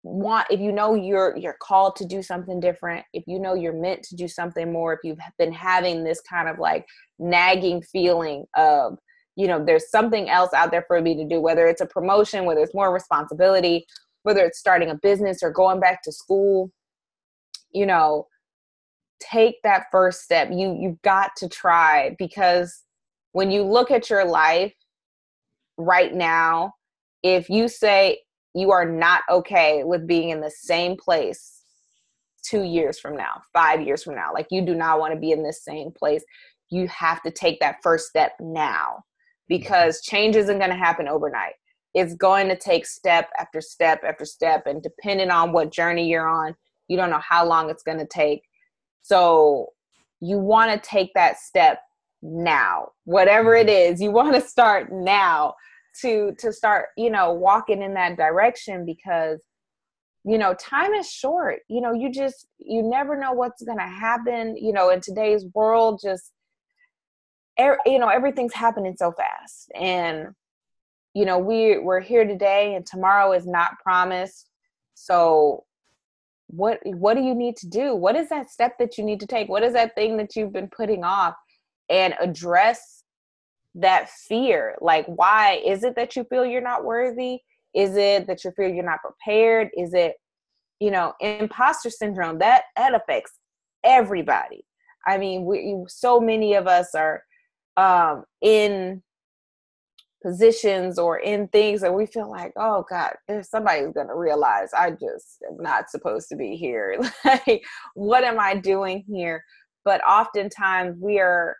want 0.04 0.46
if 0.50 0.58
you 0.58 0.72
know 0.72 0.94
you're 0.94 1.36
you're 1.36 1.56
called 1.60 1.96
to 1.96 2.06
do 2.06 2.22
something 2.22 2.60
different, 2.60 3.04
if 3.12 3.24
you 3.26 3.38
know 3.38 3.52
you're 3.52 3.78
meant 3.78 4.02
to 4.04 4.16
do 4.16 4.26
something 4.26 4.72
more, 4.72 4.94
if 4.94 5.00
you've 5.04 5.18
been 5.38 5.52
having 5.52 6.02
this 6.02 6.22
kind 6.22 6.48
of 6.48 6.58
like 6.58 6.86
nagging 7.18 7.82
feeling 7.82 8.46
of 8.56 8.96
you 9.36 9.46
know 9.46 9.62
there's 9.62 9.90
something 9.90 10.30
else 10.30 10.54
out 10.54 10.70
there 10.70 10.84
for 10.86 11.02
me 11.02 11.14
to 11.16 11.28
do 11.28 11.40
whether 11.40 11.66
it's 11.66 11.80
a 11.80 11.86
promotion 11.86 12.44
whether 12.44 12.60
it's 12.60 12.74
more 12.74 12.92
responsibility 12.92 13.86
whether 14.22 14.44
it's 14.44 14.58
starting 14.58 14.90
a 14.90 14.94
business 14.94 15.42
or 15.42 15.50
going 15.50 15.80
back 15.80 16.02
to 16.02 16.12
school, 16.12 16.70
you 17.72 17.86
know, 17.86 18.26
take 19.20 19.56
that 19.62 19.86
first 19.90 20.22
step. 20.22 20.48
You 20.52 20.76
you've 20.80 21.02
got 21.02 21.30
to 21.38 21.48
try 21.48 22.14
because 22.18 22.84
when 23.32 23.50
you 23.50 23.62
look 23.62 23.90
at 23.90 24.10
your 24.10 24.24
life 24.24 24.74
right 25.78 26.12
now 26.12 26.72
if 27.22 27.48
you 27.48 27.68
say 27.68 28.18
you 28.54 28.72
are 28.72 28.84
not 28.84 29.22
okay 29.30 29.84
with 29.84 30.06
being 30.06 30.30
in 30.30 30.40
the 30.40 30.50
same 30.50 30.96
place 30.96 31.62
two 32.42 32.62
years 32.62 32.98
from 32.98 33.16
now 33.16 33.40
five 33.52 33.80
years 33.80 34.02
from 34.02 34.14
now 34.14 34.32
like 34.34 34.48
you 34.50 34.60
do 34.60 34.74
not 34.74 34.98
want 34.98 35.14
to 35.14 35.20
be 35.20 35.30
in 35.30 35.42
this 35.42 35.64
same 35.64 35.90
place 35.96 36.24
you 36.70 36.86
have 36.88 37.22
to 37.22 37.30
take 37.30 37.60
that 37.60 37.76
first 37.82 38.08
step 38.08 38.32
now 38.40 39.02
because 39.48 40.00
change 40.02 40.36
isn't 40.36 40.58
going 40.58 40.70
to 40.70 40.76
happen 40.76 41.08
overnight 41.08 41.54
it's 41.94 42.14
going 42.14 42.48
to 42.48 42.56
take 42.56 42.86
step 42.86 43.30
after 43.38 43.60
step 43.60 44.02
after 44.04 44.24
step 44.24 44.66
and 44.66 44.82
depending 44.82 45.30
on 45.30 45.52
what 45.52 45.72
journey 45.72 46.08
you're 46.08 46.28
on 46.28 46.54
you 46.88 46.96
don't 46.96 47.10
know 47.10 47.20
how 47.20 47.46
long 47.46 47.70
it's 47.70 47.82
going 47.82 47.98
to 47.98 48.06
take. 48.06 48.42
So 49.02 49.68
you 50.20 50.38
want 50.38 50.72
to 50.72 50.88
take 50.88 51.12
that 51.14 51.38
step 51.38 51.80
now 52.20 52.88
whatever 53.04 53.54
it 53.54 53.68
mm-hmm. 53.68 54.02
you 54.02 54.10
want 54.10 54.34
to 54.34 54.40
start 54.40 54.90
now 54.90 55.54
to 56.00 56.34
to 56.36 56.52
start 56.52 56.86
you 56.96 57.10
know 57.10 57.32
walking 57.32 57.80
in 57.80 57.94
that 57.94 58.16
direction 58.16 58.84
because 58.84 59.38
you 60.24 60.36
know 60.36 60.52
time 60.54 60.94
is 60.94 61.08
short. 61.08 61.60
You 61.68 61.80
know 61.80 61.92
you 61.92 62.10
just 62.10 62.48
you 62.58 62.82
never 62.82 63.16
know 63.16 63.32
what's 63.32 63.62
going 63.62 63.78
to 63.78 63.84
happen 63.84 64.56
you 64.56 64.72
know 64.72 64.90
in 64.90 65.00
today's 65.00 65.44
world 65.54 66.00
just 66.02 66.32
er, 67.60 67.78
you 67.86 68.00
know 68.00 68.08
everything's 68.08 68.54
happening 68.54 68.96
so 68.96 69.12
fast. 69.12 69.70
And 69.80 70.28
you 71.18 71.24
know 71.24 71.36
we 71.36 71.78
we're 71.78 72.00
here 72.00 72.24
today 72.24 72.76
and 72.76 72.86
tomorrow 72.86 73.32
is 73.32 73.44
not 73.44 73.72
promised. 73.82 74.50
So 74.94 75.64
what 76.46 76.78
what 76.84 77.14
do 77.14 77.22
you 77.22 77.34
need 77.34 77.56
to 77.56 77.66
do? 77.66 77.96
What 77.96 78.14
is 78.14 78.28
that 78.28 78.50
step 78.50 78.78
that 78.78 78.96
you 78.96 79.02
need 79.02 79.18
to 79.18 79.26
take? 79.26 79.48
What 79.48 79.64
is 79.64 79.72
that 79.72 79.96
thing 79.96 80.16
that 80.18 80.36
you've 80.36 80.52
been 80.52 80.68
putting 80.68 81.02
off? 81.02 81.34
And 81.90 82.14
address 82.20 83.02
that 83.74 84.10
fear. 84.10 84.76
Like 84.80 85.06
why 85.06 85.60
is 85.66 85.82
it 85.82 85.96
that 85.96 86.14
you 86.14 86.22
feel 86.22 86.46
you're 86.46 86.60
not 86.60 86.84
worthy? 86.84 87.40
Is 87.74 87.96
it 87.96 88.28
that 88.28 88.44
you 88.44 88.52
feel 88.52 88.68
you're 88.68 88.84
not 88.84 89.00
prepared? 89.02 89.70
Is 89.76 89.94
it 89.94 90.14
you 90.78 90.92
know 90.92 91.14
imposter 91.20 91.90
syndrome? 91.90 92.38
That 92.38 92.62
that 92.76 92.94
affects 92.94 93.32
everybody. 93.82 94.64
I 95.04 95.18
mean 95.18 95.44
we 95.46 95.82
so 95.88 96.20
many 96.20 96.54
of 96.54 96.68
us 96.68 96.94
are 96.94 97.24
um 97.76 98.22
in 98.40 99.02
positions 100.22 100.98
or 100.98 101.18
in 101.18 101.48
things 101.48 101.80
that 101.80 101.94
we 101.94 102.06
feel 102.06 102.30
like, 102.30 102.52
oh 102.56 102.84
God, 102.88 103.14
if 103.28 103.46
somebody's 103.46 103.92
gonna 103.92 104.16
realize 104.16 104.70
I 104.76 104.90
just 104.90 105.42
am 105.48 105.58
not 105.58 105.90
supposed 105.90 106.28
to 106.30 106.36
be 106.36 106.56
here. 106.56 107.00
like, 107.24 107.62
what 107.94 108.24
am 108.24 108.40
I 108.40 108.54
doing 108.54 109.04
here? 109.08 109.44
But 109.84 110.00
oftentimes 110.04 110.96
we 111.00 111.20
are 111.20 111.56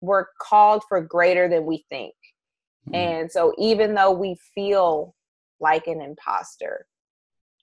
we're 0.00 0.26
called 0.40 0.82
for 0.88 1.00
greater 1.00 1.48
than 1.48 1.64
we 1.64 1.84
think. 1.88 2.14
Mm-hmm. 2.88 2.94
And 2.94 3.30
so 3.30 3.54
even 3.58 3.94
though 3.94 4.10
we 4.10 4.36
feel 4.54 5.14
like 5.60 5.86
an 5.86 6.00
imposter, 6.00 6.86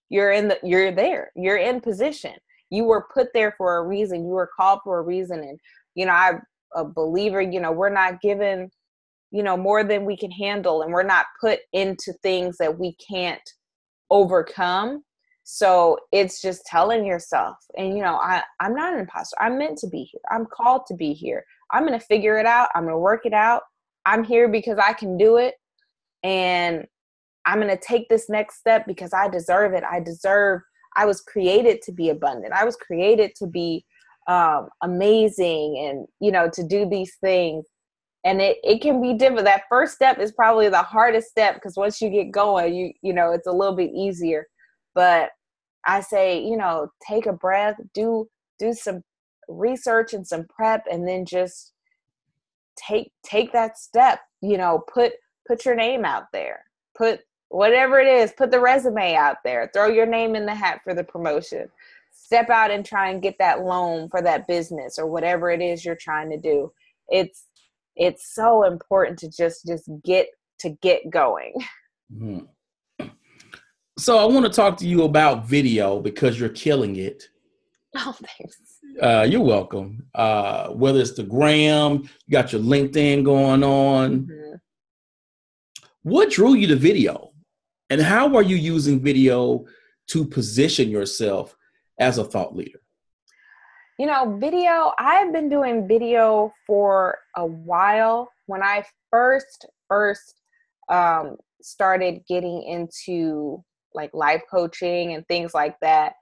you're 0.10 0.32
in 0.32 0.48
the 0.50 0.60
you're 0.64 0.92
there. 0.92 1.32
You're 1.36 1.58
in 1.58 1.82
position. 1.82 2.34
You 2.70 2.84
were 2.84 3.08
put 3.14 3.30
there 3.34 3.54
for 3.58 3.78
a 3.78 3.84
reason. 3.84 4.24
You 4.24 4.32
were 4.32 4.50
called 4.56 4.80
for 4.84 5.00
a 5.00 5.04
reason. 5.04 5.40
And 5.40 5.60
you 5.96 6.06
know, 6.06 6.14
I'm 6.14 6.42
a 6.76 6.86
believer, 6.86 7.42
you 7.42 7.60
know, 7.60 7.72
we're 7.72 7.90
not 7.90 8.22
given 8.22 8.70
you 9.32 9.44
know 9.44 9.58
more 9.58 9.84
than 9.84 10.06
we 10.06 10.18
can 10.18 10.32
handle 10.32 10.82
and 10.82 10.92
we're 10.92 11.04
not 11.04 11.26
put 11.40 11.60
into 11.74 12.14
things 12.24 12.58
that 12.58 12.80
we 12.80 12.96
can't 12.96 13.42
overcome. 14.10 15.04
So 15.44 15.98
it's 16.12 16.42
just 16.42 16.66
telling 16.66 17.06
yourself 17.06 17.58
and 17.76 17.98
you 17.98 18.04
know 18.04 18.18
i 18.18 18.44
i'm 18.60 18.76
not 18.76 18.94
an 18.94 19.00
imposter. 19.00 19.36
I'm 19.40 19.58
meant 19.58 19.78
to 19.80 19.88
be 19.88 20.04
here. 20.04 20.22
I'm 20.30 20.46
called 20.46 20.86
to 20.88 20.96
be 20.96 21.14
here. 21.14 21.44
I'm 21.72 21.88
to 21.88 22.00
figure 22.00 22.38
it 22.38 22.46
out. 22.46 22.70
I'm 22.76 22.88
to 22.88 22.98
work 22.98 23.26
it 23.26 23.34
out. 23.34 23.64
I'm 24.06 24.24
here 24.24 24.48
because 24.48 24.78
i 24.78 24.94
can 24.94 25.18
do 25.18 25.38
it 25.38 25.56
and 26.24 26.86
i'm 27.46 27.62
to 27.62 27.78
take 27.78 28.10
this 28.10 28.30
next 28.30 28.60
step 28.60 28.86
because 28.86 29.14
i 29.14 29.28
deserve 29.28 29.74
it. 29.74 29.84
I 29.84 30.00
deserve 30.00 30.62
i 30.96 31.06
was 31.06 31.22
created 31.22 31.82
to 31.84 31.92
be 31.92 32.10
abundant. 32.10 32.54
I 32.54 32.66
was 32.66 32.76
created 32.76 33.32
to 33.38 33.48
be 33.48 33.86
um, 34.28 34.70
amazing 34.84 35.84
and 35.90 36.08
you 36.20 36.32
know 36.32 36.48
to 36.54 36.64
do 36.64 36.88
these 36.88 37.16
things 37.22 37.66
and 38.30 38.42
it, 38.42 38.58
it 38.64 38.80
can 38.80 39.02
be 39.02 39.16
different. 39.16 39.46
That 39.46 39.64
first 39.68 39.96
step 39.96 40.20
is 40.20 40.32
probably 40.32 40.70
the 40.70 40.84
hardest 40.84 41.30
step 41.30 41.56
because 41.56 41.76
once 41.76 42.00
you 42.00 42.12
get 42.12 42.32
going 42.32 42.76
you 42.76 42.94
you 43.02 43.12
know 43.12 43.32
it's 43.32 43.48
a 43.48 43.52
little 43.52 43.76
bit 43.76 43.92
easier. 43.92 44.48
But 44.94 45.32
i 45.86 46.02
say 46.02 46.44
you 46.44 46.58
know 46.58 46.92
take 47.08 47.26
a 47.26 47.34
breath 47.34 47.78
do 47.94 48.28
do 48.60 48.74
some 48.74 49.02
research 49.48 50.14
and 50.14 50.28
some 50.28 50.46
prep 50.54 50.84
and 50.92 51.08
then 51.08 51.26
just 51.26 51.72
take 52.76 53.12
take 53.24 53.54
that 53.54 53.78
step 53.78 54.20
you 54.42 54.58
know 54.58 54.84
put 54.94 55.14
put 55.48 55.66
your 55.66 55.76
name 55.76 56.06
out 56.06 56.26
there. 56.32 56.66
Put 56.96 57.22
whatever 57.48 58.00
it 58.00 58.08
is 58.08 58.32
put 58.38 58.52
the 58.52 58.60
resume 58.60 59.16
out 59.16 59.38
there. 59.44 59.72
Throw 59.74 59.88
your 59.88 60.06
name 60.06 60.36
in 60.36 60.46
the 60.46 60.54
hat 60.54 60.82
for 60.84 60.94
the 60.94 61.04
promotion. 61.04 61.68
Step 62.12 62.52
out 62.52 62.70
and 62.70 62.86
try 62.86 63.10
and 63.10 63.24
get 63.24 63.40
that 63.40 63.62
loan 63.62 64.08
for 64.10 64.22
that 64.22 64.46
business 64.46 65.00
or 65.00 65.08
whatever 65.08 65.50
it 65.50 65.62
is 65.62 65.84
you're 65.84 65.96
trying 65.96 66.30
to 66.30 66.38
do. 66.38 66.72
It's 67.08 67.46
it's 68.00 68.34
so 68.34 68.64
important 68.64 69.20
to 69.20 69.30
just 69.30 69.68
just 69.68 69.90
get 70.04 70.28
to 70.60 70.70
get 70.82 71.10
going. 71.10 71.54
Mm-hmm. 72.12 73.06
so 74.00 74.18
i 74.18 74.26
want 74.26 74.44
to 74.44 74.52
talk 74.52 74.76
to 74.78 74.88
you 74.88 75.04
about 75.04 75.46
video 75.46 76.00
because 76.00 76.40
you're 76.40 76.50
killing 76.50 76.96
it. 76.96 77.30
Oh 77.96 78.16
thanks. 78.20 78.58
Uh, 79.00 79.28
you're 79.30 79.44
welcome. 79.44 80.08
Uh, 80.16 80.70
whether 80.70 81.00
it's 81.02 81.12
the 81.12 81.22
gram 81.22 82.10
you 82.26 82.32
got 82.32 82.52
your 82.52 82.64
linkedin 82.64 83.24
going 83.24 83.64
on. 83.64 84.22
Mm-hmm. 84.22 84.56
what 86.02 86.32
drew 86.32 86.56
you 86.56 86.66
to 86.66 86.76
video? 86.76 87.30
And 87.92 88.02
how 88.02 88.36
are 88.36 88.42
you 88.42 88.56
using 88.56 89.00
video 89.00 89.66
to 90.08 90.26
position 90.26 90.90
yourself 90.90 91.56
as 92.00 92.18
a 92.18 92.24
thought 92.24 92.56
leader 92.56 92.79
you 94.00 94.06
know, 94.06 94.38
video, 94.40 94.94
I've 94.98 95.34
been 95.34 95.50
doing 95.50 95.86
video 95.86 96.54
for 96.66 97.18
a 97.36 97.46
while. 97.46 98.32
When 98.46 98.64
I 98.64 98.86
first, 99.12 99.66
first 99.90 100.36
um, 100.88 101.36
started 101.62 102.22
getting 102.26 102.64
into 102.64 103.62
like 103.94 104.12
life 104.14 104.42
coaching 104.50 105.14
and 105.14 105.28
things 105.28 105.54
like 105.54 105.76
that, 105.82 106.14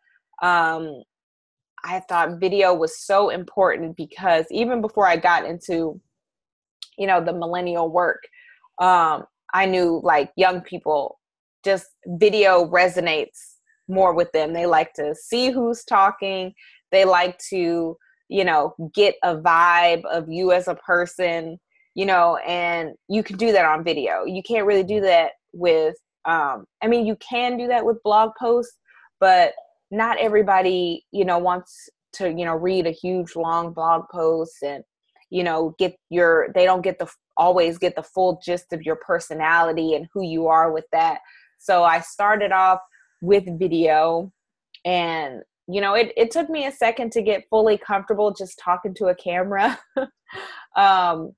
um, 0.41 1.03
I 1.86 1.99
thought 2.09 2.39
video 2.39 2.73
was 2.73 2.99
so 2.99 3.30
important 3.30 3.95
because 3.95 4.47
even 4.49 4.82
before 4.82 5.07
I 5.07 5.15
got 5.15 5.45
into, 5.45 6.01
you 6.97 7.05
know, 7.05 7.23
the 7.23 7.32
millennial 7.32 7.91
work, 7.91 8.23
um, 8.82 9.25
I 9.53 9.67
knew 9.67 10.01
like 10.03 10.32
young 10.36 10.61
people 10.61 11.19
just 11.63 11.86
video 12.07 12.65
resonates 12.65 13.57
more 13.88 14.15
with 14.15 14.32
them. 14.32 14.53
They 14.53 14.65
like 14.65 14.93
to 14.93 15.13
see 15.13 15.51
who's 15.51 15.84
talking 15.84 16.55
they 16.92 17.06
like 17.06 17.38
to 17.50 17.98
you 18.30 18.44
know 18.44 18.74
get 18.94 19.16
a 19.24 19.36
vibe 19.36 20.04
of 20.06 20.30
you 20.30 20.52
as 20.52 20.68
a 20.68 20.76
person 20.76 21.58
you 21.96 22.06
know 22.06 22.38
and 22.48 22.92
you 23.10 23.24
can 23.24 23.38
do 23.38 23.52
that 23.52 23.66
on 23.66 23.84
video. 23.84 24.24
You 24.24 24.44
can't 24.44 24.68
really 24.68 24.84
do 24.84 25.02
that 25.02 25.32
with 25.54 25.96
um 26.26 26.66
i 26.84 26.88
mean 26.88 27.06
you 27.06 27.16
can 27.18 27.58
do 27.58 27.68
that 27.68 27.86
with 27.86 28.04
blog 28.04 28.32
posts 28.40 28.78
but 29.20 29.54
not 29.92 30.18
everybody 30.20 31.06
you 31.12 31.24
know 31.24 31.38
wants 31.38 31.90
to 32.14 32.30
you 32.30 32.46
know 32.46 32.56
read 32.56 32.86
a 32.86 32.92
huge 32.92 33.36
long 33.36 33.74
blog 33.74 34.04
post 34.12 34.58
and 34.62 34.84
you 35.30 35.44
know 35.44 35.74
get 35.80 35.96
your 36.10 36.50
they 36.54 36.66
don't 36.66 36.82
get 36.82 37.00
the 37.00 37.08
always 37.38 37.78
get 37.78 37.96
the 37.96 38.04
full 38.04 38.42
gist 38.44 38.74
of 38.74 38.82
your 38.82 38.98
personality 38.98 39.94
and 39.94 40.08
who 40.12 40.24
you 40.24 40.48
are 40.48 40.72
with 40.72 40.86
that. 40.92 41.20
So 41.60 41.84
i 41.84 42.02
started 42.02 42.52
off 42.52 42.80
with 43.22 43.60
video 43.60 44.32
and 44.86 45.42
you 45.68 45.82
know 45.82 45.93
it, 45.93 46.13
it 46.15 46.32
took 46.32 46.49
me 46.49 46.65
a 46.65 46.72
second 46.72 47.11
to 47.11 47.22
get 47.22 47.43
fully 47.49 47.78
comfortable 47.78 48.34
just 48.34 48.59
talking 48.59 48.93
to 48.95 49.07
a 49.07 49.15
camera. 49.15 49.80
Um, 50.76 51.32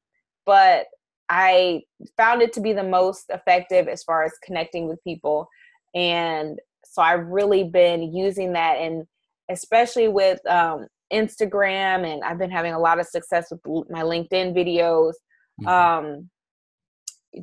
but 0.46 0.88
i 1.30 1.80
found 2.18 2.42
it 2.42 2.52
to 2.54 2.60
be 2.60 2.74
the 2.74 2.84
most 2.84 3.26
effective 3.30 3.88
as 3.88 4.04
far 4.04 4.24
as 4.24 4.34
connecting 4.44 4.88
with 4.88 5.02
people. 5.04 5.48
And 5.94 6.60
so 6.84 7.02
i've 7.02 7.26
really 7.28 7.64
been 7.64 8.14
using 8.14 8.54
that 8.54 8.78
and 8.80 9.06
especially 9.50 10.08
with 10.08 10.40
um, 10.48 10.88
instagram 11.14 12.12
and 12.12 12.24
i've 12.24 12.40
been 12.40 12.52
having 12.52 12.74
a 12.74 12.80
lot 12.80 13.00
of 13.00 13.06
success 13.06 13.46
with 13.52 13.62
my 13.90 14.02
linkedin 14.02 14.56
videos. 14.56 15.14
Mm-hmm. 15.62 15.68
um, 15.68 16.30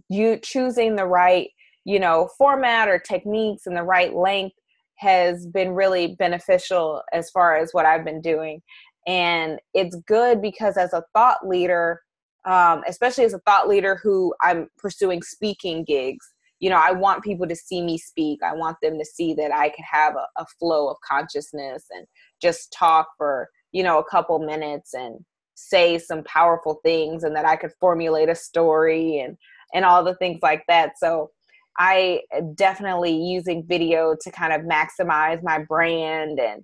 you 0.09 0.39
choosing 0.43 0.97
the 0.97 1.07
right 1.07 1.49
you 1.85 2.01
know 2.01 2.29
format 2.37 2.89
or 2.89 2.99
techniques 2.99 3.67
and 3.67 3.77
the 3.77 3.83
right 3.83 4.15
length 4.15 4.57
has 4.97 5.47
been 5.47 5.71
really 5.71 6.17
beneficial 6.19 7.03
as 7.13 7.31
far 7.31 7.57
as 7.57 7.73
what 7.73 7.87
I've 7.87 8.05
been 8.05 8.21
doing. 8.21 8.63
And 9.07 9.61
it's 9.75 9.97
good 10.07 10.43
because 10.43 10.77
as 10.77 10.93
a 10.93 11.05
thought 11.15 11.47
leader, 11.47 12.01
um, 12.45 12.83
especially 12.89 13.25
as 13.25 13.35
a 13.35 13.41
thought 13.41 13.69
leader 13.69 13.99
who 14.03 14.35
I'm 14.41 14.69
pursuing 14.79 15.23
speaking 15.23 15.85
gigs, 15.85 16.27
you 16.59 16.71
know, 16.71 16.81
I 16.83 16.93
want 16.93 17.23
people 17.23 17.47
to 17.47 17.57
see 17.57 17.83
me 17.83 17.99
speak. 17.99 18.41
I 18.43 18.55
want 18.55 18.79
them 18.83 18.99
to 18.99 19.05
see 19.05 19.35
that 19.35 19.53
I 19.55 19.69
can 19.69 19.85
have 19.91 20.15
a, 20.15 20.27
a 20.41 20.47
flow 20.59 20.89
of 20.89 20.97
consciousness 21.07 21.85
and 21.95 22.07
just 22.41 22.73
talk 22.73 23.09
for, 23.19 23.49
you 23.73 23.83
know, 23.83 23.99
a 23.99 24.05
couple 24.05 24.39
minutes 24.39 24.95
and 24.95 25.25
say 25.55 25.99
some 25.99 26.23
powerful 26.25 26.81
things 26.83 27.25
and 27.25 27.35
that 27.37 27.47
I 27.47 27.57
could 27.57 27.73
formulate 27.81 28.29
a 28.29 28.35
story 28.35 29.19
and 29.21 29.37
and 29.75 29.85
all 29.85 30.05
the 30.05 30.15
things 30.15 30.39
like 30.43 30.63
that. 30.69 30.93
So 30.99 31.31
I 31.79 32.23
definitely 32.55 33.17
using 33.17 33.65
video 33.67 34.17
to 34.21 34.31
kind 34.31 34.53
of 34.53 34.63
maximize 34.63 35.43
my 35.43 35.59
brand 35.59 36.41
and 36.41 36.63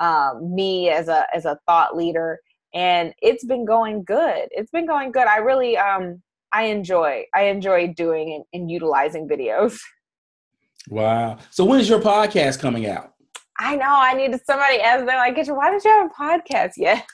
um, 0.00 0.54
me 0.54 0.90
as 0.90 1.08
a 1.08 1.26
as 1.34 1.44
a 1.44 1.58
thought 1.66 1.96
leader 1.96 2.38
and 2.72 3.12
it's 3.20 3.44
been 3.44 3.64
going 3.64 4.04
good. 4.04 4.48
It's 4.50 4.70
been 4.70 4.86
going 4.86 5.12
good. 5.12 5.26
I 5.26 5.38
really 5.38 5.76
um 5.76 6.22
i 6.52 6.64
enjoy 6.64 7.24
i 7.32 7.42
enjoy 7.42 7.94
doing 7.94 8.34
and, 8.34 8.44
and 8.52 8.70
utilizing 8.70 9.28
videos. 9.28 9.78
Wow. 10.88 11.36
So 11.50 11.62
when 11.66 11.78
is 11.78 11.90
your 11.90 12.00
podcast 12.00 12.58
coming 12.58 12.86
out? 12.86 13.12
I 13.58 13.76
know 13.76 13.86
i 13.86 14.14
need 14.14 14.34
somebody 14.46 14.80
as 14.80 15.04
they're 15.04 15.18
like 15.18 15.36
why 15.48 15.70
did 15.70 15.84
you 15.84 15.90
have 15.90 16.10
a 16.10 16.14
podcast? 16.14 16.72
Yet 16.78 17.04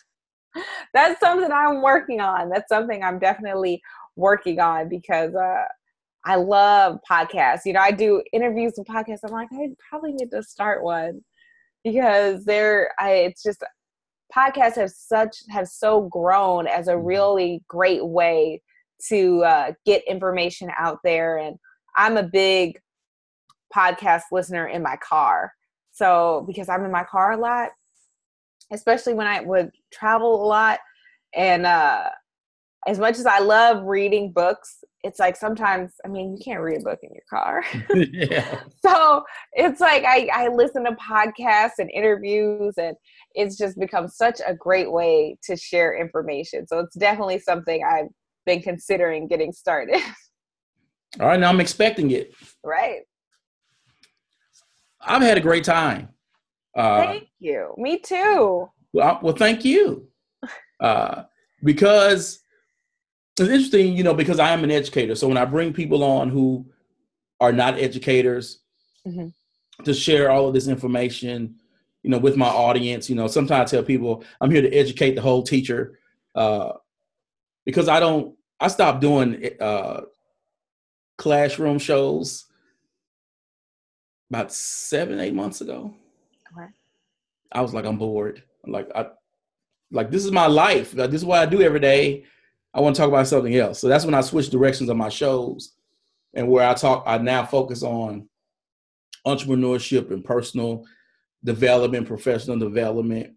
that's 0.95 1.19
something 1.19 1.51
i'm 1.51 1.83
working 1.83 2.21
on. 2.21 2.49
That's 2.49 2.69
something 2.69 3.03
i'm 3.03 3.19
definitely 3.19 3.83
working 4.15 4.61
on 4.61 4.89
because 4.89 5.35
uh 5.35 5.65
I 6.27 6.35
love 6.35 6.99
podcasts. 7.09 7.61
You 7.65 7.73
know, 7.73 7.81
I 7.81 7.93
do 7.93 8.23
interviews 8.33 8.75
with 8.77 8.89
podcasts. 8.89 9.21
I'm 9.25 9.31
like, 9.31 9.49
I 9.53 9.69
probably 9.89 10.13
need 10.13 10.31
to 10.33 10.43
start 10.43 10.83
one 10.83 11.23
because 11.85 12.45
they're 12.45 12.93
I 12.99 13.11
it's 13.13 13.43
just 13.43 13.63
podcasts 14.35 14.75
have 14.75 14.91
such 14.91 15.37
have 15.51 15.69
so 15.69 16.03
grown 16.03 16.67
as 16.67 16.89
a 16.89 16.93
mm-hmm. 16.93 17.07
really 17.07 17.65
great 17.69 18.05
way 18.05 18.61
to 19.09 19.45
uh, 19.45 19.73
get 19.85 20.03
information 20.09 20.71
out 20.79 20.99
there 21.05 21.37
and 21.37 21.57
i'm 21.97 22.17
a 22.17 22.23
big 22.23 22.79
podcast 23.75 24.23
listener 24.33 24.67
in 24.67 24.83
my 24.83 24.97
car 24.97 25.53
so 25.93 26.45
because 26.47 26.69
i'm 26.69 26.85
in 26.85 26.91
my 26.91 27.05
car 27.05 27.33
a 27.33 27.37
lot 27.37 27.71
especially 28.73 29.13
when 29.13 29.27
i 29.27 29.41
would 29.41 29.71
travel 29.93 30.43
a 30.43 30.47
lot 30.47 30.79
and 31.35 31.67
uh 31.67 32.09
as 32.87 32.99
much 32.99 33.19
as 33.19 33.27
I 33.27 33.41
love 33.41 33.85
reading 33.85 34.31
books, 34.31 34.85
it's 35.07 35.21
like 35.21 35.37
sometimes, 35.37 35.93
I 36.05 36.09
mean, 36.09 36.33
you 36.37 36.39
can't 36.45 36.61
read 36.61 36.81
a 36.81 36.85
book 36.85 36.99
in 37.03 37.11
your 37.13 37.23
car. 37.31 37.63
yeah. 38.13 38.61
So 38.85 39.23
it's 39.53 39.81
like 39.81 40.05
I, 40.05 40.29
I 40.33 40.49
listen 40.49 40.85
to 40.85 40.97
podcasts 40.97 41.79
and 41.79 41.89
interviews, 41.93 42.75
and 42.77 42.97
it's 43.35 43.57
just 43.57 43.79
become 43.79 44.09
such 44.09 44.41
a 44.45 44.53
great 44.53 44.91
way 44.91 45.39
to 45.45 45.57
share 45.57 45.97
information. 45.97 46.67
So 46.67 46.81
it's 46.81 46.97
definitely 46.97 47.39
something 47.39 47.85
I've 47.85 48.09
been 48.47 48.61
considering 48.61 49.29
getting 49.29 49.53
started. 49.53 50.03
All 51.21 51.29
right, 51.29 51.39
now 51.39 51.51
I'm 51.51 51.61
expecting 51.61 52.11
it. 52.11 52.35
Right. 52.65 53.01
I've 55.01 55.23
had 55.23 55.39
a 55.39 55.41
great 55.41 55.63
time. 55.63 56.09
Uh, 56.77 57.05
thank 57.05 57.29
you. 57.39 57.73
Me 57.79 57.99
too. 57.99 58.69
Well, 58.93 59.21
well 59.23 59.37
thank 59.37 59.65
you. 59.65 60.09
Uh, 60.81 61.23
because 61.63 62.41
it's 63.45 63.51
interesting, 63.51 63.97
you 63.97 64.03
know, 64.03 64.15
because 64.15 64.39
I 64.39 64.51
am 64.51 64.65
an 64.65 64.71
educator. 64.71 65.15
So 65.15 65.29
when 65.29 65.37
I 65.37 65.45
bring 65.45 65.73
people 65.73 66.03
on 66.03 66.31
who 66.31 66.67
are 67.41 67.53
not 67.53 67.79
educators 67.79 68.61
mm-hmm. 69.07 69.29
to 69.85 69.95
share 69.95 70.31
all 70.31 70.49
of 70.49 70.55
this 70.55 70.69
information, 70.69 71.57
you 72.03 72.11
know, 72.11 72.19
with 72.19 72.37
my 72.37 72.49
audience, 72.49 73.11
you 73.11 73.17
know, 73.17 73.27
sometimes 73.27 73.73
I 73.73 73.77
tell 73.77 73.85
people 73.85 74.25
I'm 74.41 74.51
here 74.51 74.63
to 74.63 74.73
educate 74.73 75.17
the 75.17 75.23
whole 75.23 75.43
teacher 75.43 75.99
uh, 76.35 76.73
because 77.65 77.89
I 77.89 78.01
don't, 78.01 78.35
I 78.59 78.69
stopped 78.69 79.01
doing 79.01 79.51
uh, 79.61 80.03
classroom 81.19 81.79
shows 81.79 82.47
about 84.31 84.53
seven, 84.53 85.21
eight 85.21 85.35
months 85.35 85.61
ago. 85.61 85.93
Okay. 86.57 86.69
I 87.53 87.61
was 87.61 87.75
like, 87.75 87.85
I'm 87.85 87.99
bored. 87.99 88.43
Like, 88.67 88.91
I, 88.95 89.09
like 89.91 90.11
this 90.11 90.25
is 90.25 90.33
my 90.33 90.47
life. 90.47 90.95
Like, 90.95 91.11
this 91.11 91.21
is 91.21 91.27
what 91.27 91.41
I 91.41 91.47
do 91.47 91.61
every 91.61 91.81
day. 91.81 92.25
I 92.77 92.81
want 92.81 92.95
to 92.95 93.01
talk 93.01 93.09
about 93.09 93.27
something 93.27 93.57
else. 93.57 93.79
So 93.79 93.89
that's 93.89 94.05
when 94.05 94.13
I 94.13 94.21
switched 94.21 94.53
directions 94.53 94.91
on 94.91 94.99
my 94.99 95.09
shows 95.09 95.73
and 96.35 96.47
where 96.47 96.69
I 96.69 96.75
talk, 96.75 97.05
I 97.07 97.17
now 97.17 97.47
focus 97.47 97.83
on 97.83 98.29
entrepreneurship 99.27 100.11
and 100.11 100.23
personal 100.23 100.85
development, 101.43 102.07
professional 102.07 102.59
development. 102.59 103.33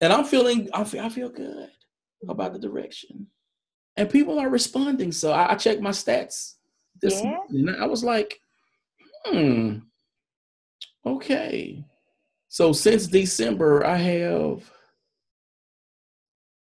And 0.00 0.14
I'm 0.14 0.24
feeling, 0.24 0.70
I 0.72 0.82
feel, 0.84 1.04
I 1.04 1.10
feel 1.10 1.28
good 1.28 1.68
about 2.26 2.54
the 2.54 2.58
direction. 2.58 3.26
And 3.98 4.08
people 4.08 4.38
are 4.38 4.48
responding. 4.48 5.12
So 5.12 5.32
I, 5.32 5.52
I 5.52 5.54
checked 5.56 5.82
my 5.82 5.90
stats 5.90 6.54
this 7.02 7.20
yeah. 7.22 7.36
morning. 7.50 7.76
I 7.78 7.84
was 7.84 8.02
like, 8.02 8.40
hmm, 9.26 9.80
okay. 11.04 11.84
So 12.48 12.72
since 12.72 13.06
December, 13.06 13.84
I 13.84 13.96
have 13.96 14.72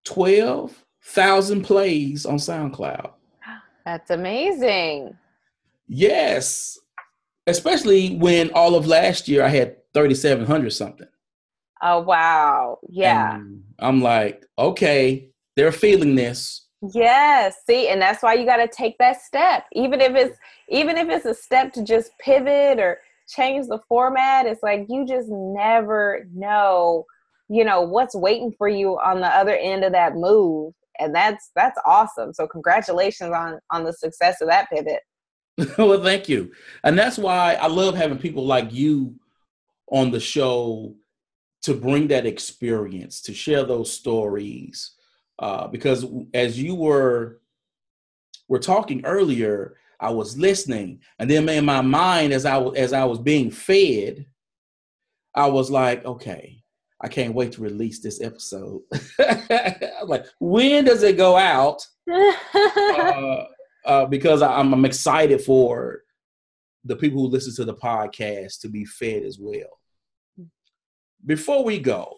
12 0.07 0.84
thousand 1.05 1.63
plays 1.63 2.27
on 2.27 2.37
SoundCloud. 2.37 3.11
That's 3.85 4.11
amazing. 4.11 5.17
Yes, 5.87 6.79
especially 7.47 8.17
when 8.17 8.51
all 8.53 8.75
of 8.75 8.87
last 8.87 9.29
year 9.29 9.45
I 9.45 9.49
had 9.49 9.77
thirty 9.93 10.15
seven 10.15 10.47
hundred 10.47 10.71
something. 10.73 11.09
Oh 11.83 12.01
wow! 12.01 12.79
Yeah, 12.89 13.37
and 13.37 13.63
I'm 13.79 14.01
like, 14.01 14.47
okay, 14.59 15.29
they're 15.57 15.73
feeling 15.73 16.15
this. 16.15 16.67
Yes, 16.93 17.57
see, 17.67 17.89
and 17.89 18.01
that's 18.01 18.23
why 18.23 18.35
you 18.35 18.47
got 18.47 18.57
to 18.57 18.69
take 18.69 18.97
that 18.99 19.21
step, 19.21 19.67
even 19.73 20.01
if 20.01 20.15
it's 20.15 20.39
even 20.71 20.97
if 20.97 21.09
it's 21.11 21.27
a 21.27 21.35
step 21.35 21.73
to 21.75 21.85
just 21.85 22.11
pivot 22.19 22.79
or 22.79 22.99
change 23.29 23.67
the 23.67 23.81
format. 23.89 24.47
It's 24.47 24.63
like 24.63 24.87
you 24.89 25.07
just 25.07 25.29
never 25.29 26.27
know, 26.35 27.05
you 27.51 27.65
know, 27.65 27.83
what's 27.83 28.15
waiting 28.15 28.55
for 28.57 28.69
you 28.69 28.99
on 28.99 29.21
the 29.21 29.29
other 29.29 29.55
end 29.57 29.85
of 29.85 29.93
that 29.93 30.15
move 30.15 30.73
and 30.99 31.15
that's 31.15 31.51
that's 31.55 31.79
awesome. 31.85 32.33
So 32.33 32.47
congratulations 32.47 33.33
on 33.33 33.59
on 33.71 33.85
the 33.85 33.93
success 33.93 34.41
of 34.41 34.49
that 34.49 34.69
pivot. 34.71 35.01
Well 35.79 36.03
thank 36.03 36.29
you. 36.29 36.53
And 36.83 36.99
that's 36.99 37.19
why 37.19 37.55
i 37.55 37.67
love 37.67 37.95
having 37.95 38.19
people 38.19 38.45
like 38.45 38.73
you 38.73 39.15
on 39.91 40.11
the 40.11 40.21
show 40.21 40.95
to 41.63 41.75
bring 41.75 42.09
that 42.09 42.27
experience 42.27 43.23
to 43.23 43.35
share 43.35 43.65
those 43.65 43.93
stories. 43.93 44.93
Uh, 45.39 45.67
because 45.67 46.07
as 46.33 46.61
you 46.61 46.75
were 46.75 47.41
were 48.49 48.59
talking 48.59 49.05
earlier 49.05 49.75
i 50.01 50.11
was 50.11 50.39
listening 50.39 51.01
and 51.19 51.31
then 51.31 51.49
in 51.49 51.65
my 51.65 51.81
mind 51.81 52.33
as 52.33 52.45
i 52.45 52.57
was 52.57 52.77
as 52.77 52.93
i 52.93 53.05
was 53.05 53.19
being 53.19 53.51
fed 53.51 54.27
i 55.35 55.47
was 55.47 55.71
like 55.71 56.05
okay 56.05 56.63
I 57.05 57.09
can't 57.09 57.35
wait 57.35 57.53
to 57.53 57.61
release 57.61 58.01
this 58.01 58.23
episode. 58.23 58.81
I'm 59.21 60.09
like, 60.09 60.25
when 60.41 60.87
does 60.87 61.03
it 61.03 61.19
go 61.19 61.37
out? 61.37 61.87
uh, 62.11 63.45
uh, 63.85 64.07
because 64.07 64.41
I'm, 64.41 64.73
I'm 64.73 64.87
excited 64.87 65.43
for 65.43 66.01
the 66.83 66.97
people 66.97 67.21
who 67.21 67.29
listen 67.29 67.55
to 67.57 67.67
the 67.67 67.75
podcast 67.75 68.61
to 68.61 68.69
be 68.69 68.87
fed 68.87 69.23
as 69.23 69.39
well. 69.39 69.69
Before 71.27 71.63
we 71.63 71.79
go, 71.79 72.17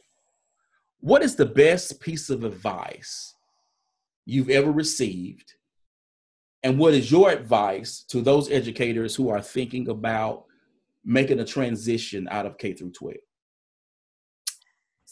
what 1.01 1.25
is 1.25 1.35
the 1.35 1.47
best 1.47 2.01
piece 2.01 2.31
of 2.31 2.45
advice 2.45 3.35
you've 4.25 4.51
ever 4.51 4.71
received? 4.71 5.55
And 6.63 6.79
what 6.79 6.95
is 6.95 7.11
your 7.11 7.31
advice 7.31 8.05
to 8.09 8.21
those 8.21 8.53
educators 8.53 9.17
who 9.17 9.31
are 9.31 9.43
thinking 9.43 9.89
about 9.89 10.45
making 11.05 11.41
a 11.41 11.45
transition 11.45 12.29
out 12.31 12.47
of 12.47 12.57
K 12.57 12.73
through 12.73 12.93
12? 12.93 13.17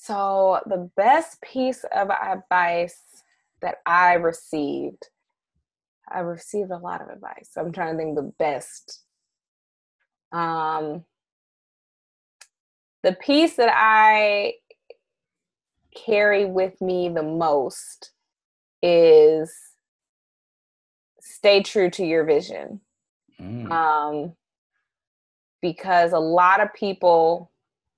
So, 0.05 0.61
the 0.67 0.91
best 0.99 1.41
piece 1.41 1.83
of 1.85 2.11
advice 2.11 3.01
that 3.63 3.77
I 3.87 4.15
received, 4.15 5.09
I 6.07 6.19
received 6.19 6.71
a 6.71 6.77
lot 6.77 7.01
of 7.01 7.09
advice. 7.09 7.49
So 7.51 7.63
I'm 7.63 7.73
trying 7.73 7.97
to 7.97 8.05
think 8.05 8.15
the 8.15 8.31
best. 8.39 9.03
Um, 10.31 11.07
the 13.03 13.15
piece 13.15 13.57
that 13.57 13.73
I 13.75 14.57
carry 15.97 16.45
with 16.45 16.79
me 16.83 17.09
the 17.09 17.23
most 17.23 18.13
is 18.83 19.57
stay 21.19 21.63
true 21.63 21.89
to 21.89 22.05
your 22.05 22.25
vision. 22.25 22.83
Mm. 23.41 23.71
Um, 23.71 24.33
because 25.63 26.13
a 26.13 26.19
lot 26.19 26.61
of 26.61 26.75
people 26.75 27.51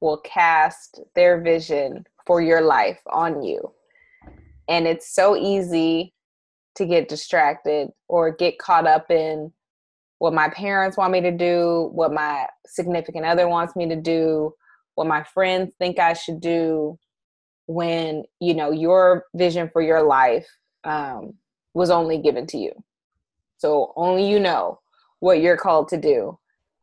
will 0.07 0.19
cast 0.19 1.01
their 1.17 1.41
vision 1.41 2.05
for 2.27 2.41
your 2.41 2.61
life 2.61 3.01
on 3.13 3.43
you. 3.43 3.73
And 4.69 4.87
it's 4.87 5.13
so 5.13 5.37
easy 5.37 6.15
to 6.77 6.87
get 6.87 7.09
distracted 7.09 7.89
or 8.07 8.31
get 8.31 8.61
caught 8.61 8.87
up 8.87 9.11
in 9.11 9.53
what 10.19 10.33
my 10.33 10.49
parents 10.49 10.97
want 10.97 11.13
me 11.13 11.21
to 11.23 11.33
do, 11.33 11.91
what 11.93 12.13
my 12.13 12.47
significant 12.67 13.27
other 13.27 13.49
wants 13.49 13.75
me 13.75 13.89
to 13.89 13.97
do, 13.97 14.55
what 14.95 15.09
my 15.09 15.25
friends 15.25 15.75
think 15.77 15.99
I 15.99 16.13
should 16.13 16.41
do 16.41 16.97
when, 17.67 18.23
you 18.41 18.55
know, 18.55 18.71
your 18.71 19.25
vision 19.35 19.69
for 19.73 19.83
your 19.83 20.05
life 20.05 20.47
um, 20.85 21.35
was 21.75 21.91
only 21.91 22.19
given 22.19 22.47
to 22.47 22.59
you. 22.59 22.71
So 23.59 23.93
only 23.97 24.31
you 24.31 24.39
know 24.39 24.79
what 25.19 25.41
you're 25.41 25.57
called 25.57 25.89
to 25.89 25.97
do 25.97 26.39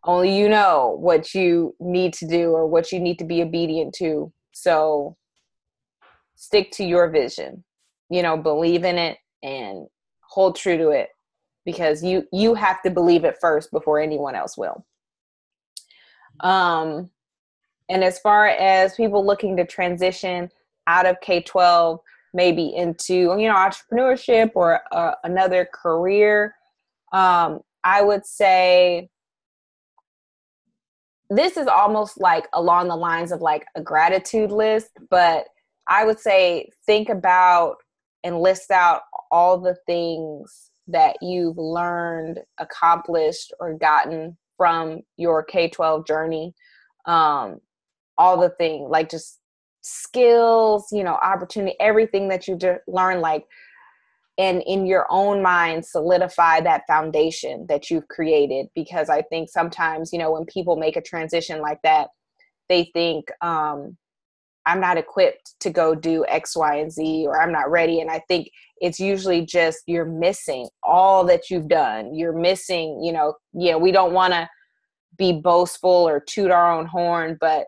only 0.05 0.37
you 0.37 0.49
know 0.49 0.97
what 0.99 1.33
you 1.33 1.75
need 1.79 2.13
to 2.13 2.27
do 2.27 2.51
or 2.51 2.67
what 2.67 2.91
you 2.91 2.99
need 2.99 3.19
to 3.19 3.25
be 3.25 3.41
obedient 3.41 3.93
to 3.95 4.31
so 4.51 5.15
stick 6.35 6.71
to 6.71 6.83
your 6.83 7.09
vision. 7.09 7.63
You 8.09 8.21
know, 8.21 8.37
believe 8.37 8.83
in 8.83 8.97
it 8.97 9.17
and 9.41 9.87
hold 10.21 10.55
true 10.55 10.77
to 10.77 10.89
it 10.89 11.09
because 11.65 12.03
you 12.03 12.27
you 12.31 12.53
have 12.53 12.81
to 12.83 12.91
believe 12.91 13.23
it 13.23 13.37
first 13.39 13.71
before 13.71 13.99
anyone 13.99 14.35
else 14.35 14.57
will. 14.57 14.85
Um 16.41 17.09
and 17.89 18.03
as 18.03 18.19
far 18.19 18.47
as 18.47 18.95
people 18.95 19.25
looking 19.25 19.57
to 19.57 19.65
transition 19.65 20.49
out 20.87 21.05
of 21.05 21.19
K-12 21.21 21.99
maybe 22.33 22.75
into 22.75 23.13
you 23.13 23.47
know 23.47 23.55
entrepreneurship 23.55 24.51
or 24.55 24.81
uh, 24.91 25.13
another 25.23 25.67
career 25.73 26.55
um, 27.13 27.59
i 27.83 28.01
would 28.01 28.25
say 28.25 29.09
this 31.35 31.57
is 31.57 31.67
almost 31.67 32.19
like 32.19 32.47
along 32.53 32.87
the 32.87 32.95
lines 32.95 33.31
of 33.31 33.41
like 33.41 33.65
a 33.75 33.81
gratitude 33.81 34.51
list 34.51 34.91
but 35.09 35.45
i 35.87 36.05
would 36.05 36.19
say 36.19 36.67
think 36.85 37.09
about 37.09 37.77
and 38.23 38.39
list 38.39 38.71
out 38.71 39.01
all 39.31 39.59
the 39.59 39.75
things 39.85 40.71
that 40.87 41.17
you've 41.21 41.57
learned 41.57 42.39
accomplished 42.59 43.53
or 43.59 43.73
gotten 43.73 44.37
from 44.57 45.01
your 45.17 45.43
k-12 45.43 46.05
journey. 46.05 46.53
Um, 47.05 47.59
all 48.17 48.39
the 48.39 48.51
things 48.51 48.89
like 48.89 49.09
just 49.09 49.39
skills, 49.81 50.87
you 50.91 51.03
know, 51.03 51.15
opportunity, 51.15 51.75
everything 51.79 52.29
that 52.29 52.47
you 52.47 52.57
learn, 52.87 53.19
like, 53.19 53.45
and 54.37 54.63
in 54.65 54.85
your 54.85 55.05
own 55.09 55.41
mind, 55.41 55.85
solidify 55.85 56.61
that 56.61 56.83
foundation 56.87 57.65
that 57.69 57.89
you've 57.89 58.07
created. 58.07 58.67
Because 58.73 59.09
I 59.09 59.21
think 59.23 59.49
sometimes, 59.49 60.11
you 60.11 60.19
know, 60.19 60.31
when 60.31 60.45
people 60.45 60.75
make 60.75 60.95
a 60.95 61.01
transition 61.01 61.61
like 61.61 61.79
that, 61.83 62.09
they 62.69 62.89
think, 62.93 63.29
um, 63.41 63.97
I'm 64.65 64.79
not 64.79 64.97
equipped 64.97 65.55
to 65.59 65.69
go 65.69 65.93
do 65.93 66.25
X, 66.27 66.55
Y, 66.55 66.75
and 66.77 66.91
Z, 66.91 67.25
or 67.27 67.41
I'm 67.41 67.51
not 67.51 67.69
ready. 67.69 67.99
And 67.99 68.09
I 68.09 68.21
think 68.27 68.49
it's 68.77 68.99
usually 68.99 69.45
just 69.45 69.79
you're 69.87 70.05
missing 70.05 70.69
all 70.83 71.25
that 71.25 71.49
you've 71.49 71.67
done. 71.67 72.15
You're 72.15 72.37
missing, 72.37 73.01
you 73.03 73.11
know, 73.11 73.35
yeah, 73.53 73.75
we 73.75 73.91
don't 73.91 74.13
want 74.13 74.33
to 74.33 74.49
be 75.17 75.33
boastful 75.33 75.89
or 75.89 76.19
toot 76.19 76.49
our 76.49 76.71
own 76.71 76.85
horn, 76.85 77.37
but 77.39 77.65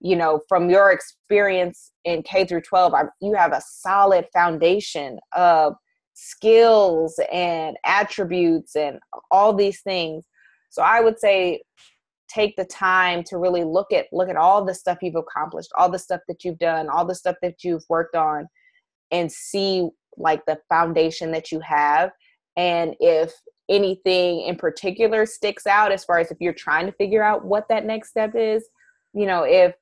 you 0.00 0.16
know 0.16 0.40
from 0.48 0.70
your 0.70 0.90
experience 0.92 1.92
in 2.04 2.22
k 2.22 2.44
through 2.44 2.60
12 2.60 2.92
you 3.20 3.34
have 3.34 3.52
a 3.52 3.62
solid 3.66 4.26
foundation 4.32 5.18
of 5.36 5.74
skills 6.14 7.20
and 7.32 7.76
attributes 7.84 8.74
and 8.74 8.98
all 9.30 9.52
these 9.52 9.80
things. 9.82 10.24
So 10.70 10.82
i 10.82 11.00
would 11.00 11.18
say 11.18 11.62
take 12.28 12.56
the 12.56 12.64
time 12.64 13.22
to 13.24 13.38
really 13.38 13.64
look 13.64 13.92
at 13.92 14.06
look 14.12 14.28
at 14.28 14.36
all 14.36 14.64
the 14.64 14.74
stuff 14.74 14.98
you've 15.00 15.14
accomplished 15.14 15.70
all 15.76 15.90
the 15.90 15.98
stuff 15.98 16.20
that 16.28 16.44
you've 16.44 16.58
done 16.58 16.90
all 16.90 17.06
the 17.06 17.14
stuff 17.14 17.36
that 17.40 17.64
you've 17.64 17.84
worked 17.88 18.14
on 18.14 18.46
and 19.10 19.32
see 19.32 19.88
like 20.18 20.44
the 20.46 20.58
foundation 20.68 21.30
that 21.32 21.52
you 21.52 21.60
have. 21.60 22.10
And 22.56 22.94
if 23.00 23.32
anything 23.68 24.42
in 24.42 24.56
particular 24.56 25.26
sticks 25.26 25.66
out 25.66 25.92
as 25.92 26.04
far 26.04 26.18
as 26.18 26.30
if 26.30 26.38
you're 26.40 26.52
trying 26.52 26.86
to 26.86 26.92
figure 26.92 27.22
out 27.22 27.44
what 27.44 27.68
that 27.68 27.84
next 27.84 28.08
step 28.08 28.34
is 28.34 28.66
you 29.12 29.26
know 29.26 29.42
if 29.42 29.74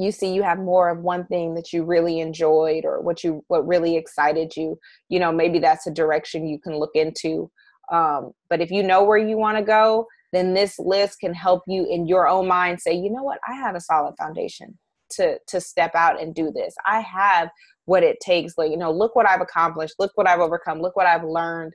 you 0.00 0.10
see 0.10 0.32
you 0.32 0.42
have 0.42 0.58
more 0.58 0.88
of 0.88 1.00
one 1.00 1.26
thing 1.26 1.54
that 1.54 1.72
you 1.72 1.84
really 1.84 2.20
enjoyed 2.20 2.84
or 2.84 3.00
what 3.00 3.22
you 3.22 3.44
what 3.48 3.66
really 3.66 3.96
excited 3.96 4.56
you 4.56 4.78
you 5.08 5.20
know 5.20 5.30
maybe 5.30 5.58
that's 5.58 5.86
a 5.86 5.90
direction 5.90 6.46
you 6.46 6.58
can 6.58 6.76
look 6.76 6.92
into. 6.94 7.50
Um, 7.92 8.30
but 8.48 8.60
if 8.60 8.70
you 8.70 8.84
know 8.84 9.02
where 9.02 9.18
you 9.18 9.36
want 9.36 9.58
to 9.58 9.64
go 9.64 10.06
then 10.32 10.54
this 10.54 10.78
list 10.78 11.18
can 11.18 11.34
help 11.34 11.62
you 11.66 11.86
in 11.90 12.06
your 12.06 12.28
own 12.28 12.46
mind 12.46 12.80
say 12.80 12.94
you 12.94 13.10
know 13.10 13.22
what? 13.22 13.38
I 13.48 13.54
have 13.54 13.74
a 13.74 13.80
solid 13.80 14.14
foundation 14.18 14.78
to 15.10 15.38
to 15.48 15.60
step 15.60 15.94
out 15.94 16.20
and 16.20 16.34
do 16.34 16.50
this. 16.50 16.74
I 16.86 17.00
have 17.00 17.50
what 17.84 18.02
it 18.02 18.18
takes. 18.20 18.54
Like 18.56 18.70
you 18.70 18.78
know 18.78 18.92
look 18.92 19.14
what 19.14 19.28
i've 19.28 19.40
accomplished. 19.42 19.94
Look 19.98 20.12
what 20.14 20.28
i've 20.28 20.40
overcome. 20.40 20.80
Look 20.80 20.96
what 20.96 21.06
i've 21.06 21.24
learned. 21.24 21.74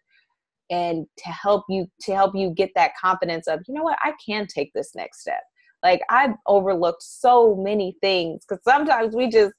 And 0.71 1.05
to 1.17 1.29
help 1.29 1.63
you 1.69 1.87
to 2.01 2.15
help 2.15 2.33
you 2.33 2.49
get 2.49 2.71
that 2.75 2.93
confidence 2.99 3.47
of 3.47 3.59
you 3.67 3.75
know 3.75 3.83
what? 3.83 3.99
I 4.03 4.13
can 4.25 4.47
take 4.47 4.71
this 4.73 4.95
next 4.95 5.21
step 5.21 5.43
like 5.85 6.01
I've 6.09 6.33
overlooked 6.47 7.03
so 7.03 7.55
many 7.55 7.95
things 8.01 8.43
because 8.43 8.63
sometimes 8.63 9.15
we 9.15 9.29
just 9.29 9.53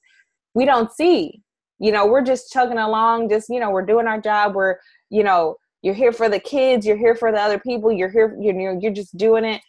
we 0.53 0.65
don't 0.65 0.91
see. 0.91 1.41
You 1.79 1.93
know, 1.93 2.05
we're 2.05 2.23
just 2.23 2.51
chugging 2.51 2.79
along, 2.79 3.29
just 3.29 3.47
you 3.49 3.61
know, 3.61 3.71
we're 3.71 3.85
doing 3.85 4.07
our 4.07 4.19
job. 4.19 4.53
We're 4.53 4.75
you 5.09 5.23
know, 5.23 5.55
you're 5.81 5.93
here 5.93 6.11
for 6.11 6.27
the 6.27 6.39
kids, 6.39 6.85
you're 6.85 6.97
here 6.97 7.15
for 7.15 7.31
the 7.31 7.39
other 7.39 7.59
people, 7.59 7.93
you're 7.93 8.09
here, 8.09 8.37
you 8.39 8.51
know, 8.51 8.77
you're 8.79 8.91
just 8.91 9.15
doing 9.15 9.45
it, 9.45 9.61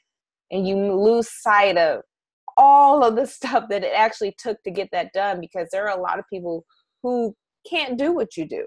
and 0.50 0.66
you 0.66 0.76
lose 0.76 1.28
sight 1.30 1.78
of 1.78 2.02
all 2.56 3.04
of 3.04 3.14
the 3.14 3.26
stuff 3.38 3.68
that 3.70 3.84
it 3.84 3.92
actually 3.94 4.34
took 4.36 4.60
to 4.64 4.70
get 4.72 4.88
that 4.90 5.12
done 5.12 5.40
because 5.40 5.68
there 5.70 5.88
are 5.88 5.96
a 5.96 6.02
lot 6.02 6.18
of 6.18 6.24
people 6.28 6.64
who 7.04 7.36
can't 7.70 7.96
do 7.96 8.12
what 8.12 8.36
you 8.36 8.48
do 8.48 8.66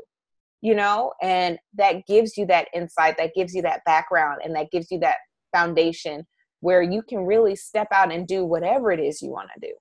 you 0.62 0.76
know 0.76 1.12
and 1.22 1.58
that 1.74 2.06
gives 2.08 2.38
you 2.38 2.46
that 2.46 2.68
insight 2.74 3.16
that 3.18 3.34
gives 3.34 3.54
you 3.54 3.62
that 3.62 3.82
background 3.86 4.40
and 4.44 4.56
that 4.56 4.70
gives 4.72 4.92
you 4.92 5.00
that 5.00 5.18
foundation 5.54 6.26
where 6.62 6.82
you 6.82 7.02
can 7.02 7.26
really 7.26 7.56
step 7.56 7.88
out 7.92 8.12
and 8.12 8.28
do 8.28 8.46
whatever 8.46 8.92
it 8.92 9.00
is 9.00 9.22
you 9.22 9.30
want 9.30 9.50
to 9.54 9.68
do. 9.68 9.74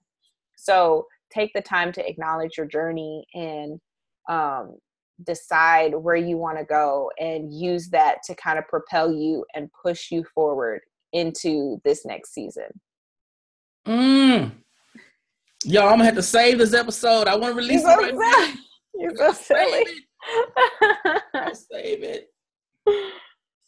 So 0.57 1.07
take 1.33 1.53
the 1.55 1.62
time 1.62 1.93
to 1.93 2.07
acknowledge 2.07 2.57
your 2.57 2.66
journey 2.66 3.24
and 3.35 3.81
um, 4.28 4.76
decide 5.24 5.95
where 5.95 6.16
you 6.16 6.37
want 6.37 6.59
to 6.59 6.64
go 6.64 7.11
and 7.18 7.53
use 7.53 7.89
that 7.91 8.18
to 8.24 8.35
kind 8.35 8.59
of 8.59 8.66
propel 8.68 9.12
you 9.12 9.45
and 9.55 9.70
push 9.83 10.11
you 10.11 10.24
forward 10.35 10.81
into 11.12 11.81
this 11.85 12.05
next 12.05 12.33
season. 12.33 12.68
Mm. 13.87 14.53
Yo, 15.64 15.83
I'm 15.83 15.93
gonna 15.93 16.05
have 16.05 16.14
to 16.14 16.22
save 16.22 16.59
this 16.59 16.74
episode. 16.74 17.28
I 17.28 17.37
want 17.37 17.55
to 17.55 17.59
release 17.59 17.83
You're 17.83 18.07
it. 18.07 18.14
Right 18.14 18.55
You're 18.95 19.16
so 19.16 19.33
silly. 19.33 19.85
Save 19.85 19.95
it. 21.35 21.57
save 21.57 22.03
it. 22.87 23.12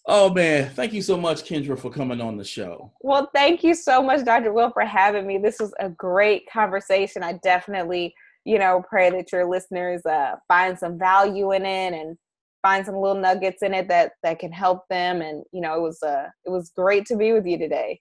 Oh 0.06 0.32
man, 0.32 0.70
thank 0.70 0.92
you 0.92 1.02
so 1.02 1.16
much, 1.16 1.44
Kendra, 1.44 1.78
for 1.78 1.90
coming 1.90 2.20
on 2.20 2.36
the 2.36 2.44
show. 2.44 2.92
Well, 3.02 3.30
thank 3.32 3.62
you 3.62 3.74
so 3.74 4.02
much, 4.02 4.24
Dr. 4.24 4.52
Will, 4.52 4.70
for 4.72 4.84
having 4.84 5.26
me. 5.26 5.38
This 5.38 5.60
was 5.60 5.72
a 5.78 5.88
great 5.88 6.42
conversation. 6.50 7.22
I 7.22 7.34
definitely, 7.34 8.12
you 8.44 8.58
know, 8.58 8.82
pray 8.88 9.10
that 9.10 9.30
your 9.30 9.48
listeners 9.48 10.04
uh, 10.04 10.36
find 10.48 10.76
some 10.76 10.98
value 10.98 11.52
in 11.52 11.64
it 11.64 11.94
and 11.94 12.18
find 12.62 12.84
some 12.84 12.96
little 12.96 13.20
nuggets 13.20 13.62
in 13.62 13.74
it 13.74 13.88
that 13.88 14.12
that 14.24 14.40
can 14.40 14.50
help 14.50 14.88
them. 14.90 15.22
And 15.22 15.44
you 15.52 15.60
know, 15.60 15.76
it 15.76 15.82
was 15.82 16.02
uh, 16.02 16.28
it 16.44 16.50
was 16.50 16.72
great 16.74 17.06
to 17.06 17.16
be 17.16 17.32
with 17.32 17.46
you 17.46 17.56
today. 17.56 18.00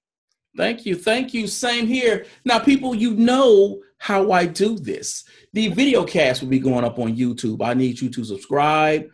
Thank 0.57 0.87
you, 0.87 0.95
thank 0.95 1.35
you. 1.35 1.45
Same 1.45 1.85
here. 1.85 2.25
Now, 2.43 2.59
people, 2.59 2.95
you 2.95 3.13
know 3.13 3.79
how 3.99 4.31
I 4.31 4.47
do 4.47 4.75
this. 4.75 5.23
The 5.53 5.69
video 5.69 6.03
cast 6.03 6.41
will 6.41 6.49
be 6.49 6.59
going 6.59 6.83
up 6.83 6.97
on 6.97 7.15
YouTube. 7.15 7.63
I 7.63 7.75
need 7.75 8.01
you 8.01 8.09
to 8.09 8.25
subscribe, 8.25 9.07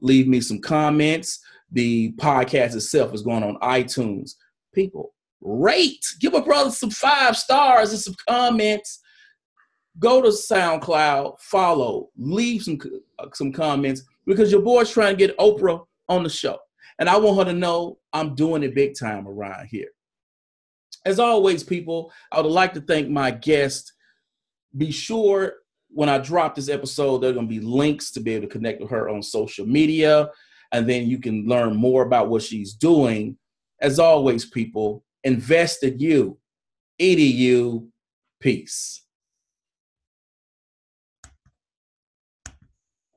leave 0.00 0.26
me 0.26 0.40
some 0.40 0.58
comments 0.58 1.38
the 1.72 2.12
podcast 2.12 2.74
itself 2.74 3.14
is 3.14 3.22
going 3.22 3.42
on 3.42 3.56
iTunes. 3.56 4.32
People, 4.74 5.14
rate, 5.40 6.04
give 6.20 6.34
a 6.34 6.42
brother 6.42 6.70
some 6.70 6.90
five 6.90 7.36
stars 7.36 7.90
and 7.90 8.00
some 8.00 8.14
comments. 8.28 9.00
Go 9.98 10.22
to 10.22 10.28
SoundCloud, 10.28 11.40
follow, 11.40 12.08
leave 12.16 12.62
some 12.62 12.78
uh, 13.18 13.26
some 13.34 13.52
comments 13.52 14.02
because 14.24 14.50
your 14.52 14.62
boy's 14.62 14.90
trying 14.90 15.16
to 15.16 15.26
get 15.26 15.36
Oprah 15.38 15.84
on 16.08 16.22
the 16.22 16.28
show, 16.28 16.58
and 16.98 17.08
I 17.08 17.18
want 17.18 17.38
her 17.38 17.52
to 17.52 17.58
know 17.58 17.98
I'm 18.12 18.34
doing 18.34 18.62
it 18.62 18.74
big 18.74 18.94
time 18.98 19.26
around 19.26 19.66
here. 19.66 19.88
As 21.04 21.18
always, 21.18 21.64
people, 21.64 22.12
I 22.30 22.40
would 22.40 22.52
like 22.52 22.72
to 22.74 22.80
thank 22.80 23.08
my 23.08 23.30
guest. 23.30 23.92
Be 24.76 24.92
sure 24.92 25.54
when 25.88 26.08
I 26.08 26.18
drop 26.18 26.54
this 26.54 26.68
episode, 26.68 27.18
there 27.18 27.30
are 27.30 27.34
going 27.34 27.48
to 27.48 27.54
be 27.54 27.60
links 27.60 28.12
to 28.12 28.20
be 28.20 28.34
able 28.34 28.46
to 28.46 28.52
connect 28.52 28.80
with 28.80 28.90
her 28.90 29.08
on 29.08 29.22
social 29.22 29.66
media 29.66 30.30
and 30.72 30.88
then 30.88 31.08
you 31.08 31.18
can 31.18 31.46
learn 31.46 31.76
more 31.76 32.02
about 32.02 32.28
what 32.28 32.42
she's 32.42 32.74
doing. 32.74 33.36
As 33.80 33.98
always, 33.98 34.44
people, 34.44 35.04
invest 35.24 35.82
in 35.82 35.98
you. 35.98 36.38
EDU, 37.00 37.88
peace. 38.40 39.04